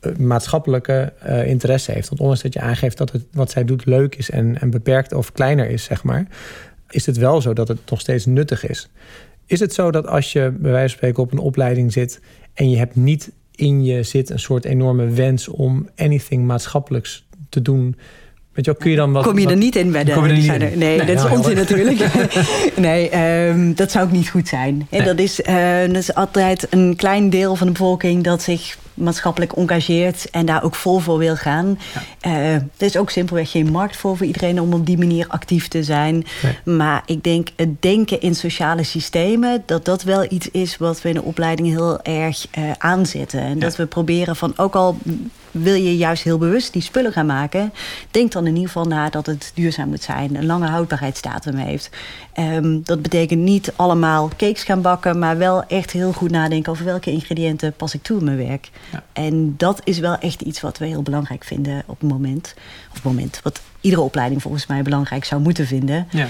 uh, 0.02 0.16
maatschappelijke 0.16 1.14
uh, 1.28 1.48
interesse 1.48 1.92
heeft. 1.92 2.10
Want 2.10 2.22
ondanks 2.22 2.44
dat 2.44 2.54
je 2.54 2.62
aangeeft 2.62 2.98
dat 2.98 3.12
het, 3.12 3.24
wat 3.32 3.52
zij 3.52 3.66
doet 3.66 3.86
leuk 3.86 4.16
is 4.16 4.30
en, 4.30 4.62
en 4.62 4.70
beperkt 4.70 5.14
of 5.14 5.32
kleiner 5.32 5.70
is, 5.70 5.84
zeg 5.84 6.04
maar, 6.04 6.28
is 6.90 7.06
het 7.06 7.18
wel 7.18 7.42
zo 7.42 7.54
dat 7.54 7.68
het 7.68 7.90
nog 7.90 8.00
steeds 8.00 8.26
nuttig 8.26 8.68
is. 8.68 8.90
Is 9.46 9.60
het 9.60 9.74
zo 9.74 9.92
dat 9.92 10.08
als 10.08 10.34
je 10.34 10.54
bij 10.60 10.72
wijze 10.72 10.88
van 10.88 10.98
spreken 10.98 11.24
op 11.24 11.32
een 11.32 11.38
opleiding 11.38 11.94
zit 11.94 12.20
en 12.54 12.70
je 12.70 12.78
hebt 12.78 12.96
niet 12.96 13.32
in 13.56 13.84
je 13.84 14.04
zit 14.04 14.30
een 14.30 14.40
soort 14.40 14.66
enorme 14.66 15.08
wens 15.08 15.48
om 15.48 15.90
anything 15.96 16.46
maatschappelijks 16.46 17.26
te 17.50 17.62
doen. 17.62 17.96
Weet 18.56 18.66
je 18.66 18.72
wel, 18.72 18.82
kun 18.82 18.90
je 18.90 18.96
dan 18.96 19.12
wat, 19.12 19.24
Kom 19.24 19.40
je 19.40 19.48
er 19.48 19.58
niet 19.58 19.76
in 19.76 19.92
bij 19.92 20.04
de 20.04 20.22
designer? 20.28 20.60
Nee, 20.60 20.98
nee, 20.98 21.16
dat 21.16 21.26
is 21.26 21.32
onzin 21.32 21.56
natuurlijk. 21.66 22.06
nee, 22.76 23.48
um, 23.48 23.76
dat 23.76 23.92
zou 23.92 24.06
ook 24.06 24.12
niet 24.12 24.30
goed 24.30 24.48
zijn. 24.48 24.88
Nee. 24.90 25.04
Dat, 25.04 25.20
is, 25.20 25.40
uh, 25.40 25.80
dat 25.88 25.96
is 25.96 26.14
altijd 26.14 26.68
een 26.70 26.94
klein 26.98 27.30
deel 27.30 27.56
van 27.56 27.68
de 27.68 27.74
bevolking 27.74 28.24
dat 28.24 28.42
zich 28.42 28.78
maatschappelijk 28.94 29.54
engageert 29.54 30.30
en 30.30 30.46
daar 30.46 30.64
ook 30.64 30.76
vol 30.76 31.00
voor 31.00 31.18
wil 31.18 31.36
gaan. 31.36 31.80
Ja. 32.22 32.30
Uh, 32.32 32.54
er 32.54 32.66
is 32.78 32.98
ook 32.98 33.10
simpelweg 33.10 33.52
geen 33.52 33.72
markt 33.72 33.98
voor 33.98 34.18
voor 34.18 34.26
iedereen 34.26 34.62
om 34.62 34.74
op 34.74 34.86
die 34.86 34.98
manier 34.98 35.26
actief 35.28 35.68
te 35.68 35.84
zijn. 35.84 36.26
Nee. 36.42 36.76
Maar 36.78 37.04
ik 37.06 37.24
denk 37.24 37.48
het 37.56 37.82
denken 37.82 38.22
in 38.22 38.36
sociale 38.36 38.84
systemen, 38.84 39.64
dat 39.66 39.86
dat 39.86 40.04
wel 40.04 40.26
iets 40.30 40.52
is 40.52 40.78
wat 40.78 41.02
we 41.02 41.10
in 41.10 41.16
de 41.16 41.24
opleiding 41.24 41.68
heel 41.68 42.02
erg 42.02 42.48
uh, 42.58 42.72
aanzetten. 42.78 43.40
En 43.40 43.54
ja. 43.54 43.60
dat 43.60 43.76
we 43.76 43.86
proberen 43.86 44.36
van 44.36 44.54
ook 44.56 44.76
al 44.76 44.98
wil 45.62 45.74
je 45.74 45.98
juist 45.98 46.24
heel 46.24 46.38
bewust 46.38 46.74
die 46.74 46.82
spullen 46.82 47.12
gaan 47.12 47.26
maken, 47.26 47.74
denk 48.12 48.32
dan 48.32 48.48
in 48.48 48.54
ieder 48.54 48.68
geval 48.68 48.86
na 48.86 49.10
dat 49.10 49.26
het 49.26 49.52
duurzaam 49.54 49.90
moet 49.90 50.04
zijn, 50.04 50.36
een 50.36 50.46
lange 50.46 50.68
houdbaarheidsdatum 50.68 51.56
heeft. 51.56 51.90
Um, 52.40 52.82
dat 52.84 53.02
betekent 53.02 53.42
niet 53.42 53.74
allemaal 53.76 54.30
cakes 54.38 54.64
gaan 54.64 54.82
bakken, 54.82 55.20
maar 55.20 55.38
wel 55.38 55.64
echt 55.64 55.92
heel 55.92 56.12
goed 56.12 56.32
nadenken 56.32 56.72
over 56.72 56.86
welke 56.86 57.12
ingrediënten 57.12 57.74
pas 57.74 57.94
ik 57.94 58.04
toe 58.04 58.20
in 58.20 58.26
mijn 58.26 58.38
werk. 58.38 58.70
Ja. 58.92 59.04
En 59.14 59.54
dat 59.58 59.82
is 59.84 60.00
wel 60.00 60.18
echt 60.18 60.42
iets 60.42 60.62
wat 60.62 60.78
we 60.78 60.86
heel 60.86 61.02
belangrijk 61.02 61.44
vinden 61.44 61.84
op 61.86 62.00
het 62.00 62.10
moment. 62.10 62.54
Of 62.88 62.94
het 62.94 63.04
moment, 63.04 63.40
wat 63.44 63.62
iedere 63.82 64.02
opleiding 64.02 64.42
volgens 64.42 64.68
mij 64.68 64.82
belangrijk 64.82 65.26
zou 65.26 65.42
moeten 65.42 65.68
vinden. 65.68 66.08
Ja. 66.10 66.28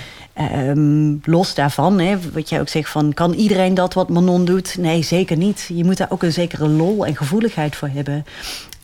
Um, 0.69 1.21
los 1.23 1.53
daarvan, 1.53 1.99
hè, 1.99 2.17
wat 2.33 2.49
jij 2.49 2.59
ook 2.59 2.69
zegt 2.69 2.89
van 2.89 3.13
kan 3.13 3.33
iedereen 3.33 3.73
dat 3.73 3.93
wat 3.93 4.09
Manon 4.09 4.45
doet? 4.45 4.77
Nee, 4.77 5.03
zeker 5.03 5.37
niet. 5.37 5.69
Je 5.73 5.83
moet 5.83 5.97
daar 5.97 6.11
ook 6.11 6.23
een 6.23 6.33
zekere 6.33 6.67
lol 6.67 7.05
en 7.05 7.15
gevoeligheid 7.15 7.75
voor 7.75 7.87
hebben. 7.87 8.25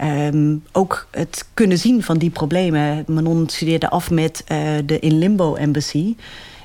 Um, 0.03 0.63
ook 0.71 1.07
het 1.11 1.45
kunnen 1.53 1.77
zien 1.77 2.03
van 2.03 2.17
die 2.17 2.29
problemen. 2.29 3.03
Manon 3.07 3.49
studeerde 3.49 3.89
af 3.89 4.11
met 4.11 4.43
uh, 4.47 4.57
de 4.85 4.99
In 4.99 5.17
Limbo 5.17 5.55
Embassy 5.55 6.15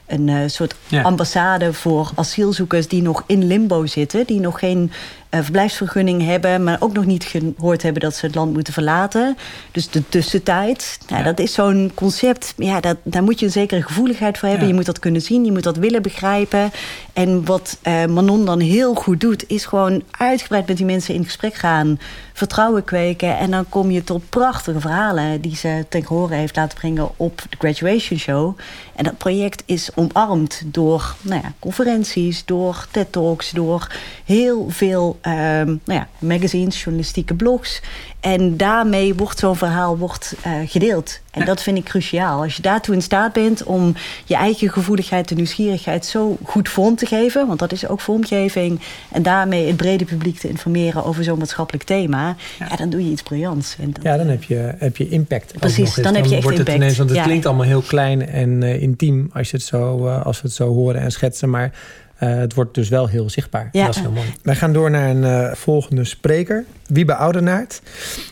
een 0.07 0.29
uh, 0.29 0.40
soort 0.46 0.75
ambassade 1.03 1.72
voor 1.72 2.11
asielzoekers 2.14 2.88
die 2.88 3.03
nog 3.03 3.25
in 3.27 3.46
limbo 3.46 3.87
zitten, 3.87 4.27
die 4.27 4.40
nog 4.40 4.59
geen 4.59 4.90
verblijfsvergunning 5.31 6.23
hebben, 6.25 6.65
maar 6.65 6.77
ook 6.81 6.93
nog 6.93 7.05
niet 7.05 7.25
gehoord 7.25 7.83
hebben 7.83 8.03
dat 8.03 8.15
ze 8.15 8.27
het 8.27 8.35
land 8.35 8.53
moeten 8.53 8.73
verlaten. 8.73 9.37
Dus 9.71 9.91
de 9.91 10.09
tussentijd, 10.09 10.99
nou, 11.09 11.19
ja. 11.19 11.27
dat 11.29 11.39
is 11.39 11.53
zo'n 11.53 11.91
concept, 11.95 12.55
ja, 12.57 12.81
dat, 12.81 12.97
daar 13.03 13.23
moet 13.23 13.41
je 13.41 13.47
een 13.47 13.53
zekere 13.53 13.83
gevoeligheid 13.83 14.39
voor 14.39 14.49
hebben. 14.49 14.67
Ja. 14.67 14.73
Je 14.73 14.79
moet 14.79 14.87
dat 14.87 14.99
kunnen 14.99 15.23
zien, 15.23 15.45
je 15.45 15.53
moet 15.53 15.62
dat 15.62 15.77
willen 15.77 16.03
begrijpen. 16.03 16.71
En 17.12 17.45
wat 17.45 17.79
uh, 17.83 18.05
Manon 18.05 18.45
dan 18.45 18.61
heel 18.61 18.95
goed 18.95 19.21
doet, 19.21 19.45
is 19.49 19.65
gewoon 19.65 20.03
uitgebreid 20.11 20.67
met 20.67 20.77
die 20.77 20.87
mensen 20.87 21.15
in 21.15 21.25
gesprek 21.25 21.55
gaan, 21.55 21.99
vertrouwen 22.33 22.85
kweken. 22.85 23.39
En 23.39 23.51
dan 23.51 23.69
kom 23.69 23.91
je 23.91 24.05
tot 24.05 24.31
prachtige 24.31 24.81
verhalen 24.81 25.41
die 25.41 25.57
ze 25.57 25.87
ten 25.89 26.07
gehore 26.07 26.35
heeft 26.35 26.57
laten 26.57 26.79
brengen 26.79 27.09
op 27.17 27.43
de 27.51 27.57
graduation 27.59 28.19
show. 28.19 28.59
En 28.95 29.05
dat 29.05 29.19
project 29.19 29.62
is 29.67 29.91
omarmd 29.95 30.62
door 30.67 31.15
nou 31.21 31.41
ja, 31.43 31.53
conferenties, 31.59 32.45
door 32.45 32.87
TED-talks, 32.91 33.51
door 33.51 33.93
heel 34.25 34.67
veel 34.69 35.19
um, 35.27 35.81
nou 35.85 35.99
ja, 35.99 36.09
magazines, 36.19 36.83
journalistieke 36.83 37.35
blogs. 37.35 37.83
En 38.20 38.57
daarmee 38.57 39.14
wordt 39.14 39.38
zo'n 39.38 39.57
verhaal 39.57 39.98
wordt, 39.98 40.35
uh, 40.46 40.52
gedeeld. 40.66 41.20
En 41.31 41.40
ja. 41.40 41.46
dat 41.46 41.62
vind 41.62 41.79
ik 41.79 41.85
cruciaal. 41.85 42.42
Als 42.42 42.57
je 42.57 42.62
daartoe 42.62 42.94
in 42.94 43.02
staat 43.02 43.33
bent 43.33 43.64
om 43.64 43.94
je 44.24 44.35
eigen 44.35 44.70
gevoeligheid 44.70 45.31
en 45.31 45.37
nieuwsgierigheid 45.37 46.07
zo 46.07 46.37
goed 46.42 46.68
vorm 46.68 46.96
te 46.96 47.07
geven, 47.07 47.46
want 47.46 47.59
dat 47.59 47.72
is 47.72 47.88
ook 47.88 48.00
vormgeving, 48.00 48.81
en 49.12 49.22
daarmee 49.22 49.66
het 49.66 49.76
brede 49.76 50.05
publiek 50.05 50.38
te 50.38 50.48
informeren 50.48 51.05
over 51.05 51.24
zo'n 51.24 51.38
maatschappelijk 51.38 51.85
thema, 51.85 52.37
ja. 52.59 52.66
ja 52.70 52.76
dan 52.76 52.90
doe 52.90 53.05
je 53.05 53.11
iets 53.11 53.22
briljants. 53.22 53.76
En 53.81 53.92
dat, 53.92 54.02
ja, 54.02 54.16
dan 54.16 54.29
heb 54.29 54.42
je, 54.42 54.74
heb 54.79 54.96
je 54.96 55.09
impact. 55.09 55.52
Precies, 55.59 55.94
dan, 55.94 56.05
dan 56.05 56.14
heb 56.14 56.24
je 56.24 56.35
echt 56.35 56.42
wordt 56.42 56.59
impact. 56.59 56.76
Het 56.76 56.83
ineens, 56.83 56.98
want 56.98 57.11
het 57.11 57.22
klinkt 57.22 57.46
allemaal 57.46 57.66
heel 57.66 57.83
klein 57.83 58.29
en 58.29 58.62
uh, 58.62 58.83
intiem 58.83 59.31
als, 59.33 59.50
je 59.50 59.57
het 59.57 59.66
zo, 59.66 60.07
uh, 60.07 60.26
als 60.26 60.40
we 60.40 60.46
het 60.46 60.57
zo 60.57 60.74
horen 60.74 61.00
en 61.00 61.11
schetsen, 61.11 61.50
maar 61.50 61.72
uh, 62.20 62.35
het 62.35 62.55
wordt 62.55 62.74
dus 62.74 62.88
wel 62.88 63.07
heel 63.07 63.31
zichtbaar. 63.31 63.68
Ja. 63.72 63.87
Dat 63.87 63.94
is 63.94 64.00
heel 64.00 64.11
mooi. 64.11 64.26
Wij 64.42 64.55
gaan 64.55 64.72
door 64.72 64.90
naar 64.90 65.11
een 65.11 65.22
uh, 65.22 65.55
volgende 65.55 66.05
spreker. 66.05 66.64
Wiebe 66.87 67.14
Oudenaard 67.14 67.81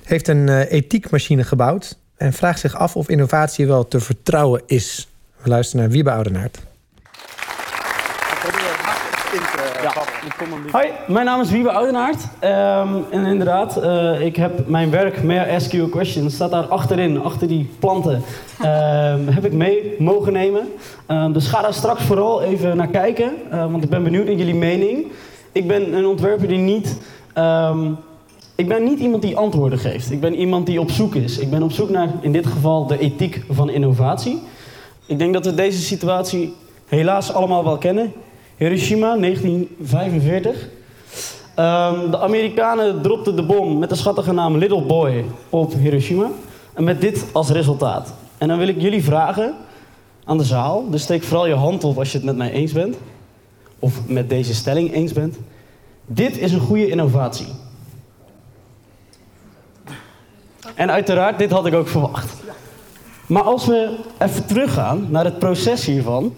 heeft 0.05 0.29
een 0.29 0.47
uh, 0.49 0.73
ethiekmachine 0.73 1.45
gebouwd... 1.45 1.99
en 2.17 2.33
vraagt 2.33 2.61
zich 2.61 2.77
af 2.77 2.97
of 2.97 3.09
innovatie 3.09 3.67
wel 3.67 3.89
te 3.89 4.01
vertrouwen 4.01 4.63
is. 4.67 5.09
We 5.43 5.49
luisteren 5.49 5.85
naar 5.85 5.95
Wiebe 5.95 6.11
Oudenaard. 6.11 6.59
Ja. 9.83 9.93
Hoi, 10.71 10.89
mijn 11.07 11.25
naam 11.25 11.41
is 11.41 11.51
Wiebe 11.51 11.71
Oudenaard. 11.71 12.23
Um, 12.41 13.05
en 13.11 13.27
inderdaad, 13.27 13.85
uh, 13.85 14.21
ik 14.21 14.37
heb 14.37 14.69
mijn 14.69 14.91
werk 14.91 15.23
May 15.23 15.55
Ask 15.55 15.73
You 15.73 15.87
a 15.87 15.91
Question. 15.91 16.31
staat 16.31 16.51
daar 16.51 16.65
achterin, 16.65 17.21
achter 17.21 17.49
die 17.49 17.71
planten. 17.79 18.15
Um, 18.15 19.29
heb 19.29 19.45
ik 19.45 19.53
mee 19.53 19.95
mogen 19.99 20.33
nemen. 20.33 20.69
Um, 21.09 21.33
dus 21.33 21.47
ga 21.47 21.63
daar 21.63 21.75
straks 21.75 22.03
vooral 22.03 22.43
even 22.43 22.77
naar 22.77 22.89
kijken. 22.89 23.33
Uh, 23.53 23.71
want 23.71 23.85
ik 23.85 23.91
ben 23.91 24.03
benieuwd 24.03 24.27
naar 24.27 24.35
jullie 24.35 24.55
mening. 24.55 25.13
Ik 25.53 25.69
ben 25.69 25.95
een 25.95 26.07
ontwerper 26.07 26.49
die 26.49 26.59
niet... 26.59 26.97
ik 28.55 28.69
ben 28.69 28.85
niet 28.85 28.99
iemand 28.99 29.23
die 29.23 29.37
antwoorden 29.37 29.79
geeft. 29.79 30.11
Ik 30.11 30.21
ben 30.21 30.35
iemand 30.35 30.67
die 30.67 30.81
op 30.81 30.91
zoek 30.91 31.15
is. 31.15 31.39
Ik 31.39 31.51
ben 31.51 31.63
op 31.63 31.73
zoek 31.73 31.91
naar, 31.91 32.09
in 32.21 32.33
dit 32.33 32.47
geval, 32.47 32.87
de 32.87 32.99
ethiek 32.99 33.43
van 33.51 33.71
innovatie. 33.71 34.43
Ik 35.07 35.19
denk 35.19 35.33
dat 35.33 35.45
we 35.45 35.55
deze 35.55 35.81
situatie 35.81 36.55
helaas 36.87 37.33
allemaal 37.33 37.65
wel 37.65 37.79
kennen. 37.79 38.13
Hiroshima, 38.57 39.17
1945. 39.17 40.69
Um, 41.59 42.11
de 42.11 42.19
Amerikanen 42.19 43.03
dropten 43.03 43.37
de 43.37 43.43
bom 43.43 43.79
met 43.79 43.89
de 43.89 43.95
schattige 43.95 44.33
naam 44.33 44.57
Little 44.57 44.83
Boy 44.83 45.25
op 45.51 45.73
Hiroshima. 45.73 46.31
En 46.75 46.85
met 46.85 47.01
dit 47.01 47.25
als 47.33 47.51
resultaat. 47.51 48.15
En 48.39 48.49
dan 48.49 48.59
wil 48.59 48.69
ik 48.69 48.81
jullie 48.81 49.05
vragen 49.05 49.55
aan 50.25 50.39
de 50.39 50.45
zaal. 50.45 50.91
Dus 50.91 51.03
steek 51.03 51.23
vooral 51.23 51.47
je 51.47 51.55
hand 51.55 51.85
op 51.85 51.99
als 51.99 52.13
je 52.13 52.17
het 52.17 52.27
met 52.27 52.37
mij 52.37 52.51
eens 52.51 52.73
bent. 52.73 52.97
Of 53.79 54.07
met 54.07 54.29
deze 54.29 54.55
stelling 54.55 54.95
eens 54.95 55.13
bent. 55.13 55.39
Dit 56.07 56.39
is 56.39 56.53
een 56.53 56.61
goede 56.61 56.89
innovatie. 56.89 57.47
En 60.75 60.91
uiteraard, 60.91 61.39
dit 61.39 61.51
had 61.51 61.67
ik 61.67 61.75
ook 61.75 61.89
verwacht. 61.89 62.35
Maar 63.27 63.43
als 63.43 63.67
we 63.67 63.97
even 64.19 64.47
teruggaan 64.47 65.07
naar 65.11 65.25
het 65.25 65.39
proces 65.39 65.85
hiervan, 65.85 66.35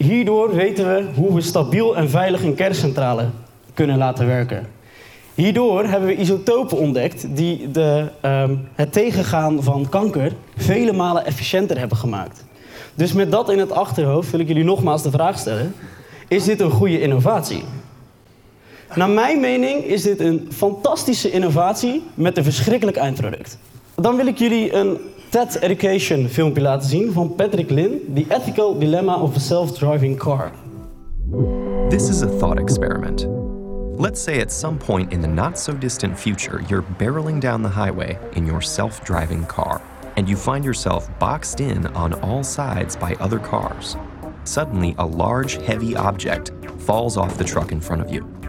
Hierdoor 0.00 0.54
weten 0.54 0.94
we 0.94 1.04
hoe 1.14 1.34
we 1.34 1.40
stabiel 1.40 1.96
en 1.96 2.10
veilig 2.10 2.42
een 2.42 2.54
kerncentrale 2.54 3.26
kunnen 3.74 3.98
laten 3.98 4.26
werken. 4.26 4.66
Hierdoor 5.34 5.84
hebben 5.84 6.08
we 6.08 6.16
isotopen 6.16 6.78
ontdekt 6.78 7.36
die 7.36 7.70
de, 7.70 8.08
um, 8.22 8.68
het 8.74 8.92
tegengaan 8.92 9.62
van 9.62 9.88
kanker 9.88 10.32
vele 10.56 10.92
malen 10.92 11.24
efficiënter 11.24 11.78
hebben 11.78 11.96
gemaakt. 11.96 12.44
Dus 12.94 13.12
met 13.12 13.30
dat 13.30 13.50
in 13.50 13.58
het 13.58 13.72
achterhoofd 13.72 14.30
wil 14.30 14.40
ik 14.40 14.48
jullie 14.48 14.64
nogmaals 14.64 15.02
de 15.02 15.10
vraag 15.10 15.38
stellen: 15.38 15.74
is 16.28 16.44
dit 16.44 16.60
een 16.60 16.70
goede 16.70 17.00
innovatie? 17.00 17.64
Naar 18.94 19.10
mijn 19.10 19.40
mening 19.40 19.84
is 19.84 20.02
dit 20.02 20.20
een 20.20 20.48
fantastische 20.52 21.30
innovatie 21.30 22.02
met 22.14 22.36
een 22.36 22.44
verschrikkelijk 22.44 22.96
eindproduct. 22.96 23.58
Dan 23.94 24.16
wil 24.16 24.26
ik 24.26 24.38
jullie 24.38 24.74
een 24.74 24.98
TED 25.28 25.58
Education 25.60 26.28
filmpje 26.28 26.62
laten 26.62 26.88
zien 26.88 27.12
van 27.12 27.34
Patrick 27.34 27.70
Lin, 27.70 28.12
The 28.14 28.24
Ethical 28.28 28.78
Dilemma 28.78 29.16
of 29.20 29.36
a 29.36 29.38
Self-Driving 29.38 30.18
Car. 30.18 30.50
This 31.88 32.08
is 32.08 32.22
a 32.22 32.28
thought 32.38 32.58
experiment. 32.58 33.26
Let's 33.98 34.22
say 34.22 34.40
at 34.40 34.52
some 34.52 34.76
point 34.76 35.12
in 35.12 35.20
the 35.20 35.28
not 35.28 35.58
so 35.58 35.72
distant 35.78 36.18
future, 36.18 36.62
you're 36.68 36.84
barreling 36.98 37.40
down 37.40 37.62
the 37.62 37.82
highway 37.82 38.18
in 38.32 38.46
your 38.46 38.62
self 38.62 39.04
driving 39.04 39.46
car, 39.46 39.80
and 40.16 40.28
you 40.28 40.36
find 40.36 40.64
yourself 40.64 41.08
boxed 41.18 41.60
in 41.60 41.86
on 41.86 42.12
all 42.22 42.42
sides 42.42 42.96
by 42.96 43.16
other 43.20 43.38
cars. 43.38 43.96
Suddenly, 44.44 44.94
a 44.96 45.06
large, 45.06 45.66
heavy 45.66 45.94
object 45.96 46.50
falls 46.78 47.16
off 47.16 47.36
the 47.36 47.44
truck 47.44 47.72
in 47.72 47.80
front 47.80 48.02
of 48.02 48.10
you. 48.10 48.39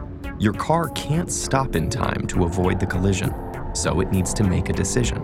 Your 0.41 0.53
car 0.53 0.89
can't 0.95 1.31
stop 1.31 1.75
in 1.75 1.87
time 1.87 2.25
to 2.25 2.45
avoid 2.45 2.79
the 2.79 2.87
collision, 2.87 3.31
so 3.75 3.99
it 3.99 4.11
needs 4.11 4.33
to 4.33 4.43
make 4.43 4.69
a 4.69 4.73
decision 4.73 5.21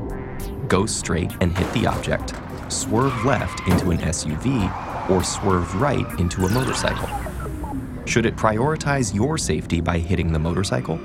go 0.67 0.85
straight 0.85 1.31
and 1.41 1.57
hit 1.57 1.73
the 1.73 1.87
object, 1.87 2.35
swerve 2.67 3.25
left 3.25 3.67
into 3.67 3.89
an 3.89 3.97
SUV, 3.97 5.09
or 5.09 5.23
swerve 5.23 5.73
right 5.81 6.07
into 6.19 6.45
a 6.45 6.49
motorcycle? 6.51 7.09
Should 8.05 8.27
it 8.27 8.35
prioritize 8.35 9.11
your 9.15 9.39
safety 9.39 9.81
by 9.81 9.97
hitting 9.97 10.31
the 10.31 10.37
motorcycle, 10.37 10.97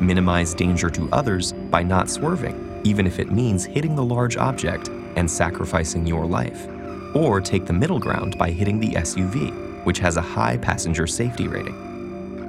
minimize 0.00 0.52
danger 0.52 0.90
to 0.90 1.08
others 1.12 1.52
by 1.52 1.84
not 1.84 2.10
swerving, 2.10 2.80
even 2.82 3.06
if 3.06 3.20
it 3.20 3.30
means 3.30 3.64
hitting 3.64 3.94
the 3.94 4.02
large 4.02 4.36
object 4.36 4.88
and 5.14 5.30
sacrificing 5.30 6.08
your 6.08 6.26
life? 6.26 6.66
Or 7.14 7.40
take 7.40 7.66
the 7.66 7.72
middle 7.72 8.00
ground 8.00 8.36
by 8.36 8.50
hitting 8.50 8.80
the 8.80 8.94
SUV, 8.94 9.84
which 9.84 10.00
has 10.00 10.16
a 10.16 10.22
high 10.22 10.56
passenger 10.56 11.06
safety 11.06 11.46
rating? 11.46 11.89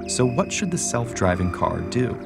So, 0.08 0.24
what 0.26 0.52
should 0.52 0.70
the 0.70 0.78
self 0.78 1.14
driving 1.14 1.52
car 1.52 1.80
do? 1.80 2.18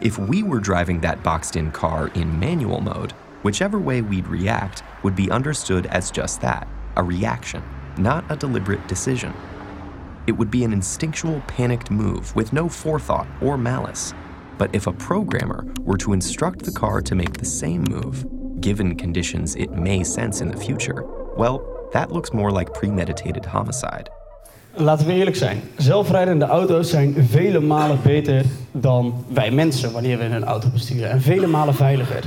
If 0.00 0.18
we 0.18 0.42
were 0.42 0.60
driving 0.60 1.00
that 1.00 1.22
boxed 1.22 1.56
in 1.56 1.70
car 1.70 2.08
in 2.14 2.38
manual 2.40 2.80
mode, 2.80 3.14
Whichever 3.42 3.80
way 3.80 4.02
we'd 4.02 4.28
react 4.28 4.84
would 5.02 5.16
be 5.16 5.30
understood 5.30 5.86
as 5.86 6.12
just 6.12 6.40
that 6.42 6.68
a 6.96 7.02
reaction, 7.02 7.62
not 7.98 8.24
a 8.30 8.36
deliberate 8.36 8.86
decision. 8.86 9.34
It 10.28 10.32
would 10.32 10.50
be 10.50 10.62
an 10.62 10.72
instinctual, 10.72 11.42
panicked 11.48 11.90
move 11.90 12.34
with 12.36 12.52
no 12.52 12.68
forethought 12.68 13.26
or 13.40 13.58
malice. 13.58 14.14
But 14.58 14.72
if 14.72 14.86
a 14.86 14.92
programmer 14.92 15.66
were 15.80 15.96
to 15.98 16.12
instruct 16.12 16.62
the 16.62 16.70
car 16.70 17.02
to 17.02 17.16
make 17.16 17.32
the 17.32 17.44
same 17.44 17.82
move, 17.82 18.24
given 18.60 18.94
conditions 18.94 19.56
it 19.56 19.72
may 19.72 20.04
sense 20.04 20.40
in 20.40 20.48
the 20.48 20.56
future, 20.56 21.02
well, 21.36 21.90
that 21.92 22.12
looks 22.12 22.32
more 22.32 22.52
like 22.52 22.72
premeditated 22.72 23.44
homicide. 23.44 24.08
Laten 24.74 25.06
we 25.06 25.12
eerlijk 25.12 25.36
zijn. 25.36 25.60
Zelfrijdende 25.76 26.44
auto's 26.44 26.90
zijn 26.90 27.14
vele 27.28 27.60
malen 27.60 27.98
beter 28.02 28.44
dan 28.72 29.24
wij 29.28 29.50
mensen 29.50 29.92
wanneer 29.92 30.18
we 30.18 30.24
een 30.24 30.44
auto 30.44 30.68
besturen. 30.72 31.10
En 31.10 31.20
vele 31.20 31.46
malen 31.46 31.74
veiliger. 31.74 32.24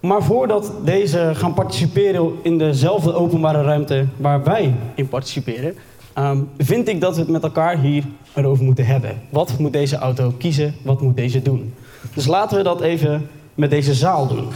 Maar 0.00 0.22
voordat 0.22 0.72
deze 0.84 1.30
gaan 1.34 1.54
participeren 1.54 2.32
in 2.42 2.58
dezelfde 2.58 3.14
openbare 3.14 3.62
ruimte 3.62 4.06
waar 4.16 4.44
wij 4.44 4.74
in 4.94 5.08
participeren, 5.08 5.74
um, 6.18 6.48
vind 6.58 6.88
ik 6.88 7.00
dat 7.00 7.14
we 7.14 7.20
het 7.20 7.30
met 7.30 7.42
elkaar 7.42 7.78
hier 7.78 8.04
erover 8.34 8.64
moeten 8.64 8.86
hebben. 8.86 9.22
Wat 9.30 9.58
moet 9.58 9.72
deze 9.72 9.96
auto 9.96 10.34
kiezen? 10.38 10.74
Wat 10.82 11.00
moet 11.00 11.16
deze 11.16 11.42
doen? 11.42 11.74
Dus 12.14 12.26
laten 12.26 12.56
we 12.56 12.62
dat 12.62 12.80
even 12.80 13.28
met 13.54 13.70
deze 13.70 13.94
zaal 13.94 14.28
doen. 14.28 14.48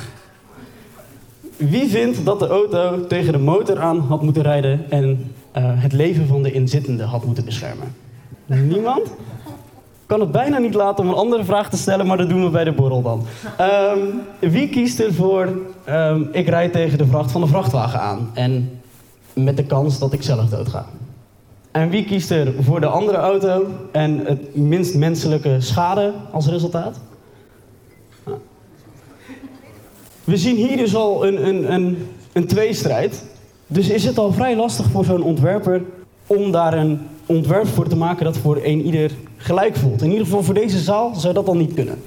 Wie 1.56 1.88
vindt 1.88 2.24
dat 2.24 2.38
de 2.38 2.46
auto 2.46 3.06
tegen 3.06 3.32
de 3.32 3.38
motor 3.38 3.78
aan 3.78 3.98
had 3.98 4.22
moeten 4.22 4.42
rijden 4.42 4.84
en 4.88 5.32
uh, 5.56 5.62
het 5.64 5.92
leven 5.92 6.26
van 6.26 6.42
de 6.42 6.52
inzittende 6.52 7.04
had 7.04 7.24
moeten 7.24 7.44
beschermen? 7.44 7.94
Niemand? 8.46 9.10
Kan 10.06 10.20
het 10.20 10.32
bijna 10.32 10.58
niet 10.58 10.74
laten 10.74 11.04
om 11.04 11.10
een 11.10 11.16
andere 11.16 11.44
vraag 11.44 11.70
te 11.70 11.76
stellen, 11.76 12.06
maar 12.06 12.16
dat 12.16 12.28
doen 12.28 12.44
we 12.44 12.50
bij 12.50 12.64
de 12.64 12.72
borrel 12.72 13.02
dan. 13.02 13.24
Um, 13.60 14.20
wie 14.50 14.68
kiest 14.68 15.00
ervoor, 15.00 15.48
um, 15.88 16.28
ik 16.32 16.48
rijd 16.48 16.72
tegen 16.72 16.98
de 16.98 17.06
vracht 17.06 17.32
van 17.32 17.40
de 17.40 17.46
vrachtwagen 17.46 18.00
aan 18.00 18.30
en 18.34 18.80
met 19.32 19.56
de 19.56 19.64
kans 19.64 19.98
dat 19.98 20.12
ik 20.12 20.22
zelf 20.22 20.48
doodga? 20.48 20.86
En 21.70 21.88
wie 21.88 22.04
kiest 22.04 22.30
er 22.30 22.52
voor 22.60 22.80
de 22.80 22.86
andere 22.86 23.18
auto 23.18 23.66
en 23.92 24.18
het 24.26 24.56
minst 24.56 24.94
menselijke 24.94 25.56
schade 25.60 26.12
als 26.32 26.46
resultaat? 26.46 27.00
We 30.24 30.36
zien 30.36 30.56
hier 30.56 30.76
dus 30.76 30.94
al 30.94 31.26
een, 31.26 31.46
een, 31.46 31.72
een, 31.72 32.08
een 32.32 32.46
tweestrijd. 32.46 33.24
Dus 33.72 33.88
is 33.88 34.04
het 34.04 34.18
al 34.18 34.32
vrij 34.32 34.56
lastig 34.56 34.86
voor 34.90 35.04
zo'n 35.04 35.22
ontwerper 35.22 35.82
om 36.26 36.52
daar 36.52 36.74
een 36.74 37.00
ontwerp 37.26 37.66
voor 37.66 37.88
te 37.88 37.96
maken 37.96 38.24
dat 38.24 38.36
voor 38.36 38.60
een 38.62 38.84
ieder 38.84 39.10
gelijk 39.36 39.76
voelt. 39.76 40.02
In 40.02 40.10
ieder 40.10 40.24
geval 40.24 40.42
voor 40.42 40.54
deze 40.54 40.78
zaal 40.78 41.14
zou 41.14 41.34
dat 41.34 41.48
al 41.48 41.56
niet 41.56 41.74
kunnen. 41.74 42.02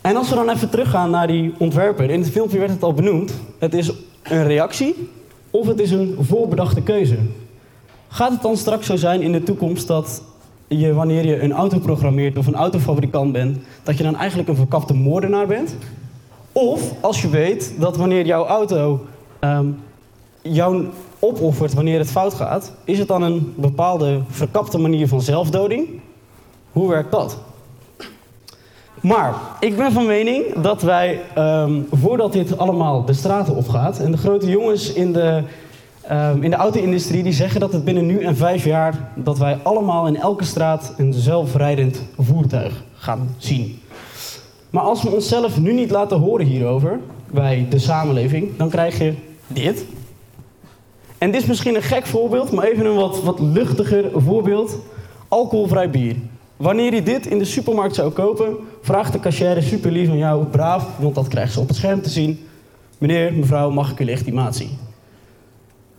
En 0.00 0.16
als 0.16 0.28
we 0.28 0.34
dan 0.34 0.50
even 0.50 0.70
teruggaan 0.70 1.10
naar 1.10 1.26
die 1.26 1.54
ontwerper. 1.58 2.10
In 2.10 2.20
het 2.20 2.30
filmpje 2.30 2.58
werd 2.58 2.70
het 2.70 2.82
al 2.82 2.92
benoemd. 2.92 3.34
Het 3.58 3.74
is 3.74 3.92
een 4.22 4.44
reactie 4.44 5.08
of 5.50 5.66
het 5.66 5.80
is 5.80 5.90
een 5.90 6.16
voorbedachte 6.20 6.82
keuze. 6.82 7.16
Gaat 8.08 8.30
het 8.30 8.42
dan 8.42 8.56
straks 8.56 8.86
zo 8.86 8.96
zijn 8.96 9.22
in 9.22 9.32
de 9.32 9.42
toekomst 9.42 9.86
dat 9.86 10.22
je, 10.68 10.92
wanneer 10.92 11.26
je 11.26 11.40
een 11.40 11.52
auto 11.52 11.78
programmeert 11.78 12.38
of 12.38 12.46
een 12.46 12.54
autofabrikant 12.54 13.32
bent, 13.32 13.58
dat 13.82 13.96
je 13.96 14.02
dan 14.02 14.16
eigenlijk 14.16 14.48
een 14.48 14.56
verkapte 14.56 14.94
moordenaar 14.94 15.46
bent? 15.46 15.76
Of 16.52 16.92
als 17.00 17.22
je 17.22 17.28
weet 17.28 17.74
dat 17.78 17.96
wanneer 17.96 18.26
jouw 18.26 18.46
auto 18.46 19.06
um, 19.40 19.76
jou 20.52 20.86
opoffert 21.18 21.74
wanneer 21.74 21.98
het 21.98 22.10
fout 22.10 22.34
gaat, 22.34 22.72
is 22.84 22.98
het 22.98 23.08
dan 23.08 23.22
een 23.22 23.52
bepaalde 23.56 24.20
verkapte 24.28 24.78
manier 24.78 25.08
van 25.08 25.20
zelfdoding? 25.20 25.88
Hoe 26.72 26.88
werkt 26.88 27.10
dat? 27.12 27.38
Maar 29.00 29.34
ik 29.60 29.76
ben 29.76 29.92
van 29.92 30.06
mening 30.06 30.54
dat 30.62 30.82
wij, 30.82 31.20
um, 31.38 31.86
voordat 31.92 32.32
dit 32.32 32.58
allemaal 32.58 33.04
de 33.04 33.12
straten 33.12 33.56
opgaat, 33.56 33.98
en 33.98 34.10
de 34.10 34.16
grote 34.16 34.50
jongens 34.50 34.92
in 34.92 35.12
de, 35.12 35.42
um, 36.10 36.42
in 36.42 36.50
de 36.50 36.56
auto-industrie 36.56 37.22
die 37.22 37.32
zeggen 37.32 37.60
dat 37.60 37.72
het 37.72 37.84
binnen 37.84 38.06
nu 38.06 38.18
en 38.18 38.36
vijf 38.36 38.64
jaar, 38.64 39.12
dat 39.14 39.38
wij 39.38 39.58
allemaal 39.62 40.06
in 40.06 40.16
elke 40.16 40.44
straat 40.44 40.94
een 40.96 41.12
zelfrijdend 41.12 42.02
voertuig 42.18 42.84
gaan 42.94 43.34
zien. 43.38 43.80
Maar 44.70 44.82
als 44.82 45.02
we 45.02 45.10
onszelf 45.10 45.60
nu 45.60 45.72
niet 45.72 45.90
laten 45.90 46.18
horen 46.18 46.46
hierover, 46.46 47.00
bij 47.30 47.66
de 47.70 47.78
samenleving, 47.78 48.56
dan 48.56 48.68
krijg 48.68 48.98
je 48.98 49.14
dit. 49.46 49.84
En 51.24 51.30
dit 51.30 51.40
is 51.40 51.46
misschien 51.46 51.74
een 51.74 51.82
gek 51.82 52.06
voorbeeld, 52.06 52.52
maar 52.52 52.64
even 52.64 52.86
een 52.86 52.94
wat, 52.94 53.22
wat 53.22 53.40
luchtiger 53.40 54.10
voorbeeld. 54.14 54.78
Alcoholvrij 55.28 55.90
bier. 55.90 56.16
Wanneer 56.56 56.94
je 56.94 57.02
dit 57.02 57.26
in 57.26 57.38
de 57.38 57.44
supermarkt 57.44 57.94
zou 57.94 58.12
kopen, 58.12 58.56
vraagt 58.80 59.12
de 59.12 59.20
cashier 59.20 59.62
super 59.62 59.90
lief 59.90 60.08
van 60.08 60.18
jou, 60.18 60.44
braaf, 60.44 60.86
want 60.98 61.14
dat 61.14 61.28
krijgt 61.28 61.52
ze 61.52 61.60
op 61.60 61.68
het 61.68 61.76
scherm 61.76 62.02
te 62.02 62.08
zien. 62.08 62.46
Meneer, 62.98 63.32
mevrouw, 63.32 63.70
mag 63.70 63.90
ik 63.90 63.98
uw 63.98 64.06
legitimatie? 64.06 64.78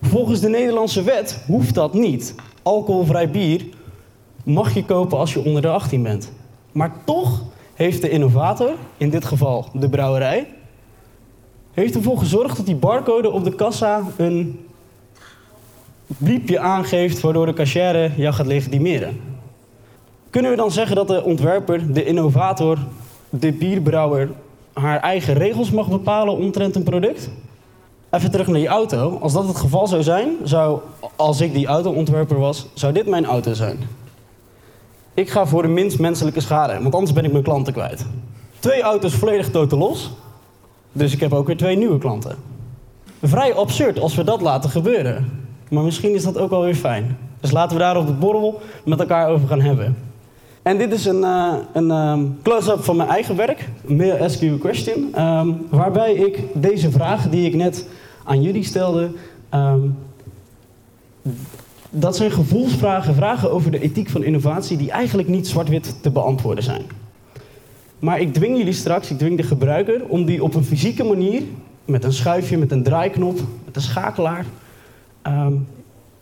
Volgens 0.01 0.39
de 0.39 0.49
Nederlandse 0.49 1.03
wet 1.03 1.43
hoeft 1.47 1.73
dat 1.73 1.93
niet. 1.93 2.35
Alcoholvrij 2.63 3.31
bier 3.31 3.65
mag 4.43 4.73
je 4.73 4.85
kopen 4.85 5.17
als 5.17 5.33
je 5.33 5.43
onder 5.43 5.61
de 5.61 5.69
18 5.69 6.03
bent. 6.03 6.31
Maar 6.71 6.95
toch 7.05 7.43
heeft 7.73 8.01
de 8.01 8.09
innovator, 8.09 8.73
in 8.97 9.09
dit 9.09 9.25
geval 9.25 9.65
de 9.73 9.89
brouwerij, 9.89 10.47
heeft 11.71 11.95
ervoor 11.95 12.17
gezorgd 12.17 12.57
dat 12.57 12.65
die 12.65 12.75
barcode 12.75 13.31
op 13.31 13.43
de 13.43 13.55
kassa 13.55 14.03
een 14.17 14.64
bliepje 16.07 16.59
aangeeft 16.59 17.21
waardoor 17.21 17.45
de 17.45 17.53
cashier 17.53 18.11
jou 18.15 18.33
gaat 18.33 18.45
legitimeren. 18.47 19.19
Kunnen 20.29 20.51
we 20.51 20.57
dan 20.57 20.71
zeggen 20.71 20.95
dat 20.95 21.07
de 21.07 21.23
ontwerper, 21.23 21.93
de 21.93 22.05
innovator, 22.05 22.77
de 23.29 23.51
bierbrouwer 23.51 24.29
haar 24.73 24.99
eigen 24.99 25.33
regels 25.33 25.71
mag 25.71 25.89
bepalen 25.89 26.37
omtrent 26.37 26.75
een 26.75 26.83
product? 26.83 27.29
Even 28.09 28.31
terug 28.31 28.47
naar 28.47 28.59
die 28.59 28.67
auto. 28.67 29.17
Als 29.21 29.33
dat 29.33 29.47
het 29.47 29.57
geval 29.57 29.87
zou 29.87 30.03
zijn, 30.03 30.29
zou, 30.43 30.79
als 31.15 31.41
ik 31.41 31.53
die 31.53 31.67
autoontwerper 31.67 32.39
was, 32.39 32.67
zou 32.73 32.93
dit 32.93 33.07
mijn 33.07 33.25
auto 33.25 33.53
zijn. 33.53 33.77
Ik 35.13 35.29
ga 35.29 35.45
voor 35.45 35.61
de 35.61 35.67
minst 35.67 35.99
menselijke 35.99 36.39
schade, 36.39 36.81
want 36.81 36.93
anders 36.93 37.13
ben 37.13 37.25
ik 37.25 37.31
mijn 37.31 37.43
klanten 37.43 37.73
kwijt. 37.73 38.05
Twee 38.59 38.81
auto's 38.81 39.13
volledig 39.13 39.51
totaal 39.51 39.79
los, 39.79 40.11
dus 40.91 41.13
ik 41.13 41.19
heb 41.19 41.33
ook 41.33 41.47
weer 41.47 41.57
twee 41.57 41.77
nieuwe 41.77 41.97
klanten. 41.97 42.35
Vrij 43.21 43.53
absurd 43.53 43.99
als 43.99 44.15
we 44.15 44.23
dat 44.23 44.41
laten 44.41 44.69
gebeuren. 44.69 45.44
Maar 45.69 45.83
misschien 45.83 46.13
is 46.13 46.23
dat 46.23 46.37
ook 46.37 46.49
wel 46.49 46.63
weer 46.63 46.75
fijn. 46.75 47.17
Dus 47.39 47.51
laten 47.51 47.77
we 47.77 47.83
daar 47.83 47.97
op 47.97 48.07
de 48.07 48.13
borrel 48.13 48.61
met 48.83 48.99
elkaar 48.99 49.29
over 49.29 49.47
gaan 49.47 49.61
hebben. 49.61 49.95
En 50.61 50.77
dit 50.77 50.91
is 50.91 51.05
een, 51.05 51.21
uh, 51.21 51.53
een 51.73 51.91
um, 51.91 52.37
close-up 52.41 52.83
van 52.83 52.95
mijn 52.95 53.09
eigen 53.09 53.35
werk, 53.35 53.69
May 53.85 54.11
Ask 54.11 54.39
You 54.39 54.53
a 54.53 54.57
Question. 54.57 55.21
Um, 55.21 55.67
waarbij 55.69 56.13
ik 56.13 56.39
deze 56.53 56.91
vraag 56.91 57.29
die 57.29 57.45
ik 57.45 57.55
net 57.55 57.87
aan 58.23 58.41
jullie 58.41 58.63
stelde, 58.63 59.11
um, 59.53 59.97
dat 61.89 62.15
zijn 62.15 62.31
gevoelsvragen, 62.31 63.15
vragen 63.15 63.51
over 63.51 63.71
de 63.71 63.79
ethiek 63.79 64.09
van 64.09 64.23
innovatie, 64.23 64.77
die 64.77 64.91
eigenlijk 64.91 65.27
niet 65.27 65.47
zwart-wit 65.47 65.95
te 66.01 66.09
beantwoorden 66.09 66.63
zijn. 66.63 66.81
Maar 67.99 68.19
ik 68.19 68.33
dwing 68.33 68.57
jullie 68.57 68.73
straks, 68.73 69.11
ik 69.11 69.17
dwing 69.17 69.37
de 69.37 69.43
gebruiker, 69.43 70.05
om 70.07 70.25
die 70.25 70.43
op 70.43 70.55
een 70.55 70.63
fysieke 70.63 71.03
manier, 71.03 71.41
met 71.85 72.03
een 72.03 72.13
schuifje, 72.13 72.57
met 72.57 72.71
een 72.71 72.83
draaiknop, 72.83 73.39
met 73.65 73.75
een 73.75 73.81
schakelaar, 73.81 74.45
um, 75.27 75.67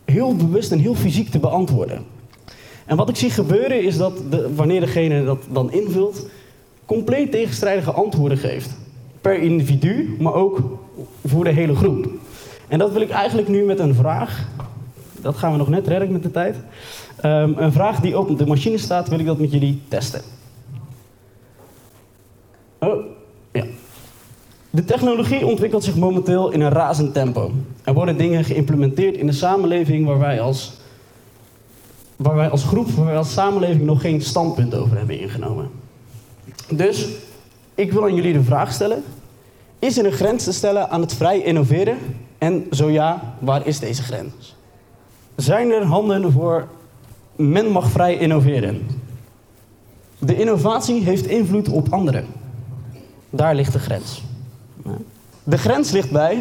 heel 0.06 0.36
bewust 0.36 0.72
en 0.72 0.80
heel 0.80 0.96
fysiek 0.96 1.30
te 1.30 1.40
beantwoorden. 1.40 2.04
En 2.86 2.98
wat 2.98 3.10
ik 3.10 3.16
zie 3.16 3.30
gebeuren 3.30 3.84
is 3.84 3.98
dat 3.98 4.22
de, 4.30 4.56
wanneer 4.56 4.80
degene 4.80 5.26
dat 5.26 5.44
dan 5.52 5.72
invult, 5.72 6.28
compleet 6.86 7.32
tegenstrijdige 7.32 7.92
antwoorden 7.92 8.38
geeft. 8.38 8.70
Per 9.22 9.42
individu, 9.42 10.16
maar 10.20 10.34
ook 10.34 10.62
voor 11.26 11.44
de 11.44 11.50
hele 11.50 11.76
groep. 11.76 12.08
En 12.68 12.80
dat 12.80 12.92
wil 12.92 13.02
ik 13.02 13.10
eigenlijk 13.10 13.48
nu 13.48 13.64
met 13.64 13.80
een 13.80 13.96
vraag 13.96 14.48
dat 15.24 15.38
gaan 15.38 15.52
we 15.52 15.58
nog 15.58 15.70
net 15.70 15.88
redden 15.88 16.12
met 16.12 16.24
de 16.24 16.32
tijd. 16.32 16.56
Um, 17.26 17.58
een 17.58 17.72
vraag 17.72 18.00
die 18.00 18.18
op 18.18 18.38
de 18.38 18.46
machine 18.46 18.78
staat, 18.78 19.10
wil 19.10 19.20
ik 19.20 19.26
dat 19.26 19.38
met 19.38 19.52
jullie 19.52 19.82
testen. 19.88 20.22
Oh, 22.80 23.06
ja. 23.52 23.64
De 24.76 24.86
technologie 24.86 25.46
ontwikkelt 25.46 25.84
zich 25.84 25.96
momenteel 25.96 26.52
in 26.52 26.62
een 26.62 26.72
razend 26.72 27.14
tempo. 27.14 27.52
Er 27.84 27.94
worden 27.94 28.18
dingen 28.18 28.44
geïmplementeerd 28.44 29.16
in 29.16 29.26
de 29.26 29.32
samenleving 29.32 30.06
waar 30.06 30.20
wij 30.20 30.42
als, 30.42 30.74
waar 32.16 32.36
wij 32.36 32.50
als 32.50 32.64
groep, 32.64 32.90
waar 32.90 33.06
wij 33.06 33.18
als 33.18 33.34
samenleving 33.34 33.84
nog 33.84 34.02
geen 34.02 34.22
standpunt 34.22 34.76
over 34.76 34.98
hebben 34.98 35.20
ingenomen. 35.20 35.70
Dus 36.70 37.08
ik 37.76 37.92
wil 37.92 38.04
aan 38.04 38.16
jullie 38.16 38.34
de 38.34 38.44
vraag 38.44 38.74
stellen: 38.74 39.04
is 39.80 39.98
er 39.98 40.06
een 40.06 40.12
grens 40.12 40.44
te 40.44 40.52
stellen 40.52 40.90
aan 40.90 41.02
het 41.02 41.14
vrij 41.14 41.42
innoveren? 41.42 41.98
En 42.38 42.66
zo 42.72 42.90
ja, 42.90 43.36
waar 43.40 43.68
is 43.68 43.80
deze 43.80 44.04
grens? 44.04 44.56
zijn 45.36 45.72
er 45.72 45.84
handen 45.84 46.32
voor 46.32 46.68
men 47.36 47.72
mag 47.72 47.90
vrij 47.90 48.18
innoveren. 48.18 48.88
De 50.20 50.36
innovatie 50.36 51.04
heeft 51.04 51.26
invloed 51.26 51.70
op 51.70 51.88
anderen. 51.90 52.26
Daar 53.30 53.56
ligt 53.56 53.74
de 53.74 53.80
grens. 53.80 54.24
De 55.44 55.58
grens 55.58 55.92
ligt 55.92 56.12
bij 56.12 56.38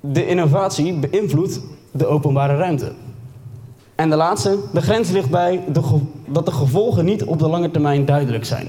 de 0.00 0.26
innovatie 0.26 0.94
beïnvloedt 0.94 1.60
de 1.90 2.06
openbare 2.06 2.56
ruimte. 2.56 2.92
En 3.94 4.10
de 4.10 4.16
laatste, 4.16 4.58
de 4.72 4.80
grens 4.80 5.10
ligt 5.10 5.30
bij 5.30 5.64
de 5.72 5.82
dat 6.26 6.46
de 6.46 6.52
gevolgen 6.52 7.04
niet 7.04 7.24
op 7.24 7.38
de 7.38 7.48
lange 7.48 7.70
termijn 7.70 8.04
duidelijk 8.04 8.44
zijn. 8.44 8.68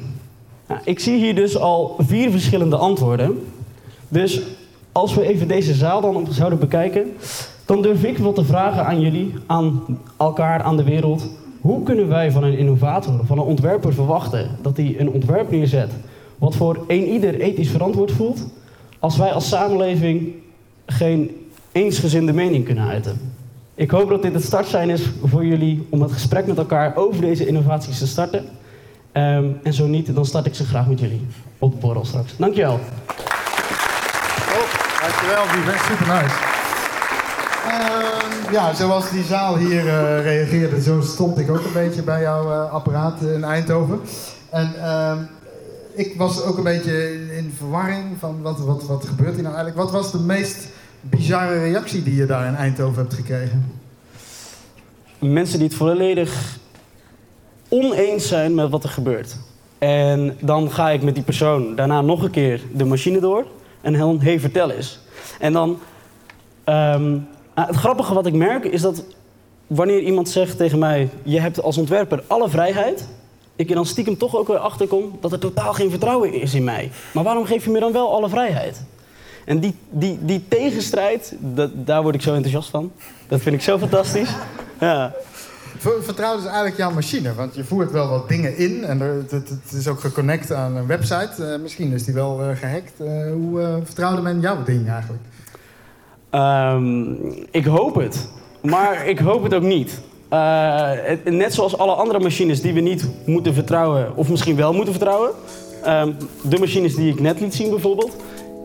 Nou, 0.67 0.81
ik 0.83 0.99
zie 0.99 1.17
hier 1.17 1.35
dus 1.35 1.57
al 1.57 1.95
vier 1.97 2.31
verschillende 2.31 2.75
antwoorden. 2.75 3.43
Dus 4.07 4.41
als 4.91 5.13
we 5.13 5.27
even 5.27 5.47
deze 5.47 5.73
zaal 5.73 6.01
dan 6.01 6.27
zouden 6.29 6.59
bekijken, 6.59 7.13
dan 7.65 7.81
durf 7.81 8.03
ik 8.03 8.17
wel 8.17 8.33
te 8.33 8.45
vragen 8.45 8.85
aan 8.85 8.99
jullie, 8.99 9.33
aan 9.45 9.83
elkaar, 10.17 10.61
aan 10.61 10.77
de 10.77 10.83
wereld. 10.83 11.29
Hoe 11.61 11.83
kunnen 11.83 12.07
wij 12.07 12.31
van 12.31 12.43
een 12.43 12.57
innovator, 12.57 13.19
van 13.25 13.37
een 13.37 13.43
ontwerper 13.43 13.93
verwachten 13.93 14.49
dat 14.61 14.77
hij 14.77 14.95
een 14.97 15.09
ontwerp 15.09 15.51
neerzet 15.51 15.91
wat 16.37 16.55
voor 16.55 16.83
een 16.87 17.07
ieder 17.07 17.39
ethisch 17.39 17.69
verantwoord 17.69 18.11
voelt, 18.11 18.47
als 19.01 19.17
wij 19.17 19.31
als 19.31 19.47
samenleving 19.47 20.33
geen 20.85 21.47
eensgezinde 21.71 22.33
mening 22.33 22.65
kunnen 22.65 22.87
uiten? 22.87 23.33
Ik 23.75 23.91
hoop 23.91 24.09
dat 24.09 24.21
dit 24.21 24.33
het 24.33 24.43
startsein 24.43 24.89
is 24.89 25.01
voor 25.23 25.45
jullie 25.45 25.87
om 25.89 26.01
het 26.01 26.11
gesprek 26.11 26.45
met 26.45 26.57
elkaar 26.57 26.95
over 26.95 27.21
deze 27.21 27.47
innovaties 27.47 27.97
te 27.97 28.07
starten. 28.07 28.45
Um, 29.13 29.59
en 29.63 29.73
zo 29.73 29.87
niet, 29.87 30.15
dan 30.15 30.25
start 30.25 30.45
ik 30.45 30.55
ze 30.55 30.65
graag 30.65 30.87
met 30.87 30.99
jullie 30.99 31.27
op 31.59 31.71
de 31.71 31.77
borrel 31.77 32.05
straks. 32.05 32.37
Dankjewel. 32.37 32.73
Oh, 32.73 32.79
dankjewel, 35.01 35.43
die 35.53 35.61
super 35.77 36.07
nice. 36.07 36.35
Uh, 37.67 38.51
ja, 38.51 38.73
zoals 38.73 39.09
die 39.09 39.23
zaal 39.23 39.57
hier 39.57 39.85
uh, 39.85 40.21
reageerde, 40.21 40.81
zo 40.81 41.01
stond 41.01 41.37
ik 41.37 41.49
ook 41.49 41.65
een 41.65 41.73
beetje 41.73 42.03
bij 42.03 42.21
jouw 42.21 42.43
uh, 42.43 42.71
apparaat 42.71 43.21
in 43.21 43.43
Eindhoven. 43.43 43.99
En 44.49 44.73
ehm, 44.83 45.17
ik 45.93 46.13
was 46.17 46.43
ook 46.43 46.57
een 46.57 46.63
beetje 46.63 47.19
in 47.43 47.53
verwarring 47.57 48.17
van 48.19 48.41
wat, 48.41 48.59
wat, 48.59 48.83
wat 48.83 49.05
gebeurt 49.05 49.33
hier 49.33 49.43
nou 49.43 49.55
eigenlijk. 49.55 49.83
Wat 49.83 49.91
was 49.91 50.11
de 50.11 50.19
meest 50.19 50.67
bizarre 51.01 51.59
reactie 51.59 52.03
die 52.03 52.15
je 52.15 52.25
daar 52.25 52.47
in 52.47 52.55
Eindhoven 52.55 53.01
hebt 53.01 53.13
gekregen? 53.13 53.71
Mensen 55.19 55.59
die 55.59 55.67
het 55.67 55.77
volledig 55.77 56.57
oneens 57.69 58.27
zijn 58.27 58.55
met 58.55 58.69
wat 58.69 58.83
er 58.83 58.89
gebeurt. 58.89 59.35
En 59.77 60.37
dan 60.39 60.71
ga 60.71 60.89
ik 60.89 61.01
met 61.01 61.15
die 61.15 61.23
persoon 61.23 61.75
daarna 61.75 62.01
nog 62.01 62.23
een 62.23 62.31
keer 62.31 62.61
de 62.73 62.85
machine 62.85 63.19
door. 63.19 63.45
En 63.81 63.93
dan, 63.93 64.21
hey, 64.21 64.39
vertel 64.39 64.71
eens. 64.71 64.99
En 65.39 65.53
dan... 65.53 65.79
ehm, 66.63 67.17
ah, 67.53 67.67
het 67.67 67.75
grappige 67.75 68.13
wat 68.13 68.25
ik 68.25 68.33
merk 68.33 68.63
is 68.63 68.81
dat 68.81 69.03
wanneer 69.67 69.99
iemand 69.99 70.29
zegt 70.29 70.57
tegen 70.57 70.79
mij... 70.79 71.09
je 71.23 71.39
hebt 71.39 71.61
als 71.61 71.77
ontwerper 71.77 72.23
alle 72.27 72.49
vrijheid... 72.49 73.07
ik 73.61 73.69
er 73.69 73.75
dan 73.75 73.85
stiekem 73.85 74.17
toch 74.17 74.35
ook 74.35 74.47
weer 74.47 74.57
achterkom 74.57 75.17
dat 75.21 75.31
er 75.31 75.39
totaal 75.39 75.73
geen 75.73 75.89
vertrouwen 75.89 76.33
is 76.33 76.53
in 76.53 76.63
mij. 76.63 76.91
Maar 77.13 77.23
waarom 77.23 77.45
geef 77.45 77.63
je 77.63 77.69
me 77.71 77.79
dan 77.79 77.91
wel 77.91 78.13
alle 78.13 78.29
vrijheid? 78.29 78.81
En 79.45 79.59
die, 79.59 79.75
die, 79.89 80.17
die 80.21 80.43
tegenstrijd, 80.47 81.35
dat, 81.39 81.71
daar 81.73 82.01
word 82.01 82.15
ik 82.15 82.21
zo 82.21 82.33
enthousiast 82.33 82.69
van. 82.69 82.91
Dat 83.27 83.41
vind 83.41 83.55
ik 83.55 83.61
zo 83.61 83.77
fantastisch. 83.77 84.29
Ja. 84.79 85.13
Ver- 85.77 86.03
Vertrouw 86.03 86.35
dus 86.35 86.45
eigenlijk 86.45 86.77
jouw 86.77 86.91
machine, 86.91 87.33
want 87.33 87.55
je 87.55 87.63
voert 87.63 87.91
wel 87.91 88.09
wat 88.09 88.29
dingen 88.29 88.57
in 88.57 88.83
en 88.83 89.01
er, 89.01 89.25
het, 89.29 89.51
is 89.73 89.87
ook 89.87 89.99
geconnect 89.99 90.51
aan 90.51 90.75
een 90.75 90.87
website. 90.87 91.45
Eh, 91.45 91.59
misschien 91.59 91.91
is 91.93 92.03
die 92.03 92.13
wel 92.13 92.41
eh, 92.41 92.57
gehackt. 92.57 92.91
Eh, 92.99 93.31
hoe 93.31 93.79
vertrouwde 93.83 94.21
men 94.21 94.39
jouw 94.39 94.63
ding 94.63 94.89
eigenlijk? 94.89 95.23
Ehm, 96.29 97.13
ik 97.51 97.65
hoop 97.65 97.95
het. 97.95 98.27
Maar 98.61 99.07
ik 99.07 99.19
hoop 99.19 99.43
het 99.43 99.53
ook 99.53 99.61
niet. 99.63 100.01
Eh, 100.31 100.89
het- 100.93 101.23
net 101.31 101.53
zoals 101.53 101.77
alle 101.77 101.91
andere 101.93 102.19
machines 102.19 102.61
die 102.61 102.73
we 102.73 102.79
niet 102.79 103.07
moeten 103.25 103.53
vertrouwen, 103.53 104.15
of 104.15 104.29
misschien 104.29 104.55
wel 104.55 104.73
moeten 104.73 104.93
vertrouwen. 104.93 105.29
ehm, 105.83 106.11
de 106.49 106.59
machines 106.59 106.95
die 106.95 107.11
ik 107.13 107.19
net 107.19 107.39
liet 107.39 107.55
zien 107.55 107.69
bijvoorbeeld. 107.69 108.15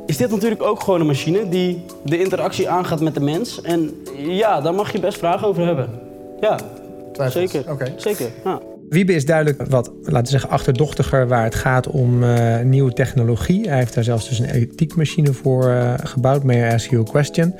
Is 0.07 0.17
dit 0.17 0.31
natuurlijk 0.31 0.63
ook 0.63 0.81
gewoon 0.83 1.01
een 1.01 1.07
machine 1.07 1.49
die 1.49 1.83
de 2.05 2.21
interactie 2.21 2.69
aangaat 2.69 3.01
met 3.01 3.15
de 3.15 3.21
mens. 3.21 3.61
En 3.63 3.95
ja, 4.17 4.61
daar 4.61 4.75
mag 4.75 4.93
je 4.93 5.01
best 5.01 5.19
vragen 5.19 5.49
over 5.49 5.65
hebben. 5.67 5.89
Ja, 6.41 6.59
zeker. 7.29 7.65
Zeker, 7.97 8.27
ja. 8.45 8.61
Wiebe 8.89 9.13
is 9.15 9.27
duidelijk 9.27 9.63
wat, 9.71 9.91
laten 10.03 10.23
we 10.23 10.29
zeggen, 10.31 10.51
achterdochtiger 10.51 11.29
waar 11.29 11.45
het 11.45 11.55
gaat 11.55 11.87
om 11.89 12.23
eh, 12.23 12.61
nieuwe 12.61 12.93
technologie. 12.93 13.69
Hij 13.69 13.79
heeft 13.79 13.95
daar 13.95 14.05
zelfs 14.05 14.29
dus 14.29 14.39
een 14.39 14.51
ethiekmachine 14.51 15.33
voor 15.33 15.69
eh, 15.71 15.95
gebouwd. 16.03 16.43
May 16.43 16.69
I 16.71 16.73
ask 16.75 16.91
you 16.91 17.03
a 17.03 17.11
question? 17.11 17.55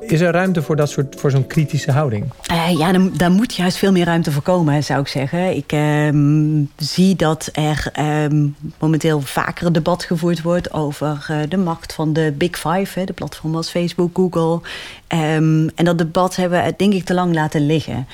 Is 0.00 0.20
er 0.20 0.32
ruimte 0.32 0.62
voor, 0.62 0.76
dat 0.76 0.90
soort, 0.90 1.16
voor 1.18 1.30
zo'n 1.30 1.46
kritische 1.46 1.92
houding? 1.92 2.32
Eh, 2.46 2.78
ja, 2.78 2.92
dan, 2.92 3.12
daar 3.16 3.30
moet 3.30 3.54
juist 3.54 3.76
veel 3.76 3.92
meer 3.92 4.04
ruimte 4.04 4.32
voor 4.32 4.42
komen, 4.42 4.84
zou 4.84 5.00
ik 5.00 5.08
zeggen. 5.08 5.56
Ik 5.56 5.72
ehm, 5.72 6.62
zie 6.76 7.16
dat 7.16 7.48
er 7.52 7.88
ehm, 7.92 8.46
momenteel 8.78 9.20
vaker 9.20 9.72
debat 9.72 10.04
gevoerd 10.04 10.42
wordt 10.42 10.72
over 10.72 11.26
eh, 11.28 11.36
de 11.48 11.56
macht 11.56 11.92
van 11.92 12.12
de 12.12 12.34
Big 12.36 12.58
Five, 12.58 12.98
hè, 12.98 13.04
de 13.04 13.12
platformen 13.12 13.56
als 13.56 13.70
Facebook, 13.70 14.10
Google. 14.16 14.68
Ehm, 15.06 15.68
en 15.74 15.84
dat 15.84 15.98
debat 15.98 16.36
hebben 16.36 16.64
we 16.64 16.74
denk 16.76 16.92
ik 16.92 17.04
te 17.04 17.14
lang 17.14 17.34
laten 17.34 17.66
liggen. 17.66 18.06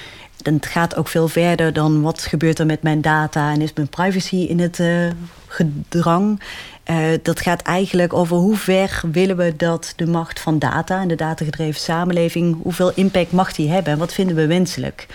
En 0.43 0.55
het 0.55 0.67
gaat 0.67 0.97
ook 0.97 1.09
veel 1.09 1.29
verder 1.29 1.73
dan 1.73 2.03
wat 2.03 2.21
gebeurt 2.21 2.59
er 2.59 2.67
met 2.67 2.83
mijn 2.83 3.01
data 3.01 3.53
en 3.53 3.61
is 3.61 3.73
mijn 3.75 3.89
privacy 3.89 4.37
in 4.37 4.61
het 4.61 4.81
eh, 4.81 5.11
gedrang. 5.47 6.41
Eh, 6.83 7.07
dat 7.23 7.41
gaat 7.41 7.63
eigenlijk 7.63 8.13
over 8.13 8.37
hoe 8.37 8.57
ver 8.57 9.01
willen 9.13 9.37
we 9.37 9.55
dat 9.57 9.93
de 9.97 10.07
macht 10.07 10.41
van 10.41 10.59
data 10.59 11.01
en 11.01 11.09
de 11.09 11.15
datagedreven 11.15 11.81
samenleving, 11.81 12.57
hoeveel 12.63 12.93
impact 12.95 13.33
mag 13.33 13.53
die 13.53 13.69
hebben 13.69 13.93
en 13.93 13.99
wat 13.99 14.13
vinden 14.13 14.37
we 14.37 14.47
wenselijk. 14.47 15.07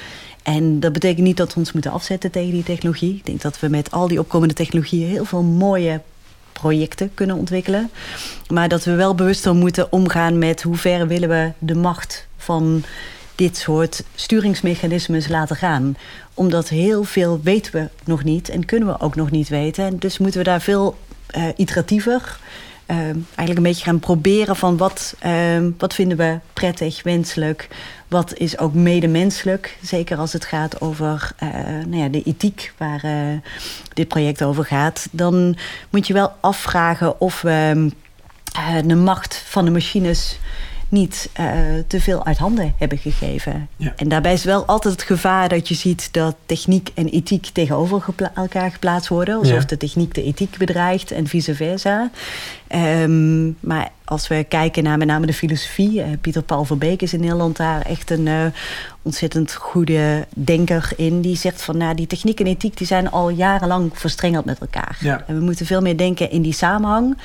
En 0.44 0.80
dat 0.80 0.94
betekent 0.94 1.26
niet 1.26 1.38
dat 1.38 1.54
we 1.54 1.60
ons 1.60 1.72
moeten 1.72 1.92
afzetten 1.92 2.32
tegen 2.32 2.52
die 2.52 2.64
technologie. 2.64 3.16
Ik 3.16 3.26
denk 3.26 3.42
dat 3.42 3.60
we 3.60 3.68
met 3.68 3.92
al 3.92 4.08
die 4.08 4.20
opkomende 4.20 4.54
technologieën 4.54 5.10
heel 5.10 5.26
veel 5.26 5.44
mooie 5.44 6.02
projecten 6.54 7.12
kunnen 7.14 7.36
ontwikkelen. 7.36 7.90
Maar 8.48 8.68
dat 8.68 8.84
we 8.84 8.96
wel 8.96 9.16
bewuster 9.16 9.56
moeten 9.56 9.92
omgaan 9.92 10.38
met 10.38 10.62
hoe 10.62 10.78
ver 10.78 11.08
willen 11.08 11.30
we 11.30 11.52
de 11.58 11.76
macht 11.76 12.28
van 12.38 12.84
dit 13.36 13.58
soort 13.58 14.04
sturingsmechanismes 14.16 15.28
laten 15.28 15.56
gaan. 15.56 15.98
Omdat 16.34 16.70
heel 16.70 17.04
veel 17.04 17.40
weten 17.44 17.74
we 17.74 17.90
nog 18.04 18.24
niet 18.24 18.50
en 18.50 18.66
kunnen 18.66 18.88
we 18.88 19.00
ook 19.00 19.16
nog 19.16 19.32
niet 19.32 19.50
weten. 19.50 19.86
En 19.86 19.98
dus 19.98 20.18
moeten 20.18 20.40
we 20.40 20.46
daar 20.46 20.62
veel 20.62 20.98
eh, 21.32 21.44
iteratiever, 21.56 22.40
eh, 22.86 22.98
eigenlijk 22.98 23.58
een 23.58 23.64
beetje 23.64 23.84
gaan 23.84 24.00
proberen 24.00 24.56
van 24.56 24.78
wat, 24.78 25.16
eh, 25.20 25.60
wat 25.78 25.94
vinden 25.94 26.18
we 26.18 26.40
prettig, 26.54 27.04
wenselijk. 27.04 27.68
Wat 28.08 28.38
is 28.38 28.58
ook 28.58 28.74
medemenselijk, 28.74 29.78
zeker 29.82 30.18
als 30.18 30.34
het 30.34 30.46
gaat 30.46 30.82
over 30.82 31.32
nou 31.88 31.98
ja, 31.98 32.08
de 32.08 32.24
ethiek 32.24 32.74
waar 32.78 33.02
dit 33.94 34.08
project 34.08 34.44
over 34.44 34.66
gaat. 34.66 35.08
Dan 35.12 35.58
moet 35.90 36.08
je 36.08 36.14
wel 36.14 36.32
afvragen 36.40 37.20
of 37.22 37.42
we 37.42 37.92
de 38.86 38.96
macht 38.96 39.36
van 39.36 39.66
de 39.66 39.72
machines 39.72 40.40
niet 40.92 41.30
eh, 41.34 41.46
te 41.88 42.00
veel 42.02 42.26
uit 42.26 42.38
handen 42.38 42.74
hebben 42.78 42.98
gegeven. 42.98 43.68
En 43.96 44.10
daarbij 44.10 44.34
is 44.34 44.44
wel 44.44 44.66
altijd 44.66 44.94
het 44.94 45.04
gevaar 45.04 45.50
dat 45.50 45.68
je 45.68 45.76
ziet 45.76 46.14
dat 46.14 46.36
techniek 46.46 46.90
en 46.94 47.08
ethiek 47.10 47.46
tegenover 47.54 48.02
gepla- 48.02 48.32
elkaar 48.36 48.72
geplaatst 48.72 49.10
worden. 49.10 49.38
Alsof 49.38 49.62
Ja. 49.62 49.66
de 49.66 49.78
techniek 49.78 50.14
de 50.14 50.24
ethiek 50.24 50.58
bedreigt 50.58 51.12
en 51.12 51.28
vice 51.28 51.56
versa. 51.56 52.10
Ehm, 52.68 53.46
maar 53.60 53.90
als 54.06 54.28
we 54.28 54.44
kijken 54.50 54.84
naar 54.84 54.98
met 54.98 55.08
name 55.08 55.26
de 55.26 55.34
filosofie, 55.34 56.02
eh, 56.02 56.08
Pieter 56.22 56.44
Paul 56.44 56.66
Verbeek 56.66 57.02
is 57.02 57.14
in 57.14 57.20
Nederland 57.20 57.58
daar 57.58 57.82
echt 57.82 58.10
een 58.12 58.28
eh, 58.28 58.46
ontzettend 59.02 59.54
goede 59.54 60.28
denker 60.34 60.92
in. 60.96 61.22
Die 61.22 61.36
zegt 61.38 61.62
van 61.62 61.78
nou, 61.78 61.96
die 61.96 62.08
techniek 62.08 62.40
en 62.40 62.46
ethiek 62.48 62.78
die 62.78 62.88
zijn 62.88 63.12
al 63.12 63.30
jarenlang 63.30 63.92
verstrengeld 63.94 64.46
met 64.46 64.60
elkaar. 64.60 64.98
Ja. 65.00 65.24
En 65.28 65.38
we 65.38 65.44
moeten 65.44 65.66
veel 65.66 65.82
meer 65.82 65.98
denken 65.98 66.32
in 66.32 66.42
die 66.42 66.54
samenhang. 66.54 67.18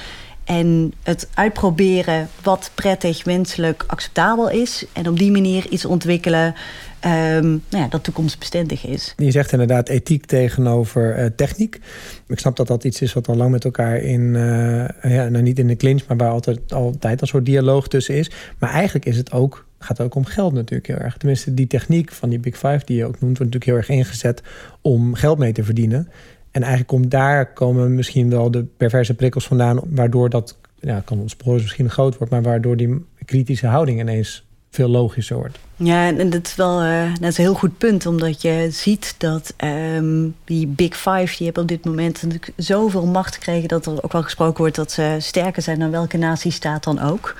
En 0.46 0.92
het 1.02 1.28
uitproberen 1.34 2.28
wat 2.42 2.70
prettig, 2.74 3.24
wenselijk, 3.24 3.84
acceptabel 3.86 4.50
is. 4.50 4.84
En 4.92 5.08
op 5.08 5.18
die 5.18 5.30
manier 5.30 5.68
iets 5.68 5.84
ontwikkelen 5.84 6.54
ehm, 7.00 7.48
nou 7.48 7.60
ja, 7.82 7.88
dat 7.88 8.04
toekomstbestendig 8.04 8.86
is. 8.86 9.14
Je 9.16 9.30
zegt 9.30 9.52
inderdaad 9.52 9.88
ethiek 9.88 10.26
tegenover 10.26 11.14
eh, 11.14 11.26
techniek. 11.36 11.80
Ik 12.26 12.38
snap 12.38 12.56
dat 12.56 12.66
dat 12.66 12.84
iets 12.84 13.00
is 13.00 13.12
wat 13.12 13.28
al 13.28 13.36
lang 13.36 13.50
met 13.50 13.64
elkaar 13.64 13.96
in, 13.96 14.36
eh, 14.36 15.12
ja, 15.12 15.28
nou 15.28 15.42
niet 15.42 15.58
in 15.58 15.66
de 15.66 15.76
clinch, 15.76 16.06
maar 16.06 16.16
waar 16.16 16.30
altijd, 16.30 16.72
altijd 16.72 17.20
een 17.20 17.26
soort 17.26 17.46
dialoog 17.46 17.88
tussen 17.88 18.14
is. 18.14 18.30
Maar 18.58 18.70
eigenlijk 18.70 19.04
is 19.06 19.16
het 19.16 19.32
ook, 19.32 19.66
gaat 19.78 20.00
ook 20.00 20.14
om 20.14 20.24
geld 20.24 20.52
natuurlijk 20.52 20.86
heel 20.86 20.96
erg. 20.96 21.16
Tenminste, 21.16 21.54
die 21.54 21.66
techniek 21.66 22.12
van 22.12 22.28
die 22.28 22.38
Big 22.38 22.54
Five 22.54 22.80
die 22.84 22.96
je 22.96 23.04
ook 23.04 23.20
noemt, 23.20 23.38
wordt 23.38 23.54
natuurlijk 23.54 23.64
heel 23.64 23.76
erg 23.76 23.88
ingezet 23.88 24.42
om 24.80 25.14
geld 25.14 25.38
mee 25.38 25.52
te 25.52 25.64
verdienen. 25.64 26.08
En 26.56 26.62
eigenlijk 26.62 26.90
komt 26.90 27.10
daar 27.10 27.52
komen 27.52 27.94
misschien 27.94 28.30
wel 28.30 28.50
de 28.50 28.64
perverse 28.76 29.14
prikkels 29.14 29.46
vandaan, 29.46 29.80
waardoor 29.84 30.30
dat, 30.30 30.56
ja, 30.80 31.02
kan 31.04 31.18
ontsporen 31.18 31.60
misschien 31.60 31.90
groot 31.90 32.16
wordt, 32.18 32.32
maar 32.32 32.42
waardoor 32.42 32.76
die 32.76 33.04
kritische 33.24 33.66
houding 33.66 34.00
ineens 34.00 34.44
veel 34.70 34.88
logischer 34.88 35.36
wordt. 35.36 35.58
Ja, 35.76 36.06
en 36.06 36.30
dat 36.30 36.46
is 36.46 36.54
wel 36.54 36.80
eh, 36.80 37.14
dat 37.20 37.30
is 37.30 37.38
een 37.38 37.44
heel 37.44 37.54
goed 37.54 37.78
punt. 37.78 38.06
Omdat 38.06 38.42
je 38.42 38.68
ziet 38.70 39.14
dat 39.18 39.54
ehm, 39.56 40.28
die 40.44 40.66
Big 40.66 40.96
Five... 40.96 41.36
die 41.36 41.44
hebben 41.44 41.62
op 41.62 41.68
dit 41.68 41.84
moment 41.84 42.22
natuurlijk 42.22 42.52
zoveel 42.56 43.06
macht 43.06 43.34
gekregen... 43.34 43.68
dat 43.68 43.86
er 43.86 44.02
ook 44.02 44.12
wel 44.12 44.22
gesproken 44.22 44.60
wordt 44.60 44.76
dat 44.76 44.92
ze 44.92 45.16
sterker 45.18 45.62
zijn... 45.62 45.78
dan 45.78 45.90
welke 45.90 46.16
nazistaat 46.16 46.84
dan 46.84 47.00
ook. 47.00 47.36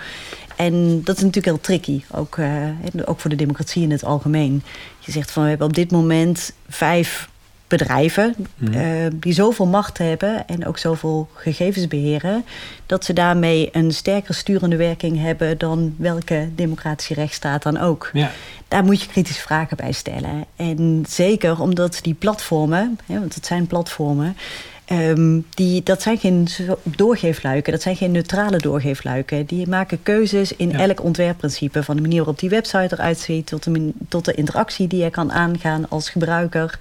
En 0.57 1.03
dat 1.05 1.17
is 1.17 1.23
natuurlijk 1.23 1.47
heel 1.47 1.61
tricky. 1.61 2.03
Ook, 2.11 2.37
eh, 2.39 2.69
ook 3.05 3.21
voor 3.21 3.31
de 3.31 3.37
democratie 3.37 3.83
in 3.83 3.91
het 3.91 4.05
algemeen. 4.05 4.63
Je 4.99 5.13
zegt 5.13 5.31
van 5.31 5.43
we 5.43 5.49
hebben 5.49 5.67
op 5.67 5.75
dit 5.75 5.91
moment 5.91 6.53
vijf 6.69 7.29
bedrijven... 7.69 8.35
Mhm. 8.57 8.73
eh, 8.73 9.07
die 9.15 9.33
zoveel 9.33 9.67
macht 9.67 9.99
hebben 9.99 10.49
en 10.49 10.67
ook 10.67 10.79
zoveel 10.79 11.29
gegevens 11.35 11.89
beheren... 11.89 12.45
dat 12.87 13.05
ze 13.05 13.13
daarmee 13.13 13.69
een 13.73 13.93
sterkere 13.93 14.33
sturende 14.33 14.77
werking 14.77 15.21
hebben... 15.21 15.59
dan 15.59 15.95
welke 15.99 16.49
democratische 16.55 17.15
rechtsstaat 17.15 17.63
dan 17.63 17.79
ook. 17.79 18.11
Ja. 18.13 18.31
Daar 18.69 18.85
moet 18.85 19.01
je 19.03 19.09
kritische 19.09 19.41
vragen 19.41 19.77
bij 19.77 19.93
stellen. 19.93 20.45
En 20.57 21.05
zeker 21.09 21.61
omdat 21.61 21.99
die 22.03 22.15
platformen, 22.15 22.99
hè, 23.07 23.19
want 23.19 23.35
het 23.35 23.47
zijn 23.47 23.67
platformen, 23.67 24.37
ehm, 24.85 25.41
die, 25.55 25.83
dat 25.83 26.03
zijn 26.03 26.19
geen 26.19 26.49
doorgeefluiken, 26.83 27.73
dat 27.73 27.83
zijn 27.83 27.97
geen 27.97 28.11
neutrale 28.11 28.57
doorgeefluiken. 28.57 29.47
Die 29.47 29.69
maken 29.69 30.03
keuzes 30.03 30.57
in 30.57 30.73
elk 30.73 31.03
ontwerpprincipe, 31.03 31.83
van 31.83 31.97
de 31.97 32.03
manier 32.03 32.19
waarop 32.19 32.39
die 32.39 32.51
website 32.51 32.95
eruit 32.95 33.19
ziet, 33.19 33.47
tot 33.47 33.65
de, 33.65 33.93
tot 34.09 34.25
de 34.25 34.35
interactie 34.35 34.87
die 34.87 35.03
je 35.03 35.11
kan 35.11 35.33
aangaan 35.33 35.89
als 35.89 36.11
gebruiker. 36.11 36.79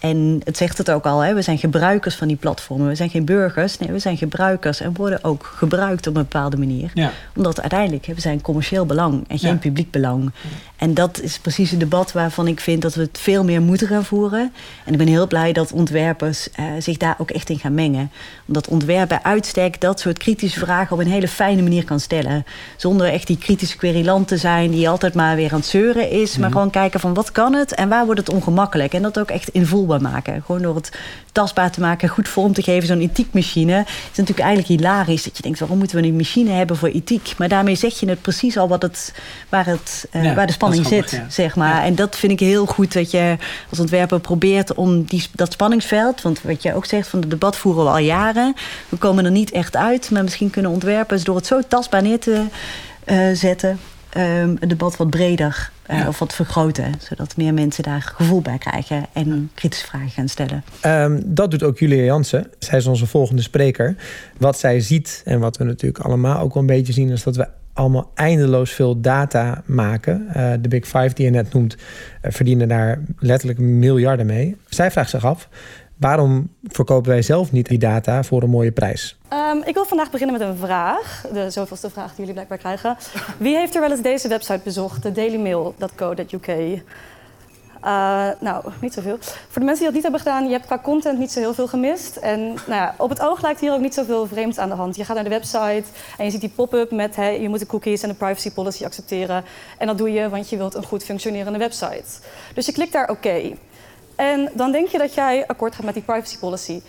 En 0.00 0.40
het 0.44 0.56
zegt 0.56 0.78
het 0.78 0.90
ook 0.90 1.04
al, 1.04 1.20
hè, 1.20 1.34
we 1.34 1.42
zijn 1.42 1.58
gebruikers 1.58 2.14
van 2.14 2.28
die 2.28 2.36
platformen. 2.36 2.88
We 2.88 2.94
zijn 2.94 3.10
geen 3.10 3.24
burgers, 3.24 3.78
nee, 3.78 3.90
we 3.92 3.98
zijn 3.98 4.16
gebruikers 4.16 4.80
en 4.80 4.92
worden 4.94 5.24
ook 5.24 5.52
gebruikt 5.56 6.06
op 6.06 6.16
een 6.16 6.22
bepaalde 6.22 6.56
manier. 6.56 6.90
Ja. 6.94 7.10
Omdat 7.36 7.60
uiteindelijk 7.60 8.06
we 8.06 8.20
zijn 8.20 8.40
commercieel 8.40 8.86
belang 8.86 9.24
en 9.28 9.38
geen 9.38 9.52
Ja. 9.52 9.56
publiek 9.56 9.90
belang. 9.90 10.30
En 10.78 10.94
dat 10.94 11.20
is 11.20 11.38
precies 11.38 11.70
het 11.70 11.80
debat 11.80 12.12
waarvan 12.12 12.46
ik 12.46 12.60
vind 12.60 12.82
dat 12.82 12.94
we 12.94 13.00
het 13.00 13.18
veel 13.20 13.44
meer 13.44 13.62
moeten 13.62 13.86
gaan 13.86 14.04
voeren. 14.04 14.52
En 14.84 14.92
ik 14.92 14.98
ben 14.98 15.06
heel 15.06 15.26
blij 15.26 15.52
dat 15.52 15.72
ontwerpers 15.72 16.50
eh, 16.50 16.64
zich 16.78 16.96
daar 16.96 17.14
ook 17.18 17.30
echt 17.30 17.50
in 17.50 17.58
gaan 17.58 17.74
mengen. 17.74 18.10
Omdat 18.46 18.68
ontwerp 18.68 19.08
bij 19.08 19.22
uitstek 19.22 19.80
dat 19.80 20.00
soort 20.00 20.18
kritische 20.18 20.58
vragen 20.58 20.96
op 20.96 21.02
een 21.02 21.10
hele 21.10 21.28
fijne 21.28 21.62
manier 21.62 21.84
kan 21.84 22.00
stellen. 22.00 22.44
Zonder 22.76 23.12
echt 23.12 23.26
die 23.26 23.38
kritische 23.38 23.76
querulant 23.76 24.28
te 24.28 24.36
zijn 24.36 24.70
die 24.70 24.88
altijd 24.88 25.14
maar 25.14 25.36
weer 25.36 25.52
aan 25.52 25.58
het 25.58 25.68
zeuren 25.68 26.10
is. 26.10 26.36
Maar 26.36 26.48
Mhm. 26.48 26.56
gewoon 26.58 26.70
kijken 26.70 27.00
van 27.00 27.14
wat 27.14 27.32
kan 27.32 27.54
het 27.54 27.74
en 27.74 27.88
waar 27.88 28.04
wordt 28.04 28.20
het 28.20 28.30
ongemakkelijk. 28.30 28.94
En 28.94 29.02
dat 29.02 29.18
ook 29.18 29.30
echt 29.30 29.48
invoelbaar 29.48 29.66
voelbaar 29.78 30.12
maken. 30.12 30.42
Gewoon 30.46 30.62
door 30.62 30.74
het 30.74 30.98
tastbaar 31.32 31.70
te 31.70 31.80
maken, 31.80 32.08
goed 32.08 32.28
vorm 32.28 32.52
te 32.52 32.62
geven. 32.62 32.88
Zo'n 32.88 33.00
ethiekmachine 33.00 33.84
is 33.86 34.16
natuurlijk 34.16 34.46
eigenlijk 34.46 34.80
hilarisch. 34.80 35.22
Dat 35.22 35.36
je 35.36 35.42
denkt, 35.42 35.58
waarom 35.58 35.78
moeten 35.78 36.00
we 36.00 36.06
een 36.06 36.16
machine 36.16 36.50
hebben 36.50 36.76
voor 36.76 36.88
ethiek? 36.88 37.34
Maar 37.36 37.48
daarmee 37.48 37.74
zeg 37.74 38.00
je 38.00 38.08
het 38.08 38.22
precies 38.22 38.56
al 38.58 38.68
wat 38.68 38.82
het, 38.82 39.14
waar, 39.48 39.66
het, 39.66 40.08
uh, 40.12 40.34
waar 40.34 40.46
de 40.46 40.52
spanning 40.52 40.67
zit, 40.72 41.22
zeg 41.28 41.56
maar. 41.56 41.82
En 41.82 41.94
dat 41.94 42.16
vind 42.16 42.32
ik 42.32 42.40
heel 42.40 42.66
goed 42.66 42.92
dat 42.92 43.10
je 43.10 43.36
als 43.70 43.80
ontwerper 43.80 44.20
probeert 44.20 44.74
om 44.74 45.02
die, 45.02 45.26
dat 45.34 45.52
spanningsveld... 45.52 46.22
want 46.22 46.42
wat 46.42 46.62
jij 46.62 46.74
ook 46.74 46.84
zegt, 46.84 47.08
van 47.08 47.20
het 47.20 47.30
debat 47.30 47.56
voeren 47.56 47.84
we 47.84 47.90
al 47.90 47.98
jaren. 47.98 48.54
We 48.88 48.96
komen 48.96 49.24
er 49.24 49.30
niet 49.30 49.50
echt 49.50 49.76
uit, 49.76 50.10
maar 50.10 50.22
misschien 50.22 50.50
kunnen 50.50 50.70
ontwerpers... 50.70 51.24
door 51.24 51.36
het 51.36 51.46
zo 51.46 51.60
tastbaar 51.68 52.02
neer 52.02 52.18
te 52.18 52.44
uh, 53.06 53.26
zetten 53.32 53.78
um, 54.16 54.56
het 54.60 54.68
debat 54.68 54.96
wat 54.96 55.10
breder 55.10 55.70
uh, 55.90 55.98
ja. 55.98 56.08
of 56.08 56.18
wat 56.18 56.34
vergroten. 56.34 56.94
Zodat 57.00 57.36
meer 57.36 57.54
mensen 57.54 57.82
daar 57.82 58.12
gevoel 58.16 58.40
bij 58.40 58.58
krijgen 58.58 59.06
en 59.12 59.50
kritische 59.54 59.86
vragen 59.86 60.10
gaan 60.10 60.28
stellen. 60.28 60.64
Um, 60.86 61.22
dat 61.24 61.50
doet 61.50 61.62
ook 61.62 61.78
Julia 61.78 62.02
Jansen. 62.02 62.46
Zij 62.58 62.78
is 62.78 62.86
onze 62.86 63.06
volgende 63.06 63.42
spreker. 63.42 63.96
Wat 64.38 64.58
zij 64.58 64.80
ziet 64.80 65.22
en 65.24 65.40
wat 65.40 65.56
we 65.56 65.64
natuurlijk 65.64 66.04
allemaal 66.04 66.40
ook 66.40 66.54
wel 66.54 66.62
een 66.62 66.68
beetje 66.68 66.92
zien... 66.92 67.10
is 67.10 67.22
dat 67.22 67.36
we 67.36 67.48
allemaal 67.78 68.10
eindeloos 68.14 68.72
veel 68.72 69.00
data 69.00 69.62
maken. 69.64 70.26
Uh, 70.28 70.52
de 70.60 70.68
Big 70.68 70.84
Five 70.84 71.14
die 71.14 71.24
je 71.24 71.30
net 71.30 71.52
noemt, 71.52 71.74
uh, 71.74 72.32
verdienen 72.32 72.68
daar 72.68 73.00
letterlijk 73.18 73.58
miljarden 73.58 74.26
mee. 74.26 74.56
Zij 74.68 74.90
vraagt 74.90 75.10
zich 75.10 75.24
af, 75.24 75.48
waarom 75.96 76.50
verkopen 76.62 77.10
wij 77.10 77.22
zelf 77.22 77.52
niet 77.52 77.68
die 77.68 77.78
data 77.78 78.22
voor 78.22 78.42
een 78.42 78.50
mooie 78.50 78.72
prijs? 78.72 79.18
Um, 79.32 79.62
ik 79.64 79.74
wil 79.74 79.84
vandaag 79.84 80.10
beginnen 80.10 80.38
met 80.38 80.48
een 80.48 80.56
vraag. 80.56 81.24
De 81.32 81.50
zoveelste 81.50 81.90
vraag 81.90 82.08
die 82.08 82.16
jullie 82.16 82.32
blijkbaar 82.32 82.58
krijgen. 82.58 82.96
Wie 83.38 83.56
heeft 83.56 83.74
er 83.74 83.80
wel 83.80 83.90
eens 83.90 84.02
deze 84.02 84.28
website 84.28 84.60
bezocht? 84.64 85.02
De 85.02 85.12
dailymail.co.uk. 85.12 86.82
Uh, 87.84 88.28
nou, 88.38 88.64
niet 88.80 88.92
zoveel. 88.92 89.16
Voor 89.20 89.60
de 89.60 89.64
mensen 89.64 89.76
die 89.76 89.84
dat 89.84 89.92
niet 89.92 90.02
hebben 90.02 90.20
gedaan, 90.20 90.44
je 90.44 90.52
hebt 90.52 90.66
qua 90.66 90.78
content 90.78 91.18
niet 91.18 91.32
zo 91.32 91.40
heel 91.40 91.54
veel 91.54 91.68
gemist. 91.68 92.16
En 92.16 92.44
nou 92.44 92.58
ja, 92.66 92.94
op 92.96 93.08
het 93.08 93.20
oog 93.20 93.42
lijkt 93.42 93.60
hier 93.60 93.72
ook 93.72 93.80
niet 93.80 93.94
zoveel 93.94 94.26
vreemds 94.26 94.58
aan 94.58 94.68
de 94.68 94.74
hand. 94.74 94.96
Je 94.96 95.04
gaat 95.04 95.14
naar 95.14 95.24
de 95.24 95.30
website 95.30 95.84
en 96.18 96.24
je 96.24 96.30
ziet 96.30 96.40
die 96.40 96.52
pop-up 96.54 96.90
met 96.90 97.14
je 97.14 97.48
moet 97.48 97.58
de 97.58 97.66
cookies 97.66 98.02
en 98.02 98.08
de 98.08 98.14
privacy 98.14 98.52
policy 98.52 98.84
accepteren. 98.84 99.44
En 99.78 99.86
dat 99.86 99.98
doe 99.98 100.12
je, 100.12 100.28
want 100.28 100.48
je 100.48 100.56
wilt 100.56 100.74
een 100.74 100.84
goed 100.84 101.04
functionerende 101.04 101.58
website. 101.58 102.04
Dus 102.54 102.66
je 102.66 102.72
klikt 102.72 102.92
daar 102.92 103.10
oké. 103.10 103.52
En 104.16 104.50
dan 104.54 104.72
denk 104.72 104.88
je 104.88 104.98
dat 104.98 105.14
jij 105.14 105.46
akkoord 105.46 105.74
gaat 105.74 105.84
met 105.84 105.94
die 105.94 106.02
privacy 106.02 106.38
policy 106.38 106.80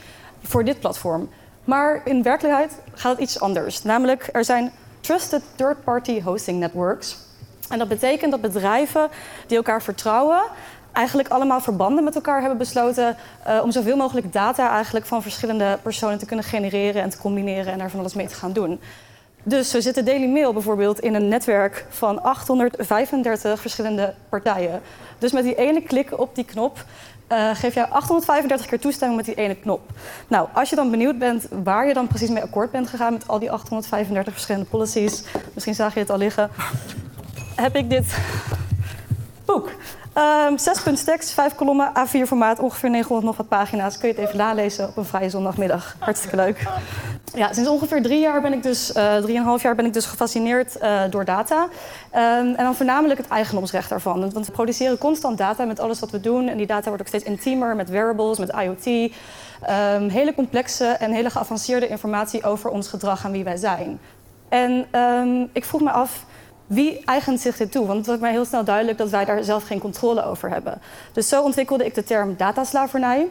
voor 0.43 0.63
dit 0.63 0.79
platform. 0.79 1.29
Maar 1.63 2.01
in 2.05 2.23
werkelijkheid 2.23 2.73
gaat 2.93 3.11
het 3.11 3.21
iets 3.21 3.39
anders. 3.39 3.83
Namelijk, 3.83 4.29
er 4.31 4.45
zijn 4.45 4.71
trusted 5.01 5.41
third-party 5.55 6.21
hosting 6.21 6.59
networks. 6.59 7.17
En 7.69 7.79
dat 7.79 7.87
betekent 7.87 8.31
dat 8.31 8.41
bedrijven 8.41 9.09
die 9.47 9.57
elkaar 9.57 9.81
vertrouwen, 9.81 10.41
eigenlijk 10.99 11.29
allemaal 11.29 11.61
verbanden 11.61 12.03
met 12.03 12.15
elkaar 12.15 12.39
hebben 12.39 12.57
besloten 12.57 13.17
uh, 13.47 13.59
om 13.63 13.71
zoveel 13.71 13.97
mogelijk 13.97 14.33
data 14.33 14.69
eigenlijk 14.69 15.05
van 15.05 15.21
verschillende 15.21 15.77
personen 15.81 16.17
te 16.17 16.25
kunnen 16.25 16.45
genereren 16.45 17.01
en 17.01 17.09
te 17.09 17.17
combineren 17.17 17.73
en 17.73 17.77
daar 17.79 17.89
van 17.89 17.99
alles 17.99 18.13
mee 18.13 18.27
te 18.27 18.35
gaan 18.35 18.53
doen. 18.53 18.79
Dus 19.43 19.69
zo 19.69 19.79
zit 19.79 19.95
de 19.95 20.03
Daily 20.03 20.27
Mail 20.27 20.53
bijvoorbeeld 20.53 20.99
in 20.99 21.13
een 21.13 21.27
netwerk 21.27 21.85
van 21.89 22.23
835 22.23 23.61
verschillende 23.61 24.13
partijen. 24.29 24.81
Dus 25.17 25.31
met 25.31 25.43
die 25.43 25.55
ene 25.55 25.81
klik 25.81 26.19
op 26.19 26.35
die 26.35 26.45
knop 26.45 26.85
uh, 27.31 27.49
geef 27.55 27.73
jou 27.73 27.89
835 27.89 28.67
keer 28.67 28.79
toestemming 28.79 29.17
met 29.17 29.35
die 29.35 29.43
ene 29.43 29.55
knop. 29.55 29.81
Nou, 30.27 30.47
als 30.53 30.69
je 30.69 30.75
dan 30.75 30.91
benieuwd 30.91 31.17
bent 31.17 31.47
waar 31.63 31.87
je 31.87 31.93
dan 31.93 32.07
precies 32.07 32.29
mee 32.29 32.43
akkoord 32.43 32.71
bent 32.71 32.87
gegaan 32.87 33.13
met 33.13 33.27
al 33.27 33.39
die 33.39 33.51
835 33.51 34.33
verschillende 34.33 34.69
policies, 34.69 35.23
misschien 35.53 35.75
zag 35.75 35.93
je 35.93 35.99
het 35.99 36.09
al 36.09 36.17
liggen, 36.17 36.49
heb 37.55 37.75
ik 37.75 37.89
dit 37.89 38.17
boek. 39.45 39.69
Um, 40.19 40.57
zes 40.57 40.81
puntstekst, 40.81 41.31
vijf 41.31 41.55
kolommen, 41.55 41.91
A4 41.97 42.27
formaat, 42.27 42.59
ongeveer 42.59 42.89
900 42.89 43.25
nog 43.25 43.37
wat 43.37 43.47
pagina's. 43.47 43.97
Kun 43.97 44.09
je 44.09 44.15
het 44.15 44.23
even 44.23 44.37
nalezen 44.37 44.87
op 44.87 44.97
een 44.97 45.05
vrije 45.05 45.29
zondagmiddag. 45.29 45.95
Hartstikke 45.99 46.35
leuk. 46.35 46.67
Ja, 47.33 47.53
sinds 47.53 47.69
ongeveer 47.69 48.01
drie 48.01 48.19
jaar 48.19 48.41
ben 48.41 48.53
ik 48.53 48.63
dus, 48.63 48.95
uh, 48.95 49.15
drieënhalf 49.15 49.61
jaar 49.61 49.75
ben 49.75 49.85
ik 49.85 49.93
dus 49.93 50.05
gefascineerd 50.05 50.77
uh, 50.81 51.01
door 51.09 51.25
data. 51.25 51.63
Um, 51.63 51.69
en 52.55 52.63
dan 52.63 52.75
voornamelijk 52.75 53.19
het 53.19 53.29
eigendomsrecht 53.29 53.89
daarvan. 53.89 54.31
Want 54.31 54.45
we 54.45 54.51
produceren 54.51 54.97
constant 54.97 55.37
data 55.37 55.65
met 55.65 55.79
alles 55.79 55.99
wat 55.99 56.11
we 56.11 56.21
doen. 56.21 56.47
En 56.47 56.57
die 56.57 56.67
data 56.67 56.87
wordt 56.87 57.01
ook 57.01 57.07
steeds 57.07 57.23
intiemer 57.23 57.75
met 57.75 57.89
wearables, 57.89 58.37
met 58.37 58.49
IoT. 58.49 58.85
Um, 58.85 60.09
hele 60.09 60.33
complexe 60.33 60.85
en 60.85 61.11
hele 61.11 61.29
geavanceerde 61.29 61.87
informatie 61.87 62.43
over 62.43 62.69
ons 62.69 62.87
gedrag 62.87 63.25
en 63.25 63.31
wie 63.31 63.43
wij 63.43 63.57
zijn. 63.57 63.99
En 64.49 64.87
ik 65.53 65.65
vroeg 65.65 65.81
me 65.81 65.91
af, 65.91 66.25
wie 66.69 67.05
eigent 67.05 67.39
zich 67.39 67.57
dit 67.57 67.71
toe? 67.71 67.85
Want 67.85 67.97
het 67.97 68.05
wordt 68.05 68.21
mij 68.21 68.31
heel 68.31 68.45
snel 68.45 68.63
duidelijk 68.63 68.97
dat 68.97 69.09
wij 69.09 69.25
daar 69.25 69.43
zelf 69.43 69.63
geen 69.63 69.79
controle 69.79 70.23
over 70.23 70.49
hebben. 70.49 70.81
Dus 71.13 71.29
zo 71.29 71.43
ontwikkelde 71.43 71.85
ik 71.85 71.95
de 71.95 72.03
term 72.03 72.35
dataslavernij. 72.37 73.27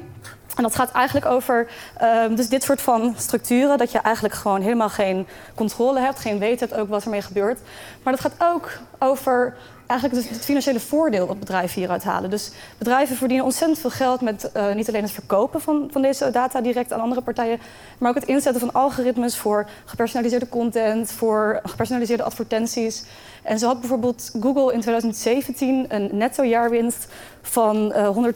En 0.57 0.63
dat 0.63 0.75
gaat 0.75 0.91
eigenlijk 0.91 1.27
over 1.27 1.69
uh, 2.03 2.37
dus 2.37 2.49
dit 2.49 2.63
soort 2.63 2.81
van 2.81 3.15
structuren, 3.17 3.79
dat 3.79 3.93
je 3.93 3.99
eigenlijk 3.99 4.35
gewoon 4.35 4.61
helemaal 4.61 4.89
geen 4.89 5.27
controle 5.55 6.01
hebt, 6.01 6.19
geen 6.21 6.39
weet 6.39 6.61
hebt 6.61 6.75
ook 6.75 6.89
wat 6.89 7.05
ermee 7.05 7.23
gebeurt. 7.23 7.61
Maar 8.03 8.13
dat 8.13 8.23
gaat 8.23 8.53
ook 8.53 8.71
over 8.99 9.57
eigenlijk 9.89 10.29
het 10.29 10.45
financiële 10.45 10.81
voordeel 10.81 11.27
dat 11.27 11.39
bedrijven 11.39 11.81
hieruit 11.81 12.05
halen. 12.05 12.31
Dus 12.31 12.51
bedrijven 12.79 13.17
verdienen 13.17 13.45
ontzettend 13.45 13.79
veel 13.79 13.91
geld 13.91 14.21
met 14.21 14.51
uh, 14.57 14.75
niet 14.75 14.89
alleen 14.89 15.03
het 15.03 15.11
verkopen 15.11 15.61
van, 15.61 15.89
van 15.91 16.03
deze 16.03 16.31
data 16.31 16.61
direct 16.61 16.93
aan 16.93 17.01
andere 17.01 17.21
partijen, 17.21 17.61
maar 17.99 18.11
ook 18.11 18.17
het 18.17 18.29
inzetten 18.29 18.61
van 18.61 18.73
algoritmes 18.73 19.37
voor 19.37 19.69
gepersonaliseerde 19.85 20.49
content, 20.49 21.11
voor 21.11 21.61
gepersonaliseerde 21.63 22.23
advertenties. 22.23 23.05
En 23.43 23.59
zo 23.59 23.67
had 23.67 23.81
bijvoorbeeld 23.81 24.31
Google 24.41 24.73
in 24.73 24.81
2017 24.81 25.85
een 25.89 26.09
netto 26.13 26.45
jaarwinst 26.45 27.07
van 27.43 27.93
uh, 27.97 28.31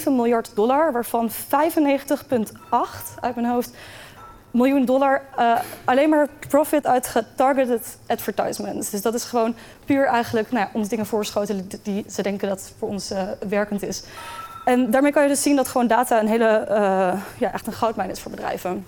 110,7 0.00 0.04
miljard 0.04 0.50
dollar, 0.54 0.92
waarvan 0.92 1.30
95,8 1.30 1.36
uit 3.20 3.34
mijn 3.34 3.46
hoofd 3.46 3.70
miljoen 4.50 4.84
dollar 4.84 5.22
uh, 5.38 5.58
alleen 5.84 6.08
maar 6.08 6.28
profit 6.48 6.86
uit 6.86 7.06
getargeted 7.06 7.98
advertisements. 8.06 8.90
Dus 8.90 9.02
dat 9.02 9.14
is 9.14 9.24
gewoon 9.24 9.54
puur 9.84 10.06
eigenlijk 10.06 10.50
nou 10.50 10.66
ja, 10.66 10.78
ons 10.78 10.88
dingen 10.88 11.06
voorschotelen 11.06 11.68
die 11.82 12.04
ze 12.10 12.22
denken 12.22 12.48
dat 12.48 12.72
voor 12.78 12.88
ons 12.88 13.12
uh, 13.12 13.22
werkend 13.48 13.82
is. 13.82 14.02
En 14.64 14.90
daarmee 14.90 15.12
kan 15.12 15.22
je 15.22 15.28
dus 15.28 15.42
zien 15.42 15.56
dat 15.56 15.68
gewoon 15.68 15.86
data 15.86 16.20
een 16.20 16.28
hele, 16.28 16.66
uh, 16.70 16.76
ja, 17.38 17.52
echt 17.52 17.66
een 17.66 17.72
goudmijn 17.72 18.10
is 18.10 18.20
voor 18.20 18.30
bedrijven. 18.30 18.86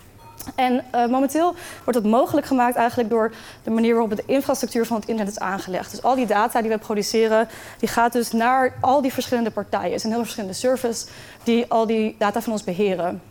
En 0.55 0.83
momenteel 1.09 1.55
wordt 1.83 1.99
het 1.99 2.07
mogelijk 2.07 2.47
gemaakt 2.47 2.75
eigenlijk 2.75 3.09
door 3.09 3.31
de 3.63 3.69
manier 3.69 3.91
waarop 3.93 4.15
de 4.15 4.23
infrastructuur 4.25 4.85
van 4.85 4.95
het 4.99 5.07
internet 5.07 5.33
is 5.33 5.39
aangelegd. 5.39 5.91
Dus 5.91 6.03
al 6.03 6.15
die 6.15 6.25
data 6.25 6.61
die 6.61 6.71
we 6.71 6.77
produceren, 6.77 7.47
die 7.79 7.89
gaat 7.89 8.13
dus 8.13 8.31
naar 8.31 8.73
al 8.79 9.01
die 9.01 9.13
verschillende 9.13 9.51
partijen. 9.51 9.91
Het 9.91 10.03
een 10.03 10.11
heel 10.11 10.19
verschillende 10.21 10.55
service 10.55 11.05
die 11.43 11.65
al 11.71 11.85
die 11.85 12.15
data 12.17 12.41
van 12.41 12.51
ons 12.51 12.63
beheren. 12.63 13.21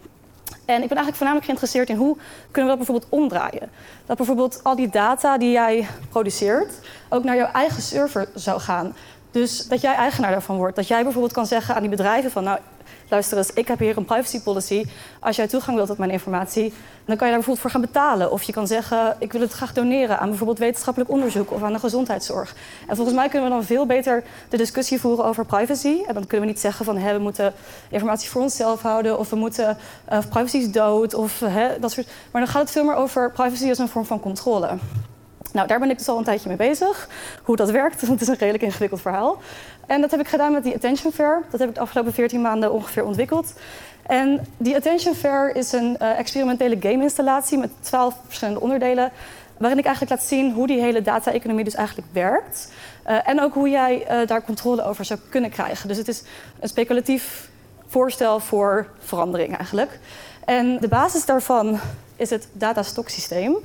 En 0.64 0.82
ik 0.82 0.88
ben 0.88 0.96
eigenlijk 0.96 1.16
voornamelijk 1.16 1.44
geïnteresseerd 1.44 1.88
in 1.88 1.96
hoe 1.96 2.16
kunnen 2.51 2.70
we 2.70 2.76
dat 2.76 2.86
bijvoorbeeld 2.86 3.22
omdraaien. 3.22 3.70
Dat 4.07 4.16
bijvoorbeeld 4.16 4.61
al 4.62 4.76
die 4.76 4.88
data 4.88 5.38
die 5.38 5.51
jij 5.51 5.86
produceert 6.09 6.74
ook 7.09 7.24
naar 7.24 7.36
jouw 7.36 7.53
eigen 7.53 7.82
server 7.82 8.28
zou 8.34 8.61
gaan. 8.61 8.94
Dus 9.30 9.66
dat 9.66 9.80
jij 9.80 9.94
eigenaar 9.94 10.30
daarvan 10.30 10.56
wordt. 10.56 10.76
Dat 10.76 10.88
jij 10.88 11.02
bijvoorbeeld 11.02 11.32
kan 11.32 11.46
zeggen 11.46 11.74
aan 11.74 11.80
die 11.80 11.90
bedrijven 11.90 12.30
van... 12.30 12.44
nou, 12.44 12.58
luister 13.08 13.38
eens, 13.38 13.52
ik 13.52 13.68
heb 13.68 13.78
hier 13.78 13.96
een 13.96 14.04
privacy 14.04 14.40
policy. 14.42 14.84
Als 15.20 15.36
jij 15.36 15.48
toegang 15.48 15.76
wilt 15.76 15.88
tot 15.88 15.98
mijn 15.98 16.10
informatie, 16.10 16.72
dan 17.04 17.16
kan 17.16 17.26
je 17.28 17.34
daar 17.34 17.44
bijvoorbeeld 17.44 17.58
voor 17.60 17.70
gaan 17.70 17.80
betalen. 17.80 18.30
Of 18.30 18.42
je 18.42 18.52
kan 18.52 18.66
zeggen, 18.66 19.16
ik 19.18 19.32
wil 19.32 19.40
het 19.40 19.52
graag 19.52 19.72
doneren 19.72 20.18
aan 20.18 20.28
bijvoorbeeld 20.28 20.58
wetenschappelijk 20.58 21.10
onderzoek 21.10 21.50
of 21.50 21.62
aan 21.62 21.72
de 21.72 21.78
gezondheidszorg. 21.78 22.54
En 22.88 22.96
volgens 22.96 23.16
mij 23.16 23.28
kunnen 23.28 23.48
we 23.48 23.54
dan 23.54 23.64
veel 23.64 23.86
beter 23.86 24.22
de 24.48 24.56
discussie 24.56 25.00
voeren 25.00 25.24
over 25.24 25.44
privacy. 25.44 26.02
En 26.06 26.14
dan 26.14 26.26
kunnen 26.26 26.46
we 26.46 26.52
niet 26.52 26.60
zeggen 26.60 26.84
van, 26.84 26.96
hé, 26.96 27.12
we 27.12 27.18
moeten 27.18 27.52
informatie 27.88 28.28
voor 28.28 28.42
onszelf 28.42 28.82
houden 28.82 29.18
of 29.18 29.30
we 29.30 29.36
moeten, 29.36 29.76
uh, 30.12 30.18
privacy 30.28 30.56
is 30.56 30.70
dood 30.70 31.14
of 31.14 31.40
hè, 31.40 31.78
dat 31.78 31.92
soort. 31.92 32.06
Maar 32.30 32.42
dan 32.42 32.50
gaat 32.50 32.62
het 32.62 32.70
veel 32.70 32.84
meer 32.84 32.94
over 32.94 33.30
privacy 33.30 33.68
als 33.68 33.78
een 33.78 33.88
vorm 33.88 34.04
van 34.04 34.20
controle. 34.20 34.68
Nou, 35.53 35.66
daar 35.66 35.78
ben 35.78 35.90
ik 35.90 35.98
dus 35.98 36.09
al 36.09 36.18
een 36.18 36.24
tijdje 36.24 36.48
mee 36.48 36.57
bezig. 36.57 37.09
Hoe 37.42 37.57
dat 37.57 37.70
werkt, 37.70 38.01
want 38.07 38.12
het 38.12 38.20
is 38.20 38.28
een 38.28 38.40
redelijk 38.40 38.64
ingewikkeld 38.64 39.01
verhaal. 39.01 39.38
En 39.86 40.01
dat 40.01 40.11
heb 40.11 40.20
ik 40.20 40.28
gedaan 40.28 40.53
met 40.53 40.62
die 40.62 40.74
Attention 40.74 41.12
Fair. 41.12 41.42
Dat 41.51 41.61
heb 41.61 41.68
ik 41.68 41.74
de 41.74 41.80
afgelopen 41.80 42.12
14 42.12 42.40
maanden 42.40 42.72
ongeveer 42.72 43.05
ontwikkeld. 43.05 43.53
En 44.03 44.46
die 44.57 44.76
Attention 44.76 45.14
Fair 45.14 45.57
is 45.57 45.72
een 45.72 45.96
uh, 46.03 46.18
experimentele 46.18 46.76
game-installatie 46.80 47.59
met 47.59 47.70
12 47.80 48.14
verschillende 48.26 48.61
onderdelen. 48.61 49.11
Waarin 49.57 49.78
ik 49.78 49.84
eigenlijk 49.84 50.20
laat 50.20 50.28
zien 50.28 50.53
hoe 50.53 50.66
die 50.66 50.80
hele 50.80 51.03
data-economie 51.03 51.64
dus 51.64 51.74
eigenlijk 51.74 52.09
werkt. 52.12 52.72
Uh, 53.07 53.28
en 53.28 53.40
ook 53.40 53.55
hoe 53.55 53.68
jij 53.68 54.07
uh, 54.11 54.26
daar 54.26 54.44
controle 54.44 54.84
over 54.84 55.05
zou 55.05 55.20
kunnen 55.28 55.51
krijgen. 55.51 55.88
Dus 55.88 55.96
het 55.96 56.09
is 56.09 56.22
een 56.61 56.68
speculatief 56.68 57.48
voorstel 57.86 58.40
voor 58.40 58.86
verandering 58.98 59.57
eigenlijk. 59.57 59.98
En 60.44 60.78
de 60.80 60.88
basis 60.88 61.24
daarvan 61.24 61.80
is 62.16 62.30
het 62.30 62.48
datastocksysteem. 62.53 63.57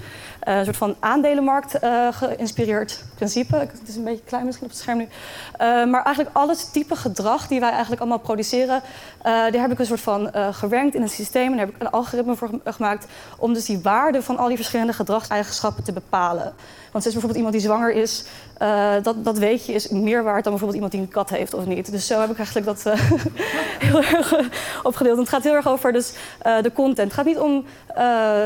Een 0.45 0.63
soort 0.63 0.77
van 0.77 0.95
aandelenmarkt 0.99 1.77
geïnspireerd 2.11 3.03
principe. 3.15 3.55
Het 3.55 3.87
is 3.87 3.95
een 3.95 4.03
beetje 4.03 4.23
klein 4.25 4.45
misschien 4.45 4.65
op 4.65 4.71
het 4.71 4.81
scherm 4.81 4.97
nu. 4.97 5.07
maar 5.91 6.03
eigenlijk 6.03 6.35
alles 6.35 6.71
type 6.71 6.95
gedrag 6.95 7.47
die 7.47 7.59
wij 7.59 7.69
eigenlijk 7.69 8.01
allemaal 8.01 8.19
produceren, 8.19 8.81
die 9.51 9.59
heb 9.59 9.71
ik 9.71 9.79
een 9.79 9.85
soort 9.85 10.01
van 10.01 10.31
gewerkt 10.51 10.95
in 10.95 11.01
een 11.01 11.09
systeem 11.09 11.51
en 11.51 11.57
daar 11.57 11.65
heb 11.65 11.75
ik 11.75 11.81
een 11.81 11.89
algoritme 11.89 12.35
voor 12.35 12.49
gemaakt 12.63 13.07
om 13.37 13.53
dus 13.53 13.65
die 13.65 13.79
waarde 13.81 14.21
van 14.21 14.37
al 14.37 14.47
die 14.47 14.57
verschillende 14.57 14.93
gedragseigenschappen 14.93 15.83
te 15.83 15.93
bepalen. 15.93 16.53
Want 16.95 17.07
is 17.07 17.13
bijvoorbeeld 17.13 17.45
iemand 17.45 17.53
die 17.53 17.71
zwanger 17.71 17.93
is, 17.93 18.23
uh, 18.61 18.93
dat, 19.03 19.25
dat 19.25 19.37
weet 19.37 19.65
je 19.65 19.73
is 19.73 19.87
meer 19.87 20.23
waard 20.23 20.43
dan 20.43 20.53
bijvoorbeeld 20.53 20.73
iemand 20.73 20.91
die 20.91 21.01
een 21.01 21.07
kat 21.07 21.29
heeft 21.29 21.53
of 21.53 21.65
niet. 21.65 21.91
Dus 21.91 22.07
zo 22.07 22.19
heb 22.19 22.29
ik 22.29 22.37
eigenlijk 22.37 22.65
dat 22.65 22.83
uh, 22.87 22.93
heel 23.89 24.03
erg 24.03 24.33
opgedeeld. 24.83 25.17
het 25.17 25.29
gaat 25.29 25.43
heel 25.43 25.53
erg 25.53 25.67
over 25.67 25.91
dus, 25.91 26.13
de 26.61 26.71
content. 26.73 27.07
Het 27.07 27.13
gaat 27.13 27.25
niet 27.25 27.37
om 27.37 27.65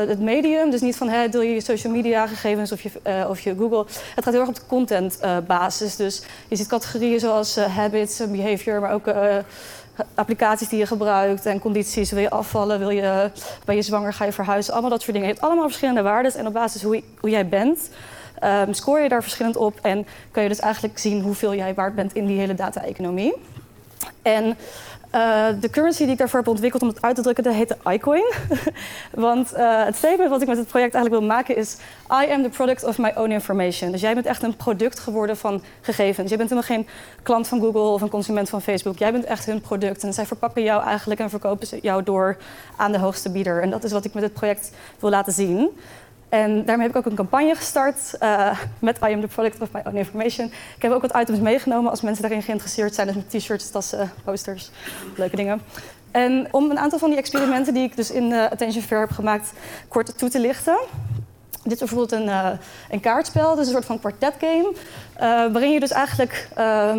het 0.08 0.20
medium, 0.20 0.70
dus 0.70 0.80
niet 0.80 0.96
van 0.96 1.08
hey, 1.08 1.28
deel 1.28 1.42
je 1.42 1.54
je 1.54 1.60
social 1.60 1.92
media 1.92 2.26
gegevens 2.26 2.72
of 2.72 2.80
je, 2.80 2.90
of 3.28 3.40
je 3.40 3.54
Google. 3.58 3.84
Het 4.14 4.24
gaat 4.24 4.32
heel 4.32 4.40
erg 4.40 4.48
op 4.48 4.54
de 4.54 4.66
contentbasis. 4.66 5.96
dus 5.96 6.22
je 6.48 6.56
ziet 6.56 6.66
categorieën 6.66 7.20
zoals 7.20 7.56
habits, 7.56 8.22
behavior, 8.30 8.80
maar 8.80 8.92
ook 8.92 9.06
applicaties 10.14 10.68
die 10.68 10.78
je 10.78 10.86
gebruikt 10.86 11.46
en 11.46 11.60
condities. 11.60 12.10
Wil 12.10 12.22
je 12.22 12.30
afvallen? 12.30 12.78
Wil 12.78 12.90
je, 12.90 13.30
ben 13.64 13.76
je 13.76 13.82
zwanger? 13.82 14.12
Ga 14.12 14.24
je 14.24 14.32
verhuizen? 14.32 14.72
Allemaal 14.72 14.90
dat 14.90 15.00
soort 15.00 15.12
dingen. 15.12 15.28
Je 15.28 15.34
hebt 15.34 15.46
allemaal 15.46 15.66
verschillende 15.66 16.02
waarden. 16.02 16.34
En 16.34 16.46
op 16.46 16.52
basis 16.52 16.82
hoe, 16.82 17.02
hoe 17.20 17.30
jij 17.30 17.48
bent, 17.48 17.90
um, 18.44 18.74
scoor 18.74 19.00
je 19.00 19.08
daar 19.08 19.22
verschillend 19.22 19.56
op. 19.56 19.78
En 19.82 20.06
kun 20.30 20.42
je 20.42 20.48
dus 20.48 20.60
eigenlijk 20.60 20.98
zien 20.98 21.22
hoeveel 21.22 21.54
jij 21.54 21.74
waard 21.74 21.94
bent 21.94 22.14
in 22.14 22.26
die 22.26 22.38
hele 22.38 22.54
data-economie. 22.54 23.34
En 24.22 24.56
uh, 25.14 25.46
de 25.60 25.70
currency 25.70 26.02
die 26.02 26.12
ik 26.12 26.18
daarvoor 26.18 26.38
heb 26.38 26.48
ontwikkeld 26.48 26.82
om 26.82 26.88
het 26.88 27.02
uit 27.02 27.16
te 27.16 27.22
drukken, 27.22 27.44
dat 27.44 27.54
heet 27.54 27.68
de 27.68 27.90
iCoin. 27.90 28.32
Want 29.14 29.52
uh, 29.56 29.84
het 29.84 29.96
statement 29.96 30.30
wat 30.30 30.42
ik 30.42 30.48
met 30.48 30.56
het 30.56 30.66
project 30.66 30.94
eigenlijk 30.94 31.24
wil 31.24 31.34
maken 31.34 31.56
is... 31.56 31.76
I 32.24 32.32
am 32.32 32.42
the 32.42 32.48
product 32.48 32.84
of 32.84 32.98
my 32.98 33.12
own 33.16 33.30
information. 33.30 33.92
Dus 33.92 34.00
jij 34.00 34.14
bent 34.14 34.26
echt 34.26 34.42
een 34.42 34.56
product 34.56 34.98
geworden 34.98 35.36
van 35.36 35.62
gegevens. 35.80 36.30
Je 36.30 36.36
bent 36.36 36.50
helemaal 36.50 36.76
geen 36.76 36.86
klant 37.22 37.48
van 37.48 37.60
Google 37.60 37.80
of 37.80 38.00
een 38.00 38.08
consument 38.08 38.48
van 38.48 38.62
Facebook. 38.62 38.98
Jij 38.98 39.12
bent 39.12 39.24
echt 39.24 39.46
hun 39.46 39.60
product. 39.60 40.02
En 40.02 40.12
zij 40.12 40.26
verpakken 40.26 40.62
jou 40.62 40.82
eigenlijk 40.82 41.20
en 41.20 41.30
verkopen 41.30 41.78
jou 41.82 42.02
door 42.02 42.36
aan 42.76 42.92
de 42.92 42.98
hoogste 42.98 43.30
bieder. 43.30 43.62
En 43.62 43.70
dat 43.70 43.84
is 43.84 43.92
wat 43.92 44.04
ik 44.04 44.14
met 44.14 44.22
het 44.22 44.32
project 44.32 44.70
wil 44.98 45.10
laten 45.10 45.32
zien. 45.32 45.70
En 46.30 46.64
daarmee 46.64 46.86
heb 46.86 46.96
ik 46.96 46.96
ook 46.96 47.10
een 47.10 47.16
campagne 47.16 47.54
gestart 47.54 48.14
uh, 48.22 48.58
met 48.78 48.98
I 48.98 49.12
am 49.12 49.20
the 49.20 49.26
product 49.26 49.60
of 49.60 49.68
my 49.72 49.80
own 49.84 49.96
information. 49.96 50.46
Ik 50.46 50.82
heb 50.82 50.92
ook 50.92 51.02
wat 51.02 51.16
items 51.16 51.38
meegenomen 51.38 51.90
als 51.90 52.00
mensen 52.00 52.22
daarin 52.22 52.42
geïnteresseerd 52.42 52.94
zijn. 52.94 53.06
Dus 53.06 53.16
met 53.16 53.30
t-shirts, 53.30 53.70
tassen, 53.70 54.12
posters, 54.24 54.70
leuke 55.16 55.36
dingen. 55.36 55.60
En 56.10 56.48
om 56.50 56.70
een 56.70 56.78
aantal 56.78 56.98
van 56.98 57.08
die 57.08 57.18
experimenten 57.18 57.74
die 57.74 57.82
ik 57.82 57.96
dus 57.96 58.10
in 58.10 58.30
uh, 58.30 58.44
Attention 58.44 58.82
Fair 58.82 59.00
heb 59.00 59.10
gemaakt 59.10 59.52
kort 59.88 60.18
toe 60.18 60.28
te 60.28 60.40
lichten. 60.40 60.78
Dit 61.62 61.72
is 61.72 61.78
bijvoorbeeld 61.78 62.12
een, 62.12 62.26
uh, 62.26 62.48
een 62.90 63.00
kaartspel, 63.00 63.54
dus 63.54 63.66
een 63.66 63.72
soort 63.72 63.84
van 63.84 63.98
kwartet 63.98 64.34
game. 64.40 64.72
waarin 65.52 65.72
je 65.72 65.80
dus 65.80 65.90
eigenlijk 65.90 66.48
ehm, 66.54 66.98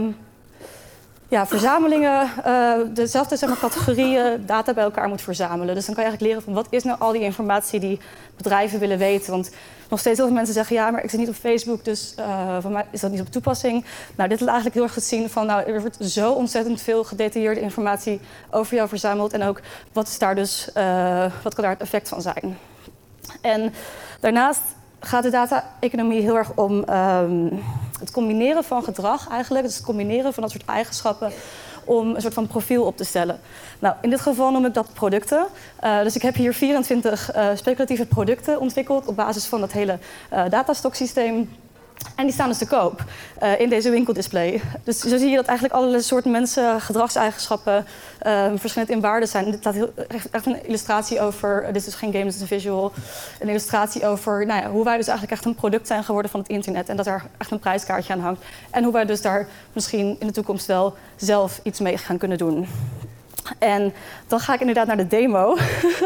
ja, 1.32 1.48
verzamelingen, 1.48 2.30
uh, 2.46 2.74
dezelfde 2.94 3.38
zeg 3.38 3.50
maar, 3.50 3.58
categorieën 3.58 4.46
data 4.46 4.74
bij 4.74 4.84
elkaar 4.84 5.08
moet 5.08 5.22
verzamelen. 5.22 5.76
Dus 5.76 5.86
dan 5.86 5.96
kan 5.96 6.04
je 6.04 6.10
eigenlijk 6.10 6.22
leren 6.22 6.42
van 6.42 6.54
wat 6.54 6.68
is 6.70 6.84
nou 6.84 7.00
al 7.00 7.12
die 7.12 7.22
informatie 7.22 7.80
die 7.80 8.00
bedrijven 8.38 8.80
willen 8.80 8.98
weten. 8.98 9.32
Want 9.32 9.52
nog 9.90 10.00
steeds 10.00 10.18
heel 10.18 10.26
veel 10.26 10.36
mensen 10.36 10.54
zeggen, 10.54 10.76
ja, 10.76 10.92
maar 10.92 11.04
ik 11.04 11.10
zit 11.10 11.20
niet 11.20 11.30
op 11.30 11.36
Facebook, 11.36 11.86
dus 11.86 12.16
uh, 12.20 12.58
voor 12.62 12.72
mij 12.72 12.86
is 12.92 13.02
dat 13.02 13.12
niet 13.12 13.22
op 13.22 13.32
toepassing. 13.32 13.86
Nou, 14.16 14.30
dit 14.30 14.40
laat 14.40 14.50
eigenlijk 14.50 14.76
heel 14.76 14.84
erg 14.84 14.94
goed 14.94 15.04
zien 15.04 15.30
van, 15.30 15.46
nou, 15.46 15.64
er 15.64 15.82
wordt 15.82 15.98
zo 16.06 16.32
ontzettend 16.32 16.82
veel 16.82 17.04
gedetailleerde 17.04 17.62
informatie 17.62 18.20
over 18.50 18.76
jou 18.76 18.88
verzameld. 18.88 19.34
En 19.34 19.44
ook 19.44 19.62
wat 19.94 20.08
is 20.08 20.20
daar 20.20 20.36
dus, 20.36 20.70
uh, 20.78 21.26
wat 21.44 21.54
kan 21.54 21.64
daar 21.64 21.74
het 21.74 21.82
effect 21.82 22.10
van 22.10 22.22
zijn. 22.22 22.58
En 23.42 23.74
daarnaast 24.20 24.62
gaat 25.00 25.24
de 25.24 25.30
data-economie 25.30 26.22
heel 26.22 26.38
erg 26.38 26.52
om 26.56 26.90
um, 26.90 27.64
het 28.02 28.12
combineren 28.12 28.64
van 28.64 28.84
gedrag 28.84 29.30
eigenlijk. 29.30 29.66
Dus 29.66 29.76
het 29.76 29.86
combineren 29.86 30.34
van 30.34 30.44
dat 30.44 30.52
soort 30.52 30.66
eigenschappen 30.66 31.32
om 31.84 32.16
een 32.16 32.22
soort 32.22 32.34
van 32.34 32.48
profiel 32.48 32.84
op 32.84 32.98
te 32.98 33.04
stellen. 33.04 33.40
Nou, 33.80 33.96
in 34.02 34.10
dit 34.10 34.22
geval 34.22 34.52
noem 34.52 34.66
ik 34.66 34.74
dat 34.74 34.94
producten. 34.94 35.46
Uh, 35.84 36.02
dus 36.02 36.16
ik 36.16 36.22
heb 36.22 36.36
hier 36.36 36.54
24 36.54 37.36
uh, 37.36 37.48
speculatieve 37.56 38.06
producten 38.06 38.60
ontwikkeld 38.60 39.08
op 39.08 39.16
basis 39.16 39.46
van 39.46 39.60
dat 39.60 39.72
hele 39.72 40.00
uh, 40.34 40.44
datastocksysteem. 40.50 41.50
En 42.16 42.26
die 42.26 42.34
staan 42.34 42.48
dus 42.48 42.58
te 42.58 42.68
koop 42.68 43.04
uh, 43.44 43.60
in 43.60 43.70
deze 43.70 43.90
winkeldisplay. 43.90 44.62
Dus 44.84 45.00
zo 45.00 45.18
zie 45.18 45.30
je 45.30 45.36
dat 45.36 45.46
eigenlijk 45.46 45.78
allerlei 45.80 46.04
soorten 46.04 46.32
mensen, 46.32 46.82
gedragseigenschappen 46.82 47.86
uh, 48.28 48.46
verschillend 48.56 48.92
in 48.92 49.02
waarde 49.02 49.26
zijn. 49.26 49.52
Dit 49.52 49.64
laat 49.64 49.74
heel, 49.74 49.94
echt 50.32 50.46
een 50.46 50.66
illustratie 50.66 51.22
over, 51.22 51.64
dit 51.66 51.76
is 51.76 51.86
dus 51.86 51.94
geen 51.94 52.12
game, 52.12 52.24
dit 52.24 52.34
is 52.34 52.42
een 52.42 52.48
visual. 52.48 52.92
Een 53.40 53.50
illustratie 53.50 54.08
over 54.08 54.46
nou 54.46 54.62
ja, 54.62 54.70
hoe 54.70 54.84
wij 54.84 54.98
dus 54.98 55.08
eigenlijk 55.08 55.38
echt 55.38 55.46
een 55.46 55.56
product 55.56 55.88
zijn 55.88 56.04
geworden 56.04 56.32
van 56.32 56.40
het 56.40 56.50
internet. 56.50 56.90
En 56.90 56.98
dat 56.98 57.08
er 57.08 57.24
echt 57.38 57.52
een 57.52 57.60
prijskaartje 57.60 58.14
aan 58.14 58.20
hangt. 58.20 58.44
En 58.70 58.84
hoe 58.84 58.94
wij 58.94 59.06
dus 59.06 59.22
daar 59.22 59.48
misschien 59.74 60.16
in 60.20 60.28
de 60.28 60.34
toekomst 60.34 60.66
wel 60.66 60.96
zelf 61.16 61.60
iets 61.64 61.80
mee 61.80 61.98
gaan 61.98 62.18
kunnen 62.18 62.38
doen. 62.38 62.68
En 63.60 63.94
dan 64.28 64.40
ga 64.40 64.54
ik 64.54 64.60
inderdaad 64.60 64.88
naar 64.88 64.98
de 64.98 65.08
demo. 65.08 65.56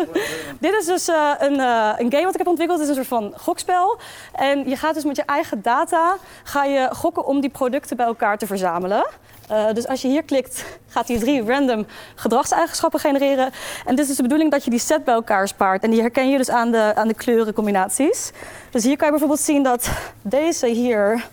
Dit 0.60 0.74
is 0.74 0.86
dus 0.86 1.10
uh, 1.10 1.32
een, 1.38 1.54
uh, 1.54 1.94
een, 1.98 2.12
game 2.12 2.24
wat 2.24 2.34
ik 2.34 2.38
heb 2.38 2.48
ontwikkeld. 2.48 2.80
Het 2.80 2.90
is 2.90 2.98
een 2.98 3.06
soort 3.06 3.22
van 3.22 3.34
gokspel. 3.38 4.00
En 4.34 4.70
je 4.70 4.76
gaat 4.76 4.94
dus 4.94 5.04
met 5.04 5.16
je 5.16 5.24
eigen 5.26 5.62
data 5.62 6.18
ga 6.44 6.64
je 6.64 6.90
gokken 6.92 7.26
om 7.26 7.42
die 7.42 7.50
producten 7.50 7.98
bij 7.98 8.06
elkaar 8.06 8.38
te 8.38 8.48
verzamelen. 8.48 9.06
Uh, 9.52 9.74
dus 9.74 9.88
als 9.88 10.02
je 10.02 10.08
hier 10.08 10.24
klikt, 10.24 10.66
gaat 10.88 11.08
hij 11.08 11.20
drie 11.20 11.44
random 11.44 11.86
gedragseigenschappen 12.16 13.00
genereren. 13.00 13.52
En 13.86 13.96
dit 13.96 14.10
is 14.10 14.16
de 14.16 14.22
bedoeling 14.22 14.52
dat 14.52 14.64
je 14.64 14.70
die 14.70 14.80
set 14.80 15.04
bij 15.04 15.14
elkaar 15.14 15.48
spaart. 15.48 15.84
En 15.84 15.92
die 15.92 16.02
herken 16.02 16.30
je 16.30 16.38
dus 16.38 16.50
aan 16.50 16.72
de, 16.72 16.92
aan 16.96 17.08
de 17.08 17.14
kleurencombinaties. 17.14 18.32
Dus 18.70 18.84
hier 18.84 18.96
kan 18.96 19.06
je 19.06 19.12
bijvoorbeeld 19.12 19.42
zien 19.42 19.64
dat 19.64 19.90
deze 20.22 20.68
hier, 20.68 21.26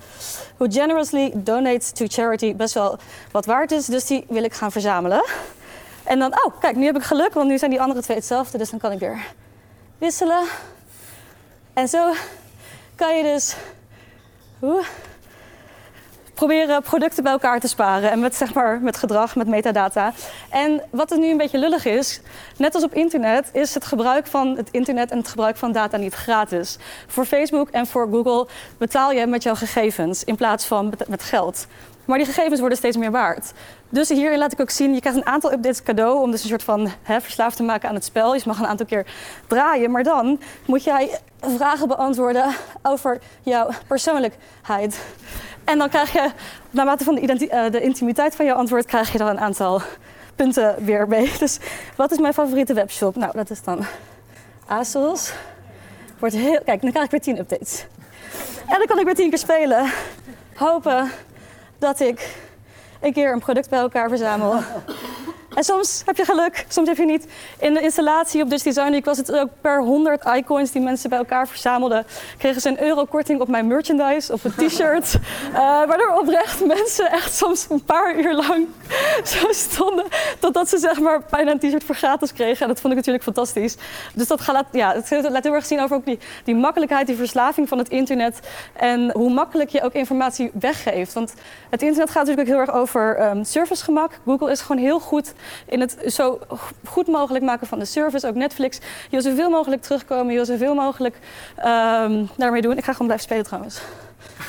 who 0.57 0.66
generously 0.68 1.32
donates 1.34 1.90
to 1.90 2.05
charity, 2.09 2.55
best 2.55 2.74
wel 2.74 2.98
wat 3.30 3.46
waard 3.46 3.70
is. 3.70 3.86
Dus 3.86 4.07
die 4.07 4.24
wil 4.28 4.44
ik 4.44 4.55
gaan 4.55 4.72
verzamelen. 4.72 5.24
En 6.05 6.18
dan, 6.18 6.32
oh, 6.44 6.61
kijk, 6.61 6.76
nu 6.76 6.84
heb 6.84 6.96
ik 6.96 7.03
geluk, 7.03 7.34
want 7.34 7.48
nu 7.48 7.59
zijn 7.59 7.70
die 7.70 7.80
andere 7.80 8.03
twee 8.03 8.16
hetzelfde. 8.16 8.59
Dus 8.59 8.70
dan 8.70 8.78
kan 8.78 8.92
ik 8.92 8.98
weer 8.98 9.24
wisselen. 9.98 10.44
En 11.72 11.88
zo 11.88 12.12
kan 12.94 13.16
je 13.16 13.22
dus 13.22 13.57
proberen 16.34 16.82
producten 16.82 17.22
bij 17.22 17.32
elkaar 17.32 17.61
te 17.61 17.68
sparen. 17.68 18.11
En 18.11 18.20
met, 18.20 18.34
zeg 18.34 18.55
maar, 18.55 18.80
met 18.80 18.96
gedrag, 18.96 19.36
met 19.36 19.46
metadata. 19.48 20.12
En 20.50 20.82
wat 20.90 21.11
er 21.11 21.18
nu 21.18 21.30
een 21.30 21.36
beetje 21.36 21.59
lullig 21.59 21.84
is, 21.84 22.20
net 22.57 22.74
als 22.74 22.84
op 22.84 22.94
internet, 22.94 23.50
is 23.53 23.74
het 23.74 23.84
gebruik 23.84 24.26
van 24.26 24.57
het 24.57 24.68
internet 24.70 25.11
en 25.11 25.18
het 25.18 25.28
gebruik 25.28 25.57
van 25.57 25.72
data 25.72 25.96
niet 25.96 26.14
gratis. 26.14 26.78
Voor 27.07 27.24
Facebook 27.24 27.68
en 27.70 27.86
voor 27.86 28.09
Google 28.11 28.46
betaal 28.78 29.12
je 29.12 29.26
met 29.26 29.42
jouw 29.42 29.55
gegevens 29.55 30.24
in 30.24 30.36
plaats 30.36 30.66
van 30.66 30.92
met 31.09 31.22
geld. 31.22 31.66
Maar 32.05 32.18
die 32.18 32.26
gegevens 32.26 32.61
worden 32.61 32.78
steeds 32.78 32.96
meer 32.96 33.11
waard. 33.11 33.53
Dus 33.88 34.09
hierin 34.09 34.38
laat 34.38 34.53
ik 34.53 34.61
ook 34.61 34.70
zien, 34.70 34.94
je 34.94 35.00
krijgt 35.00 35.18
een 35.18 35.26
aantal 35.26 35.53
updates 35.53 35.82
cadeau 35.82 36.22
om 36.22 36.30
dus 36.30 36.42
een 36.42 36.48
soort 36.48 36.62
van 36.62 36.88
hè, 37.03 37.20
verslaafd 37.20 37.57
te 37.57 37.62
maken 37.62 37.88
aan 37.88 37.94
het 37.94 38.05
spel. 38.05 38.34
Je 38.34 38.42
mag 38.46 38.59
een 38.59 38.66
aantal 38.66 38.86
keer 38.86 39.07
draaien, 39.46 39.90
maar 39.90 40.03
dan 40.03 40.40
moet 40.66 40.84
jij 40.84 41.18
vragen 41.40 41.88
beantwoorden 41.88 42.55
over 42.82 43.20
jouw 43.42 43.68
persoonlijkheid. 43.86 45.00
En 45.64 45.78
dan 45.78 45.88
krijg 45.88 46.12
je, 46.12 46.30
naarmate 46.70 47.05
van 47.05 47.14
de, 47.14 47.48
uh, 47.53 47.70
de 47.70 47.80
intimiteit 47.80 48.36
van 48.36 48.44
jouw 48.44 48.57
antwoord, 48.57 48.86
krijg 48.86 49.12
je 49.12 49.18
er 49.18 49.26
een 49.26 49.40
aantal 49.40 49.82
punten 50.36 50.84
weer 50.84 51.09
mee. 51.09 51.32
Dus 51.38 51.59
wat 51.96 52.11
is 52.11 52.18
mijn 52.18 52.34
favoriete 52.34 52.74
webshop? 52.74 53.16
Nou, 53.16 53.32
dat 53.32 53.50
is 53.50 53.62
dan 53.62 53.84
ASOS. 54.66 55.32
Wordt 56.18 56.34
heel, 56.34 56.61
kijk, 56.64 56.82
dan 56.82 56.90
krijg 56.90 57.05
ik 57.05 57.11
weer 57.11 57.20
10 57.20 57.38
updates. 57.38 57.86
En 58.66 58.78
dan 58.78 58.86
kan 58.86 58.98
ik 58.98 59.05
weer 59.05 59.14
10 59.14 59.28
keer 59.28 59.38
spelen. 59.38 59.90
Hopen 60.55 61.11
dat 61.82 62.00
ik 62.00 62.36
een 63.00 63.12
keer 63.12 63.32
een 63.32 63.38
product 63.38 63.70
bij 63.70 63.78
elkaar 63.78 64.08
verzamel. 64.08 64.60
En 65.55 65.64
soms 65.64 66.03
heb 66.07 66.16
je 66.16 66.24
geluk, 66.24 66.64
soms 66.68 66.88
heb 66.88 66.96
je 66.96 67.05
niet. 67.05 67.26
In 67.59 67.74
de 67.74 67.80
installatie 67.80 68.42
op 68.42 68.50
Dutch 68.50 68.62
Design 68.62 68.90
Week 68.90 69.05
was 69.05 69.16
het 69.16 69.32
ook 69.32 69.48
per 69.61 69.82
100 69.82 70.24
icons 70.36 70.70
die 70.70 70.82
mensen 70.82 71.11
bij 71.11 71.18
elkaar 71.18 71.48
verzamelden. 71.48 72.07
Kregen 72.38 72.61
ze 72.61 72.68
een 72.68 72.82
euro 72.82 73.05
korting 73.05 73.40
op 73.40 73.48
mijn 73.48 73.66
merchandise, 73.66 74.32
op 74.32 74.44
een 74.44 74.66
t-shirt. 74.66 75.14
Uh, 75.53 75.59
waardoor 75.88 76.18
oprecht 76.20 76.66
mensen 76.66 77.11
echt 77.11 77.34
soms 77.34 77.66
een 77.70 77.84
paar 77.84 78.16
uur 78.16 78.34
lang 78.34 78.66
zo 79.24 79.46
stonden. 79.50 80.05
Totdat 80.38 80.68
ze 80.68 80.78
zeg 80.78 81.00
maar 81.00 81.20
bijna 81.30 81.50
een 81.50 81.59
t-shirt 81.59 81.84
voor 81.84 81.94
gratis 81.94 82.32
kregen. 82.32 82.62
En 82.62 82.68
dat 82.68 82.80
vond 82.80 82.92
ik 82.92 82.98
natuurlijk 82.98 83.24
fantastisch. 83.24 83.76
Dus 84.14 84.26
dat 84.26 84.40
gaat, 84.40 84.66
ja, 84.72 84.94
het 84.94 85.30
laat 85.30 85.44
heel 85.44 85.55
erg 85.55 85.66
zien 85.66 85.80
over 85.80 85.96
ook 85.96 86.05
die, 86.05 86.18
die 86.44 86.55
makkelijkheid, 86.55 87.07
die 87.07 87.16
verslaving 87.16 87.68
van 87.68 87.78
het 87.78 87.88
internet. 87.88 88.40
En 88.72 89.11
hoe 89.12 89.30
makkelijk 89.32 89.70
je 89.70 89.82
ook 89.82 89.92
informatie 89.92 90.50
weggeeft. 90.61 91.12
Want 91.12 91.34
het 91.70 91.82
internet 91.82 92.11
gaat 92.11 92.26
natuurlijk 92.26 92.48
ook 92.48 92.55
heel 92.55 92.66
erg 92.66 92.80
over 92.80 93.30
um, 93.30 93.44
servicegemak. 93.44 94.11
Google 94.24 94.50
is 94.50 94.61
gewoon 94.61 94.82
heel 94.82 95.00
goed 95.00 95.32
in 95.66 95.80
het 95.80 95.97
zo 96.07 96.38
goed 96.84 97.07
mogelijk 97.07 97.45
maken 97.45 97.66
van 97.66 97.78
de 97.78 97.84
service. 97.84 98.26
Ook 98.26 98.34
Netflix. 98.34 98.76
Je 98.76 98.82
wil 99.11 99.22
zoveel 99.22 99.51
mogelijk 99.51 99.82
terugkomen. 99.82 100.26
Je 100.26 100.36
wil 100.36 100.45
zoveel 100.45 100.74
mogelijk 100.74 101.16
um, 101.59 102.28
daarmee 102.36 102.62
doen. 102.62 102.76
Ik 102.76 102.84
ga 102.84 102.93
gewoon 102.93 103.07
blijven 103.07 103.26
spelen 103.26 103.45
trouwens. 103.45 103.80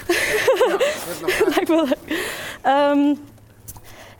Ja, 0.08 0.68
dat 0.68 1.48
lijkt 1.56 1.70
me 1.70 1.84
leuk. 1.86 2.20
Um, 2.66 3.20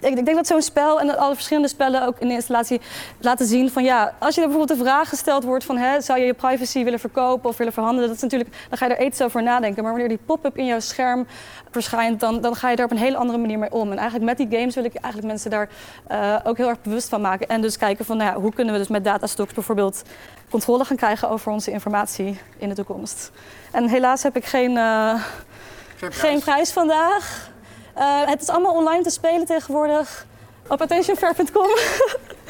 ik, 0.04 0.18
ik 0.18 0.26
denk 0.26 0.38
dat 0.38 0.48
zo'n 0.48 0.62
spel 0.62 1.00
en 1.00 1.18
alle 1.18 1.34
verschillende 1.34 1.68
spellen 1.68 2.06
ook 2.06 2.20
in 2.20 2.28
de 2.28 2.34
installatie 2.34 2.82
laten 3.20 3.46
zien 3.46 3.72
van 3.72 3.84
ja, 3.84 4.14
als 4.20 4.36
je 4.36 4.42
bijvoorbeeld 4.42 4.80
de 4.80 4.86
vraag 4.86 5.10
gesteld 5.10 5.44
wordt 5.44 5.66
van 5.66 5.78
hè, 5.78 6.02
zou 6.02 6.20
je 6.20 6.26
je 6.26 6.34
privacy 6.34 6.84
willen 6.84 7.00
verkopen 7.00 7.50
of 7.50 7.58
willen 7.58 7.74
verhandelen, 7.74 8.08
dat 8.08 8.16
is 8.16 8.24
natuurlijk, 8.24 8.56
dan 8.70 8.78
ga 8.78 8.86
je 8.86 8.96
er 8.96 9.06
iets 9.06 9.22
over 9.22 9.44
nadenken. 9.44 9.84
Maar 9.84 9.92
wanneer 9.92 10.10
die 10.10 10.20
pop-up 10.26 10.58
in 10.58 10.66
jouw 10.66 10.80
scherm 10.80 11.28
verschijnt, 11.72 12.20
dan, 12.20 12.42
dan 12.42 12.56
ga 12.56 12.70
je 12.70 12.76
daar 12.76 12.86
op 12.86 12.92
een 12.92 12.98
hele 12.98 13.18
andere 13.18 13.38
manier 13.38 13.60
mee 13.60 13.72
om. 13.72 13.92
En 13.92 13.98
eigenlijk 13.98 14.26
met 14.26 14.50
die 14.50 14.60
games 14.60 14.76
wil 14.76 14.84
ik 14.84 14.94
eigenlijk 14.94 15.28
mensen 15.28 15.52
daar 15.52 15.70
uh, 16.12 16.36
ook 16.44 16.58
heel 16.58 16.68
erg 16.68 16.82
bewust 16.82 17.10
van 17.10 17.22
maken. 17.22 17.48
En 17.48 17.62
dus 17.62 17.78
kijken 17.78 18.06
van 18.06 18.18
nou 18.18 18.32
ja, 18.32 18.40
hoe 18.40 18.54
kunnen 18.54 18.74
we 18.74 18.80
dus 18.80 18.90
met 18.90 19.04
datastocks 19.04 19.54
bijvoorbeeld 19.54 20.04
controle 20.50 20.86
gaan 20.86 20.98
krijgen 20.98 21.30
over 21.30 21.52
onze 21.52 21.72
informatie 21.72 22.38
in 22.58 22.70
de 22.70 22.76
toekomst. 22.76 23.32
En 23.72 23.88
helaas 23.88 24.24
heb 24.24 24.36
ik 24.36 24.46
geen, 24.46 24.72
uh, 24.72 25.14
geen, 25.14 26.10
prijs. 26.10 26.18
geen 26.18 26.40
prijs 26.40 26.72
vandaag. 26.72 27.52
Uh, 27.98 28.26
het 28.26 28.42
is 28.42 28.50
allemaal 28.50 28.74
online 28.74 29.04
te 29.04 29.10
spelen 29.10 29.46
tegenwoordig 29.46 30.26
op 30.68 30.82
attentionfair.com. 30.82 31.68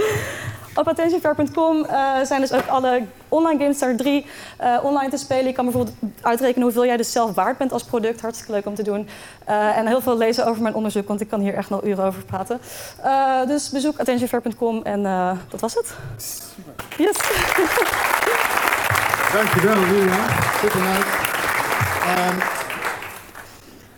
op 0.79 0.87
attentionfair.com 0.87 1.77
uh, 1.77 2.21
zijn 2.23 2.41
dus 2.41 2.51
ook 2.53 2.67
alle 2.67 3.03
online 3.29 3.59
games 3.59 3.81
er 3.81 3.95
drie 3.95 4.25
uh, 4.61 4.79
online 4.83 5.09
te 5.09 5.17
spelen. 5.17 5.45
Je 5.45 5.53
kan 5.53 5.65
bijvoorbeeld 5.65 5.95
uitrekenen 6.21 6.63
hoeveel 6.63 6.85
jij 6.85 6.97
dus 6.97 7.11
zelf 7.11 7.35
waard 7.35 7.57
bent 7.57 7.71
als 7.71 7.83
product. 7.83 8.21
Hartstikke 8.21 8.51
leuk 8.51 8.65
om 8.65 8.75
te 8.75 8.83
doen. 8.83 9.07
En 9.45 9.87
heel 9.87 10.01
veel 10.01 10.17
lezen 10.17 10.45
over 10.45 10.61
mijn 10.61 10.75
onderzoek, 10.75 11.07
want 11.07 11.21
ik 11.21 11.27
kan 11.27 11.39
hier 11.39 11.53
echt 11.53 11.69
nog 11.69 11.83
uren 11.83 12.05
over 12.05 12.23
praten. 12.25 12.59
dus 13.47 13.69
bezoek 13.69 13.99
attentionfair.com 13.99 14.81
en 14.83 15.03
dat 15.49 15.59
was 15.59 15.73
het. 15.73 15.93
Yes. 16.97 17.17
Dankjewel, 19.33 19.75
Lina. 19.75 20.27
Super 20.61 20.79
nice. 20.79 22.62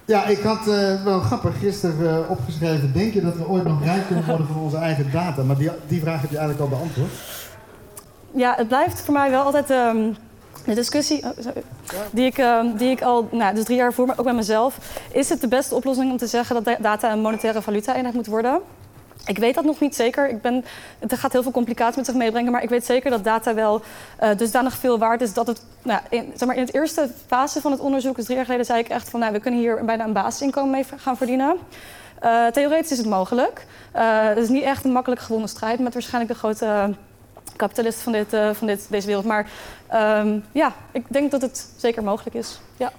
Ja, 0.06 0.26
ik 0.26 0.40
had 0.40 0.68
uh, 0.68 1.04
wel 1.04 1.20
grappig 1.20 1.60
gisteren 1.60 2.24
uh, 2.24 2.30
opgeschreven. 2.30 2.94
Denk 2.94 3.14
je 3.14 3.22
dat 3.22 3.36
we 3.36 3.48
ooit 3.48 3.64
nog 3.64 3.84
rijk 3.84 4.08
kunnen 4.08 4.26
worden 4.26 4.48
van 4.48 4.58
onze 4.58 4.78
eigen 4.78 5.12
data? 5.12 5.44
Maar 5.44 5.58
die, 5.58 5.70
die 5.88 6.02
vraag 6.02 6.22
heb 6.22 6.30
je 6.30 6.38
eigenlijk 6.38 6.72
al 6.72 6.78
beantwoord. 6.78 7.12
Ja, 8.32 8.54
het 8.58 8.68
blijft 8.68 9.02
voor 9.02 9.14
mij 9.14 9.30
wel 9.30 9.44
altijd 9.44 9.70
um, 9.70 10.16
de 10.66 10.74
discussie 10.74 11.24
oh, 11.24 11.30
die, 12.12 12.26
ik, 12.26 12.38
um, 12.38 12.78
die 12.78 12.90
ik 12.90 13.02
al 13.02 13.28
nou, 13.32 13.56
dus 13.56 13.64
drie 13.64 13.78
jaar 13.78 13.94
voer, 13.94 14.06
maar 14.06 14.20
ook 14.20 14.26
met 14.26 14.36
mezelf. 14.36 14.78
Is 15.12 15.30
het 15.30 15.42
de 15.42 15.48
beste 15.48 15.76
oplossing 15.76 16.12
om 16.12 16.18
te 16.18 16.28
zeggen 16.28 16.64
dat 16.64 16.78
data 16.82 17.12
een 17.12 17.22
monetaire 17.22 17.62
valuta-eenheid 17.62 18.16
moet 18.16 18.28
worden? 18.28 18.62
Ik 19.26 19.38
weet 19.38 19.56
dat 19.56 19.64
nog 19.64 19.80
niet 19.80 19.96
zeker. 19.96 20.30
Ik 20.30 20.42
ben, 20.42 20.66
het 21.00 21.18
gaat 21.18 21.32
heel 21.32 21.44
veel 21.44 21.52
complicaties 21.52 21.96
met 21.96 22.06
zich 22.06 22.16
meebrengen. 22.16 22.52
Maar 22.52 22.64
ik 22.64 22.70
weet 22.70 22.86
zeker 22.86 23.10
dat 23.10 23.24
data 23.24 23.54
wel 23.54 23.82
uh, 24.24 24.30
dusdanig 24.38 24.76
veel 24.76 25.00
waard 25.00 25.22
is 25.22 25.34
dat 25.34 25.48
het. 25.48 25.64
Nou, 25.82 26.02
in, 26.10 26.34
zeg 26.36 26.48
maar, 26.48 26.58
in 26.58 26.66
het 26.66 26.74
eerste 26.74 27.10
fase 27.28 27.62
van 27.62 27.72
het 27.72 27.80
onderzoek, 27.80 28.16
dus 28.16 28.24
drie 28.24 28.36
jaar 28.36 28.46
geleden, 28.46 28.66
zei 28.66 28.80
ik 28.80 28.88
echt 28.88 29.10
van 29.10 29.20
nou, 29.20 29.32
we 29.32 29.40
kunnen 29.40 29.60
hier 29.60 29.86
bijna 29.86 30.04
een 30.04 30.14
basisinkomen 30.14 30.72
mee 30.72 30.86
gaan 30.96 31.18
verdienen. 31.18 31.56
Uh, 32.24 32.48
theoretisch 32.48 32.92
is 32.92 32.98
het 32.98 33.08
mogelijk. 33.08 33.66
Uh, 33.96 34.02
het 34.28 34.38
is 34.38 34.50
niet 34.50 34.64
echt 34.64 34.86
een 34.86 34.92
makkelijk 34.92 35.22
gewonnen 35.22 35.50
strijd 35.50 35.80
met 35.80 35.94
waarschijnlijk 35.94 36.34
de 36.34 36.40
grote 36.40 36.94
kapitalist 37.56 38.00
van, 38.00 38.12
dit, 38.12 38.28
van 38.54 38.68
dit, 38.68 38.88
deze 38.90 39.08
wereld. 39.08 39.26
Maar 39.26 39.48
um, 40.24 40.44
ja, 40.52 40.74
ik 40.92 41.04
denk 41.08 41.32
dat 41.32 41.42
het 41.42 41.68
zeker 41.76 42.04
mogelijk 42.04 42.36
is. 42.36 42.60
Ja. 42.78 42.92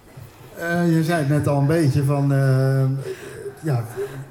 je 0.84 1.02
zei 1.04 1.18
het 1.18 1.28
net 1.28 1.46
al 1.46 1.58
een 1.58 1.66
beetje 1.66 2.04
van 2.04 2.32
ja, 3.66 3.84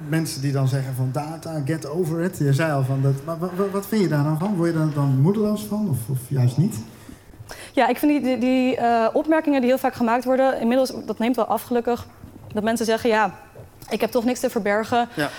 mensen 0.07 0.41
die 0.41 0.51
dan 0.51 0.67
zeggen 0.67 0.93
van 0.95 1.09
data, 1.11 1.61
get 1.65 1.89
over 1.89 2.21
it. 2.21 2.37
Je 2.37 2.53
zei 2.53 2.71
al 2.71 2.83
van 2.83 3.01
dat. 3.01 3.13
Maar 3.25 3.37
wat, 3.71 3.85
vind 3.85 4.01
je 4.01 4.07
daar 4.07 4.23
dan 4.23 4.39
van? 4.39 4.55
Word 4.55 4.71
je 4.71 4.77
daar 4.77 4.93
dan 4.93 5.21
moedeloos 5.21 5.63
van 5.63 5.89
of, 5.89 6.09
of 6.09 6.19
juist 6.27 6.57
niet? 6.57 6.75
Ja, 7.73 7.87
ik 7.87 7.97
vind 7.97 8.23
die, 8.23 8.37
die, 8.37 8.77
uh, 8.77 9.07
opmerkingen 9.13 9.61
die 9.61 9.69
heel 9.69 9.79
vaak 9.79 9.93
gemaakt 9.93 10.25
worden, 10.25 10.59
inmiddels, 10.59 10.93
dat 11.05 11.19
neemt 11.19 11.35
wel 11.35 11.45
af 11.45 11.61
gelukkig. 11.61 12.07
Dat 12.53 12.63
mensen 12.63 12.85
zeggen, 12.85 13.09
ja, 13.09 13.33
ik 13.89 14.01
heb 14.01 14.11
toch 14.11 14.25
niks 14.25 14.39
te 14.39 14.49
verbergen. 14.49 15.07
Ja. 15.13 15.29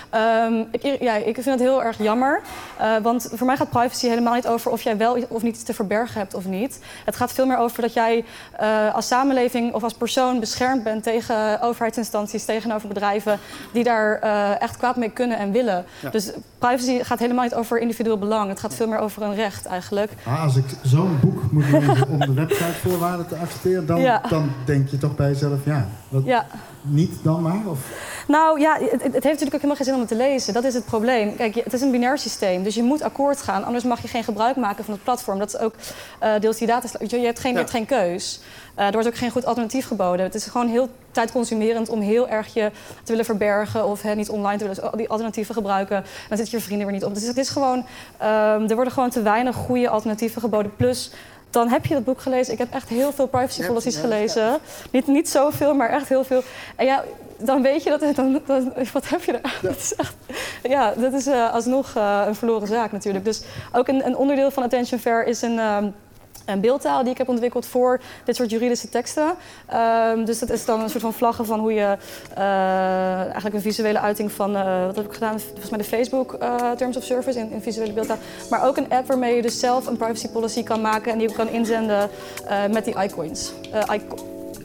Um, 0.47 0.67
ik, 0.71 0.83
ja, 1.01 1.15
ik 1.15 1.35
vind 1.35 1.45
het 1.45 1.61
heel 1.61 1.83
erg 1.83 1.99
jammer. 1.99 2.41
Uh, 2.81 2.97
want 3.03 3.29
voor 3.33 3.47
mij 3.47 3.57
gaat 3.57 3.71
privacy 3.71 4.09
helemaal 4.09 4.35
niet 4.35 4.47
over 4.47 4.71
of 4.71 4.83
jij 4.83 4.97
wel 4.97 5.17
of 5.29 5.43
niet 5.43 5.55
iets 5.55 5.65
te 5.65 5.75
verbergen 5.75 6.19
hebt 6.19 6.35
of 6.35 6.45
niet. 6.45 6.81
Het 7.05 7.17
gaat 7.17 7.33
veel 7.33 7.47
meer 7.47 7.59
over 7.59 7.83
dat 7.83 7.93
jij 7.93 8.25
uh, 8.61 8.95
als 8.95 9.07
samenleving 9.07 9.75
of 9.75 9.83
als 9.83 9.95
persoon 9.95 10.41
beschermd 10.41 10.83
bent 10.83 11.03
tegen 11.03 11.61
overheidsinstanties, 11.61 12.45
tegenover 12.45 12.89
bedrijven 12.89 13.39
die 13.73 13.85
daar 13.85 14.21
uh, 14.25 14.61
echt 14.61 14.77
kwaad 14.77 14.97
mee 14.97 15.11
kunnen 15.11 15.39
en 15.39 15.53
willen. 15.53 15.85
Ja. 16.01 16.11
Dus 16.11 16.31
privacy 16.59 17.03
gaat 17.03 17.19
helemaal 17.19 17.45
niet 17.45 17.55
over 17.55 17.79
individueel 17.79 18.19
belang. 18.19 18.49
Het 18.49 18.61
gaat 18.61 18.75
veel 18.75 18.89
meer 18.89 18.99
over 18.99 19.23
een 19.23 19.35
recht 19.35 19.67
eigenlijk. 19.67 20.13
Ah, 20.25 20.43
als 20.43 20.57
ik 20.57 20.65
zo'n 20.83 21.19
boek 21.21 21.53
moet 21.53 21.71
lezen 21.71 22.09
om 22.09 22.19
de 22.19 22.35
websitevoorwaarden 22.35 23.27
te 23.27 23.37
accepteren, 23.37 23.87
dan, 23.87 24.01
ja. 24.01 24.23
dan 24.29 24.53
denk 24.65 24.89
je 24.89 24.99
toch 24.99 25.17
bij 25.17 25.29
jezelf, 25.29 25.65
ja, 25.65 25.87
wat, 26.09 26.25
niet 26.89 27.13
dan 27.23 27.43
maar? 27.43 27.63
Of? 27.67 27.79
Nou 28.29 28.61
ja, 28.61 28.79
het, 28.81 28.91
het, 28.91 29.03
heeft 29.03 29.25
natuurlijk 29.25 29.41
ook 29.41 29.53
helemaal 29.53 29.77
geen 29.77 29.85
zin 29.85 29.95
om 29.95 30.01
het 30.01 30.09
te 30.09 30.17
lezen. 30.17 30.55
Dat 30.55 30.65
is 30.65 30.75
het 30.75 30.85
probleem. 30.85 31.37
Kijk, 31.37 31.55
het 31.55 31.73
is 31.73 31.81
een 31.81 31.91
binair 31.91 32.19
systeem, 32.19 32.63
dus 32.63 32.75
je 32.75 32.83
moet 32.83 33.03
akkoord 33.03 33.43
gaan. 33.43 33.65
Anders 33.65 33.85
mag 33.85 34.03
je 34.03 34.09
geen 34.09 34.25
gebruik 34.25 34.57
maken 34.57 34.85
van 34.85 34.95
het 34.95 35.03
platform. 35.03 35.39
Dat 35.39 35.55
is 35.55 35.59
ook 35.59 35.75
uh, 36.23 36.33
deels 36.41 36.57
die 36.57 36.67
data. 36.67 36.89
Je 36.99 37.19
hebt 37.19 37.41
geen, 37.41 37.53
ja. 37.53 37.59
je 37.59 37.65
hebt 37.65 37.71
geen 37.71 37.87
keus. 37.87 38.41
Uh, 38.79 38.87
er 38.87 38.93
wordt 38.93 39.07
ook 39.07 39.17
geen 39.17 39.31
goed 39.31 39.45
alternatief 39.45 39.87
geboden. 39.87 40.25
Het 40.25 40.35
is 40.35 40.47
gewoon 40.47 40.69
heel 40.69 40.89
tijdconsumerend 41.11 41.89
om 41.89 42.01
heel 42.01 42.29
erg 42.29 42.55
je 42.55 42.71
te 43.03 43.11
willen 43.11 43.25
verbergen 43.25 43.87
of 43.87 44.03
hè, 44.03 44.15
niet 44.15 44.29
online 44.29 44.59
te 44.59 44.65
willen 44.65 44.83
dus 44.83 44.91
die 44.97 45.09
alternatieven 45.09 45.55
gebruiken. 45.55 46.05
Dan 46.29 46.39
zit 46.39 46.51
je 46.51 46.61
vrienden 46.61 46.87
weer 46.87 46.97
niet 46.97 47.05
op. 47.05 47.15
Dus 47.15 47.27
het 47.27 47.37
is 47.37 47.49
gewoon, 47.49 47.79
um, 47.79 48.69
er 48.69 48.75
worden 48.75 48.93
gewoon 48.93 49.11
te 49.11 49.23
weinig 49.23 49.57
goede 49.57 49.89
alternatieven 49.89 50.41
geboden. 50.41 50.77
Plus 50.77 51.11
dan 51.51 51.69
heb 51.69 51.87
je 51.87 51.95
dat 51.95 52.05
boek 52.05 52.21
gelezen. 52.21 52.53
Ik 52.53 52.59
heb 52.59 52.73
echt 52.73 52.89
heel 52.89 53.13
veel 53.13 53.27
privacy 53.27 53.67
policies 53.67 53.97
gelezen. 53.97 54.59
Niet, 54.91 55.07
niet 55.07 55.29
zoveel, 55.29 55.75
maar 55.75 55.91
echt 55.91 56.09
heel 56.09 56.25
veel. 56.25 56.43
En 56.77 56.87
ja, 56.87 57.05
dan 57.39 57.63
weet 57.63 57.83
je 57.83 57.91
dat, 57.91 58.17
dan, 58.17 58.41
dan, 58.47 58.73
wat 58.93 59.09
heb 59.09 59.23
je 59.23 59.33
er? 59.33 59.41
Ja. 59.43 59.69
Dat 59.69 59.77
is 59.77 59.95
echt, 59.95 60.15
ja, 60.63 60.95
dat 60.97 61.13
is 61.13 61.27
uh, 61.27 61.53
alsnog 61.53 61.97
uh, 61.97 62.23
een 62.27 62.35
verloren 62.35 62.69
zaak 62.69 62.93
natuurlijk. 62.93 63.25
Dus 63.25 63.43
ook 63.73 63.89
een, 63.89 64.07
een 64.07 64.17
onderdeel 64.17 64.51
van 64.51 64.63
Attention 64.63 65.01
Fair 65.01 65.27
is 65.27 65.43
een... 65.43 65.59
Um, 65.59 65.95
een 66.47 66.61
beeldtaal 66.61 67.03
die 67.03 67.13
ik 67.13 67.19
heb 67.19 67.29
ontwikkeld 67.29 67.67
voor 67.67 68.01
dit 68.25 68.37
soort 68.37 68.51
juridische 68.51 68.89
teksten. 68.89 69.35
Um, 69.75 70.25
dus 70.25 70.39
dat 70.39 70.51
is 70.51 70.65
dan 70.65 70.81
een 70.81 70.91
soort 70.91 71.03
van 71.03 71.13
vlaggen 71.13 71.47
van 71.47 71.61
hoe 71.61 71.73
je 71.73 71.97
uh, 72.39 73.21
eigenlijk 73.21 73.55
een 73.55 73.61
visuele 73.61 74.01
uiting 74.01 74.33
van, 74.33 74.57
uh, 74.57 74.87
wat 74.87 74.97
heb 74.97 75.05
ik 75.05 75.13
gedaan, 75.13 75.41
volgens 75.41 75.71
mij 75.71 75.79
de 75.79 75.85
Facebook 75.85 76.37
uh, 76.43 76.71
Terms 76.71 76.97
of 76.97 77.05
Service 77.05 77.39
in, 77.39 77.51
in, 77.51 77.63
visuele 77.63 77.93
beeldtaal. 77.93 78.19
Maar 78.51 78.67
ook 78.67 78.77
een 78.77 78.91
app 78.91 79.07
waarmee 79.07 79.37
je 79.37 79.43
dus 79.43 79.59
zelf 79.59 79.87
een 79.87 79.97
privacy 79.97 80.29
policy 80.29 80.63
kan 80.63 80.81
maken 80.81 81.13
en 81.13 81.19
die 81.19 81.29
je 81.29 81.35
kan 81.35 81.49
inzenden 81.49 82.11
met 82.71 82.85
die 82.85 83.03
icons. 83.03 83.53
Icon, 83.93 84.19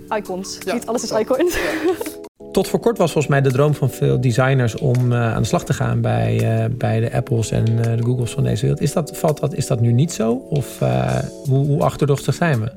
icons. 0.10 0.58
Ja. 0.64 0.74
Niet 0.74 0.88
alles 0.88 1.04
is 1.04 1.12
icons. 1.12 1.56
Ja. 1.56 2.20
Tot 2.52 2.68
voor 2.68 2.80
kort 2.80 2.98
was 2.98 3.12
volgens 3.12 3.34
mij 3.34 3.42
de 3.42 3.52
droom 3.52 3.74
van 3.74 3.90
veel 3.90 4.22
designers 4.22 4.76
om 4.76 5.12
uh, 5.12 5.34
aan 5.34 5.42
de 5.42 5.48
slag 5.48 5.66
te 5.66 5.74
gaan 5.74 6.02
bij, 6.02 6.60
uh, 6.64 6.76
bij 6.76 7.00
de 7.00 7.14
Apples 7.14 7.52
en 7.52 7.70
uh, 7.72 7.82
de 7.82 8.04
Googles 8.04 8.32
van 8.32 8.44
deze 8.44 8.62
wereld. 8.62 8.82
Is 8.82 8.94
dat, 8.94 9.18
valt 9.18 9.40
dat, 9.40 9.54
is 9.54 9.68
dat 9.68 9.82
nu 9.82 9.92
niet 9.92 10.12
zo? 10.12 10.34
Of 10.50 10.80
hoe, 11.46 11.66
hoe 11.66 11.84
achterdochtig 11.84 12.36
zijn 12.36 12.62
we? 12.62 12.72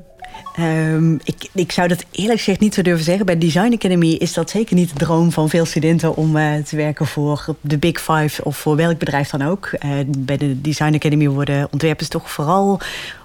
Um, 0.59 1.19
ik, 1.23 1.49
ik 1.53 1.71
zou 1.71 1.87
dat 1.87 2.05
eerlijk 2.11 2.37
gezegd 2.37 2.59
niet 2.59 2.73
zo 2.73 2.81
durven 2.81 3.03
zeggen. 3.03 3.25
Bij 3.25 3.37
Design 3.37 3.73
Academy 3.73 4.09
is 4.09 4.33
dat 4.33 4.49
zeker 4.49 4.75
niet 4.75 4.89
de 4.89 5.05
droom 5.05 5.31
van 5.31 5.49
veel 5.49 5.65
studenten 5.65 6.15
om 6.15 6.33
te 6.63 6.75
werken 6.75 7.05
voor 7.05 7.55
de 7.61 7.77
Big 7.77 8.01
Five 8.01 8.43
of 8.43 8.57
voor 8.57 8.75
welk 8.75 8.97
bedrijf 8.97 9.29
dan 9.29 9.41
ook. 9.41 9.69
bij 10.17 10.37
de 10.37 10.61
Design 10.61 10.93
Academy 10.93 11.27
worden 11.27 11.67
ontwerpers 11.71 12.09
toch 12.09 12.31
vooral 12.31 12.79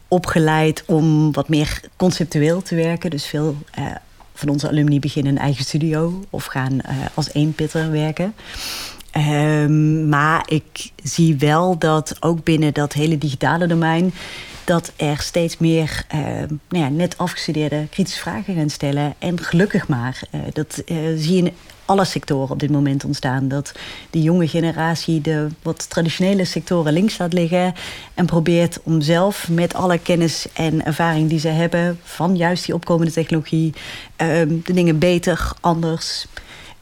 opgeleid 0.09 0.83
om 0.87 1.33
wat 1.33 1.49
meer 1.49 1.81
conceptueel 1.97 2.63
te 2.63 2.75
werken. 2.75 3.11
Dus 3.11 3.27
veel 3.27 3.57
van 4.41 4.49
onze 4.49 4.69
alumni 4.69 4.99
beginnen 4.99 5.33
een 5.33 5.39
eigen 5.39 5.65
studio 5.65 6.25
of 6.31 6.45
gaan 6.45 6.73
uh, 6.73 6.97
als 7.15 7.33
eenpitter 7.33 7.91
werken. 7.91 8.35
Um, 9.17 10.09
maar 10.09 10.43
ik 10.49 10.91
zie 11.03 11.37
wel 11.37 11.79
dat 11.79 12.17
ook 12.21 12.45
binnen 12.45 12.75
dat 12.75 12.93
hele 12.93 13.19
digitale 13.19 13.67
domein 13.67 14.13
dat 14.65 14.93
er 14.97 15.21
steeds 15.21 15.59
meer 15.59 16.05
uh, 16.15 16.21
nou 16.69 16.85
ja, 16.85 16.89
net 16.89 17.19
afgestudeerde 17.19 17.87
kritische 17.91 18.21
vragen 18.21 18.55
gaan 18.55 18.71
stellen. 18.71 19.15
En 19.19 19.41
gelukkig 19.41 19.89
maar. 19.89 20.21
Uh, 20.31 20.41
dat 20.53 20.83
zie 21.17 21.43
je 21.43 21.53
alle 21.91 22.05
sectoren 22.05 22.51
op 22.51 22.61
dit 22.61 22.71
moment 22.71 23.05
ontstaan. 23.05 23.49
Dat 23.49 23.73
de 24.11 24.23
jonge 24.23 24.49
generatie 24.49 25.21
de 25.21 25.47
wat 25.63 25.91
traditionele 25.91 26.45
sectoren 26.45 26.93
links 26.93 27.19
laat 27.19 27.33
liggen. 27.33 27.75
En 28.15 28.27
probeert 28.27 28.81
om 28.83 29.01
zelf 29.01 29.49
met 29.49 29.75
alle 29.75 29.99
kennis 29.99 30.47
en 30.53 30.85
ervaring 30.85 31.29
die 31.29 31.39
ze 31.39 31.49
hebben 31.49 31.99
van 32.03 32.37
juist 32.37 32.65
die 32.67 32.75
opkomende 32.75 33.13
technologie. 33.13 33.75
Um, 34.17 34.61
de 34.65 34.73
dingen 34.73 34.99
beter, 34.99 35.53
anders 35.61 36.27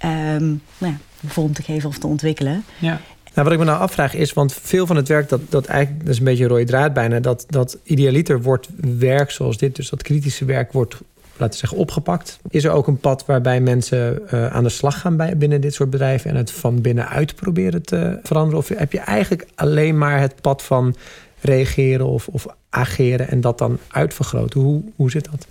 um, 0.05 0.63
nou 0.79 0.93
ja, 0.93 0.99
vorm 1.27 1.53
te 1.53 1.63
geven 1.63 1.89
of 1.89 1.99
te 1.99 2.07
ontwikkelen. 2.07 2.65
Ja. 2.79 3.01
Nou, 3.35 3.45
wat 3.51 3.53
ik 3.53 3.59
me 3.59 3.65
nou 3.65 3.81
afvraag 3.81 4.15
is, 4.15 4.33
want 4.33 4.53
veel 4.53 4.87
van 4.87 4.97
het 4.97 5.09
werk, 5.09 5.29
dat, 5.29 5.41
dat 5.49 5.67
eigenlijk 5.67 6.05
dat 6.05 6.13
is 6.13 6.19
een 6.19 6.25
beetje 6.25 6.45
een 6.45 6.51
rode 6.51 6.65
draad 6.65 6.93
bijna, 6.93 7.21
dat, 7.21 7.45
dat 7.49 7.79
idealiter 7.83 8.43
wordt 8.43 8.69
werk 8.99 9.31
zoals 9.31 9.57
dit, 9.57 9.77
dus 9.77 9.89
dat 9.89 10.03
kritische 10.03 10.45
werk 10.45 10.73
wordt, 10.73 10.97
laten 11.39 11.61
we 11.61 11.67
zeggen, 11.67 11.79
opgepakt. 11.79 12.39
Is 12.49 12.65
er 12.65 12.71
ook 12.71 12.87
een 12.87 13.01
pad 13.01 13.27
waarbij 13.27 13.61
mensen 13.61 14.23
uh, 14.35 14.47
aan 14.47 14.63
de 14.63 14.69
slag 14.69 15.01
gaan 15.01 15.17
bij, 15.17 15.37
binnen 15.37 15.61
dit 15.61 15.75
soort 15.75 15.91
bedrijven 15.91 16.31
en 16.31 16.37
het 16.37 16.51
van 16.51 16.81
binnenuit 16.81 17.35
proberen 17.35 17.83
te 17.83 18.19
veranderen? 18.23 18.59
Of 18.59 18.69
heb 18.69 18.93
je 18.93 19.01
eigenlijk 19.01 19.47
alleen 19.55 19.99
maar 19.99 20.21
het 20.21 20.41
pad 20.41 20.63
van 20.63 20.95
reageren 21.41 22.07
of, 22.07 22.29
of 22.29 22.47
ageren 22.71 23.29
en 23.29 23.41
dat 23.41 23.59
dan 23.59 23.79
uitvergroten. 23.89 24.61
Hoe, 24.61 24.83
hoe 24.97 25.11
zit 25.11 25.29
dat? 25.31 25.47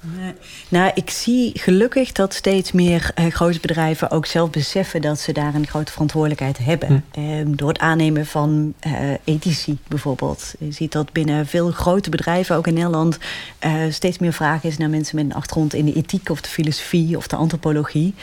Nou, 0.70 0.91
ik 0.93 1.09
zie 1.09 1.51
gelukkig 1.59 2.11
dat 2.11 2.34
steeds 2.34 2.72
meer 2.72 3.11
uh, 3.20 3.26
grote 3.26 3.59
bedrijven 3.59 4.11
ook 4.11 4.26
zelf 4.26 4.49
beseffen 4.49 5.01
dat 5.01 5.20
ze 5.20 5.32
daar 5.32 5.55
een 5.55 5.68
grote 5.68 5.91
verantwoordelijkheid 5.91 6.57
hebben. 6.57 7.03
Hm. 7.13 7.20
Ehm, 7.20 7.55
door 7.55 7.68
het 7.68 7.80
aannemen 7.80 8.26
van 8.26 8.74
uh, 8.88 8.93
ethici 9.24 9.78
bijvoorbeeld. 9.88 10.53
Je 10.59 10.72
ziet 10.72 10.91
dat 10.91 11.11
binnen 11.11 11.47
veel 11.47 11.72
grote 11.72 12.09
bedrijven, 12.09 12.55
ook 12.55 12.68
in 12.68 12.74
Nederland, 12.74 13.18
uh, 13.65 13.72
steeds 13.89 14.18
meer 14.18 14.34
vraag 14.34 14.63
is 14.63 14.78
naar 14.78 14.89
mensen 14.89 15.15
met 15.15 15.26
een 15.26 15.34
achtergrond 15.34 15.74
in 15.74 15.86
de 15.86 15.93
ethiek 15.93 16.30
of 16.30 16.41
de 16.41 16.49
filosofie 16.49 17.18
of 17.18 17.28
de 17.28 17.36
antropologie. 17.36 18.13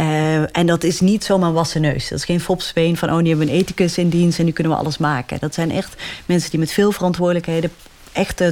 Uh, 0.00 0.56
en 0.56 0.66
dat 0.66 0.84
is 0.84 1.00
niet 1.00 1.24
zomaar 1.24 1.52
wassen 1.52 1.80
neus. 1.80 2.08
Dat 2.08 2.18
is 2.18 2.24
geen 2.24 2.40
fopspeen 2.40 2.96
van, 2.96 3.10
oh, 3.10 3.20
nu 3.20 3.28
hebben 3.28 3.46
we 3.46 3.52
een 3.52 3.58
ethicus 3.58 3.98
in 3.98 4.08
dienst 4.08 4.38
en 4.38 4.44
nu 4.44 4.52
kunnen 4.52 4.72
we 4.72 4.78
alles 4.78 4.98
maken. 4.98 5.38
Dat 5.40 5.54
zijn 5.54 5.70
echt 5.70 6.02
mensen 6.26 6.50
die 6.50 6.58
met 6.58 6.72
veel 6.72 6.92
verantwoordelijkheden 6.92 7.70
echt 8.12 8.40
uh, 8.40 8.50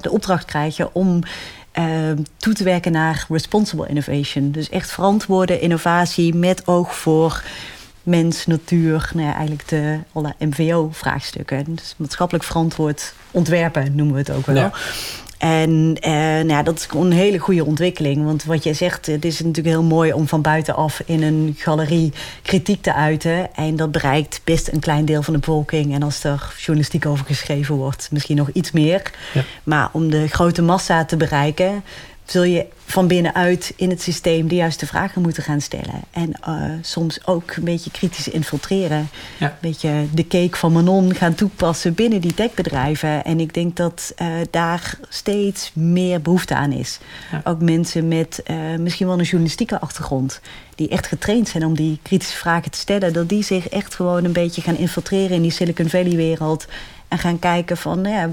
de 0.00 0.10
opdracht 0.10 0.44
krijgen 0.44 0.94
om 0.94 1.22
uh, 1.78 1.84
toe 2.36 2.54
te 2.54 2.64
werken 2.64 2.92
naar 2.92 3.26
responsible 3.28 3.88
innovation. 3.88 4.50
Dus 4.50 4.68
echt 4.68 4.90
verantwoorde 4.90 5.58
innovatie 5.58 6.34
met 6.34 6.66
oog 6.66 6.94
voor 6.96 7.42
mens, 8.02 8.46
natuur, 8.46 9.10
nou 9.14 9.32
eigenlijk 9.32 9.68
de 9.68 9.98
alle 10.12 10.34
MVO-vraagstukken. 10.38 11.74
Dus 11.74 11.94
maatschappelijk 11.96 12.44
verantwoord 12.44 13.14
ontwerpen 13.30 13.94
noemen 13.94 14.14
we 14.14 14.20
het 14.20 14.30
ook 14.30 14.46
wel. 14.46 14.70
En 15.38 15.96
eh, 16.00 16.12
nou 16.12 16.48
ja, 16.48 16.62
dat 16.62 16.78
is 16.78 16.88
een 16.94 17.12
hele 17.12 17.38
goede 17.38 17.64
ontwikkeling. 17.64 18.24
Want 18.24 18.44
wat 18.44 18.64
jij 18.64 18.74
zegt, 18.74 19.06
het 19.06 19.24
is 19.24 19.38
natuurlijk 19.40 19.66
heel 19.66 19.82
mooi 19.82 20.12
om 20.12 20.28
van 20.28 20.42
buitenaf 20.42 21.02
in 21.06 21.22
een 21.22 21.54
galerie 21.58 22.12
kritiek 22.42 22.82
te 22.82 22.94
uiten. 22.94 23.54
En 23.54 23.76
dat 23.76 23.92
bereikt 23.92 24.40
best 24.44 24.68
een 24.68 24.80
klein 24.80 25.04
deel 25.04 25.22
van 25.22 25.32
de 25.32 25.38
bevolking. 25.38 25.94
En 25.94 26.02
als 26.02 26.24
er 26.24 26.54
journalistiek 26.56 27.06
over 27.06 27.24
geschreven 27.26 27.74
wordt, 27.74 28.08
misschien 28.12 28.36
nog 28.36 28.50
iets 28.52 28.72
meer. 28.72 29.02
Ja. 29.34 29.44
Maar 29.64 29.88
om 29.92 30.10
de 30.10 30.28
grote 30.28 30.62
massa 30.62 31.04
te 31.04 31.16
bereiken, 31.16 31.84
zul 32.30 32.42
je 32.42 32.66
van 32.84 33.06
binnenuit 33.06 33.72
in 33.76 33.90
het 33.90 34.02
systeem 34.02 34.48
de 34.48 34.54
juiste 34.54 34.86
vragen 34.86 35.22
moeten 35.22 35.42
gaan 35.42 35.60
stellen. 35.60 36.00
En 36.10 36.32
uh, 36.48 36.64
soms 36.82 37.26
ook 37.26 37.56
een 37.56 37.64
beetje 37.64 37.90
kritisch 37.90 38.28
infiltreren. 38.28 39.08
Ja. 39.38 39.46
Een 39.46 39.52
beetje 39.60 40.06
de 40.14 40.26
cake 40.26 40.56
van 40.56 40.72
Manon 40.72 41.14
gaan 41.14 41.34
toepassen 41.34 41.94
binnen 41.94 42.20
die 42.20 42.34
techbedrijven. 42.34 43.24
En 43.24 43.40
ik 43.40 43.54
denk 43.54 43.76
dat 43.76 44.12
uh, 44.22 44.26
daar 44.50 44.98
steeds 45.08 45.70
meer 45.74 46.22
behoefte 46.22 46.54
aan 46.54 46.72
is. 46.72 46.98
Ja. 47.32 47.40
Ook 47.44 47.60
mensen 47.60 48.08
met 48.08 48.42
uh, 48.50 48.56
misschien 48.78 49.06
wel 49.06 49.18
een 49.18 49.24
journalistieke 49.24 49.80
achtergrond. 49.80 50.40
Die 50.74 50.88
echt 50.88 51.06
getraind 51.06 51.48
zijn 51.48 51.64
om 51.64 51.74
die 51.74 51.98
kritische 52.02 52.36
vragen 52.36 52.70
te 52.70 52.78
stellen. 52.78 53.12
Dat 53.12 53.28
die 53.28 53.42
zich 53.42 53.68
echt 53.68 53.94
gewoon 53.94 54.24
een 54.24 54.32
beetje 54.32 54.62
gaan 54.62 54.76
infiltreren 54.76 55.36
in 55.36 55.42
die 55.42 55.50
Silicon 55.50 55.88
Valley 55.88 56.16
wereld. 56.16 56.66
En 57.08 57.18
gaan 57.18 57.38
kijken 57.38 57.76
van, 57.76 58.00
nou 58.00 58.14
ja, 58.14 58.30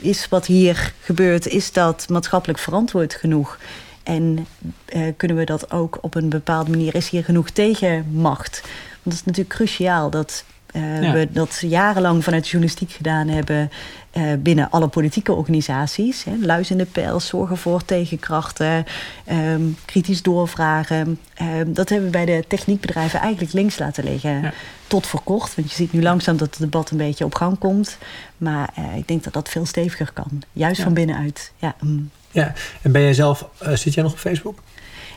is 0.00 0.28
wat 0.28 0.46
hier 0.46 0.92
gebeurt, 1.00 1.46
is 1.46 1.72
dat 1.72 2.08
maatschappelijk 2.08 2.58
verantwoord 2.58 3.14
genoeg? 3.14 3.58
En 4.02 4.46
uh, 4.94 5.12
kunnen 5.16 5.36
we 5.36 5.44
dat 5.44 5.70
ook 5.70 5.98
op 6.00 6.14
een 6.14 6.28
bepaalde 6.28 6.70
manier? 6.70 6.94
Is 6.94 7.08
hier 7.08 7.24
genoeg 7.24 7.50
tegenmacht? 7.50 8.60
Want 8.62 9.02
het 9.02 9.14
is 9.14 9.24
natuurlijk 9.24 9.54
cruciaal 9.54 10.10
dat 10.10 10.44
uh, 10.72 11.02
ja. 11.02 11.12
we 11.12 11.28
dat 11.30 11.58
jarenlang 11.60 12.24
vanuit 12.24 12.48
journalistiek 12.48 12.90
gedaan 12.90 13.28
hebben 13.28 13.70
uh, 14.12 14.32
binnen 14.38 14.70
alle 14.70 14.88
politieke 14.88 15.32
organisaties. 15.32 16.24
Hè. 16.24 16.32
Luis 16.40 16.70
in 16.70 16.78
de 16.78 16.84
pijl, 16.84 17.20
zorgen 17.20 17.56
voor 17.56 17.84
tegenkrachten, 17.84 18.84
um, 19.32 19.76
kritisch 19.84 20.22
doorvragen. 20.22 21.18
Um, 21.42 21.74
dat 21.74 21.88
hebben 21.88 22.10
we 22.10 22.16
bij 22.16 22.24
de 22.24 22.44
techniekbedrijven 22.48 23.20
eigenlijk 23.20 23.52
links 23.52 23.78
laten 23.78 24.04
liggen. 24.04 24.42
Ja. 24.42 24.52
Tot 24.86 25.06
voor 25.06 25.22
kort, 25.22 25.54
want 25.54 25.70
je 25.70 25.76
ziet 25.76 25.92
nu 25.92 26.02
langzaam 26.02 26.36
dat 26.36 26.50
het 26.50 26.58
debat 26.58 26.90
een 26.90 26.96
beetje 26.96 27.24
op 27.24 27.34
gang 27.34 27.58
komt. 27.58 27.98
Maar 28.36 28.70
uh, 28.78 28.96
ik 28.96 29.08
denk 29.08 29.24
dat 29.24 29.32
dat 29.32 29.48
veel 29.48 29.66
steviger 29.66 30.10
kan, 30.12 30.42
juist 30.52 30.76
ja. 30.76 30.84
van 30.84 30.94
binnenuit. 30.94 31.52
Ja, 31.56 31.74
mm. 31.80 32.10
ja, 32.30 32.52
en 32.82 32.92
ben 32.92 33.02
jij 33.02 33.14
zelf, 33.14 33.48
zit 33.74 33.94
jij 33.94 34.02
nog 34.02 34.12
op 34.12 34.18
Facebook? 34.18 34.58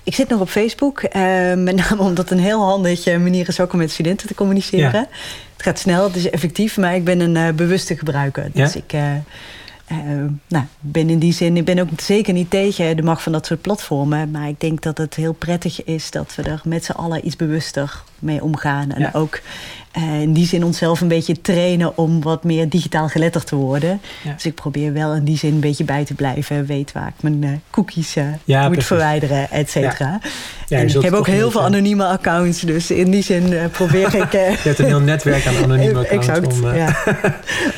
Ik 0.03 0.15
zit 0.15 0.29
nog 0.29 0.39
op 0.39 0.49
Facebook, 0.49 1.01
uh, 1.03 1.11
met 1.53 1.75
name 1.75 2.01
omdat 2.01 2.29
het 2.29 2.31
een 2.31 2.43
heel 2.43 2.61
handige 2.61 3.17
manier 3.17 3.47
is 3.47 3.59
ook 3.59 3.73
om 3.73 3.79
met 3.79 3.91
studenten 3.91 4.27
te 4.27 4.35
communiceren. 4.35 4.91
Ja. 4.91 5.07
Het 5.53 5.65
gaat 5.65 5.79
snel, 5.79 6.03
het 6.03 6.15
is 6.15 6.29
effectief, 6.29 6.77
maar 6.77 6.95
ik 6.95 7.03
ben 7.03 7.19
een 7.19 7.35
uh, 7.35 7.49
bewuste 7.49 7.97
gebruiker. 7.97 8.49
Dus 8.53 8.73
ja? 8.73 8.79
ik 8.79 8.93
uh, 8.93 10.23
nou, 10.47 10.65
ben 10.79 11.09
in 11.09 11.19
die 11.19 11.33
zin, 11.33 11.57
ik 11.57 11.65
ben 11.65 11.79
ook 11.79 11.87
zeker 11.97 12.33
niet 12.33 12.49
tegen 12.49 12.95
de 12.95 13.03
macht 13.03 13.21
van 13.21 13.31
dat 13.31 13.45
soort 13.45 13.61
platformen. 13.61 14.31
Maar 14.31 14.47
ik 14.47 14.59
denk 14.59 14.81
dat 14.81 14.97
het 14.97 15.15
heel 15.15 15.33
prettig 15.33 15.83
is 15.83 16.11
dat 16.11 16.35
we 16.35 16.43
er 16.43 16.61
met 16.63 16.85
z'n 16.85 16.91
allen 16.91 17.25
iets 17.25 17.35
bewuster 17.35 18.03
mee 18.23 18.43
omgaan. 18.43 18.91
En 18.91 19.01
ja. 19.01 19.09
ook 19.13 19.39
uh, 19.97 20.21
in 20.21 20.33
die 20.33 20.47
zin 20.47 20.63
onszelf 20.63 21.01
een 21.01 21.07
beetje 21.07 21.41
trainen 21.41 21.97
om 21.97 22.21
wat 22.21 22.43
meer 22.43 22.69
digitaal 22.69 23.07
geletterd 23.07 23.47
te 23.47 23.55
worden. 23.55 24.01
Ja. 24.23 24.33
Dus 24.33 24.45
ik 24.45 24.55
probeer 24.55 24.93
wel 24.93 25.13
in 25.13 25.23
die 25.23 25.37
zin 25.37 25.53
een 25.53 25.59
beetje 25.59 25.83
bij 25.83 26.05
te 26.05 26.13
blijven. 26.13 26.65
Weet 26.65 26.91
waar 26.91 27.07
ik 27.07 27.21
mijn 27.21 27.43
uh, 27.43 27.49
cookies 27.69 28.17
uh, 28.17 28.23
ja, 28.43 28.61
moet 28.61 28.71
precies. 28.71 28.87
verwijderen, 28.87 29.51
et 29.51 29.69
cetera. 29.69 30.19
en 30.69 30.87
ik 30.87 31.01
heb 31.01 31.13
ook 31.13 31.27
heel 31.27 31.51
veel 31.51 31.63
anonieme 31.63 32.05
accounts. 32.05 32.59
Dus 32.59 32.91
in 32.91 33.11
die 33.11 33.23
zin 33.23 33.69
probeer 33.71 34.15
ik... 34.23 34.31
Je 34.31 34.57
hebt 34.63 34.79
een 34.79 34.85
heel 34.85 34.99
netwerk 34.99 35.47
aan 35.47 35.63
anonieme 35.63 35.99
accounts. 36.09 36.27
Exact, 36.27 36.61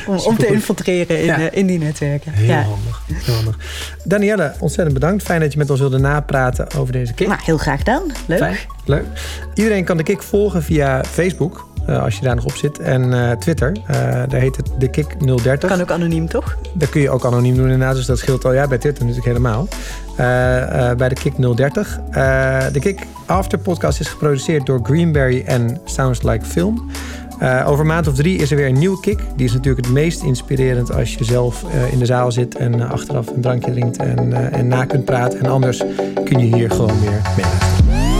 om, 0.06 0.16
om, 0.16 0.18
om, 0.18 0.36
te 0.36 0.46
infiltreren 0.46 1.24
in, 1.24 1.52
in 1.52 1.66
die 1.66 1.78
netwerken. 1.78 2.32
Heel 2.32 2.54
handig. 2.54 3.02
Heel 3.12 3.34
handig. 3.34 3.58
Danielle, 4.04 4.54
ontzettend 4.60 4.94
bedankt. 4.94 5.22
Fijn 5.22 5.40
dat 5.40 5.52
je 5.52 5.58
met 5.58 5.70
ons 5.70 5.80
wilde 5.80 5.98
napraten 5.98 6.66
over 6.78 6.92
deze 6.92 7.12
kick. 7.12 7.28
Nou, 7.28 7.40
heel 7.44 7.58
graag 7.58 7.78
gedaan. 7.78 8.02
Leuk. 8.26 8.38
Fijn. 8.38 8.56
Leuk. 8.86 9.04
Iedereen 9.54 9.84
kan 9.84 9.96
de 9.96 10.02
kick 10.02 10.22
volgen 10.22 10.62
via 10.62 11.04
Facebook. 11.04 11.66
Uh, 11.88 12.02
als 12.02 12.16
je 12.16 12.22
daar 12.22 12.34
nog 12.34 12.44
op 12.44 12.54
zit. 12.54 12.78
En 12.78 13.02
uh, 13.02 13.30
Twitter, 13.30 13.72
uh, 13.72 13.96
daar 14.28 14.40
heet 14.40 14.56
het 14.56 14.70
de 14.78 14.88
Kick 14.88 15.14
030. 15.42 15.70
Kan 15.70 15.80
ook 15.80 15.90
anoniem, 15.90 16.28
toch? 16.28 16.56
Dat 16.74 16.88
kun 16.88 17.00
je 17.00 17.10
ook 17.10 17.24
anoniem 17.24 17.54
doen 17.54 17.64
inderdaad, 17.64 17.94
dus 17.94 18.06
dat 18.06 18.18
scheelt 18.18 18.44
al. 18.44 18.52
Ja, 18.52 18.68
bij 18.68 18.78
Twitter 18.78 19.04
natuurlijk 19.04 19.36
helemaal. 19.36 19.68
bij 20.96 21.08
de 21.08 21.14
Kick 21.14 21.56
030. 21.56 22.00
de 22.72 22.78
Kick 22.80 23.06
After 23.26 23.58
Podcast 23.58 24.00
is 24.00 24.08
geproduceerd 24.08 24.66
door 24.66 24.80
Greenberry 24.82 25.42
en 25.46 25.80
Sounds 25.84 26.22
Like 26.22 26.44
Film. 26.44 26.90
over 27.64 27.80
een 27.80 27.86
maand 27.86 28.08
of 28.08 28.14
drie 28.14 28.38
is 28.38 28.50
er 28.50 28.56
weer 28.56 28.66
een 28.66 28.78
nieuwe 28.78 29.00
kick. 29.00 29.18
Die 29.36 29.46
is 29.46 29.52
natuurlijk 29.52 29.84
het 29.84 29.94
meest 29.94 30.22
inspirerend 30.22 30.92
als 30.92 31.14
je 31.14 31.24
zelf 31.24 31.64
in 31.90 31.98
de 31.98 32.06
zaal 32.06 32.32
zit 32.32 32.56
en 32.56 32.88
achteraf 32.90 33.26
een 33.26 33.40
drankje 33.40 33.70
drinkt 33.70 33.96
en, 33.96 34.52
en 34.52 34.68
na 34.68 34.84
kunt 34.84 35.04
praten. 35.04 35.38
En 35.38 35.50
anders 35.50 35.82
kun 36.24 36.38
je 36.38 36.56
hier 36.56 36.70
gewoon 36.70 37.00
weer 37.00 37.20
mee 37.36 37.44
luisteren. 37.44 38.15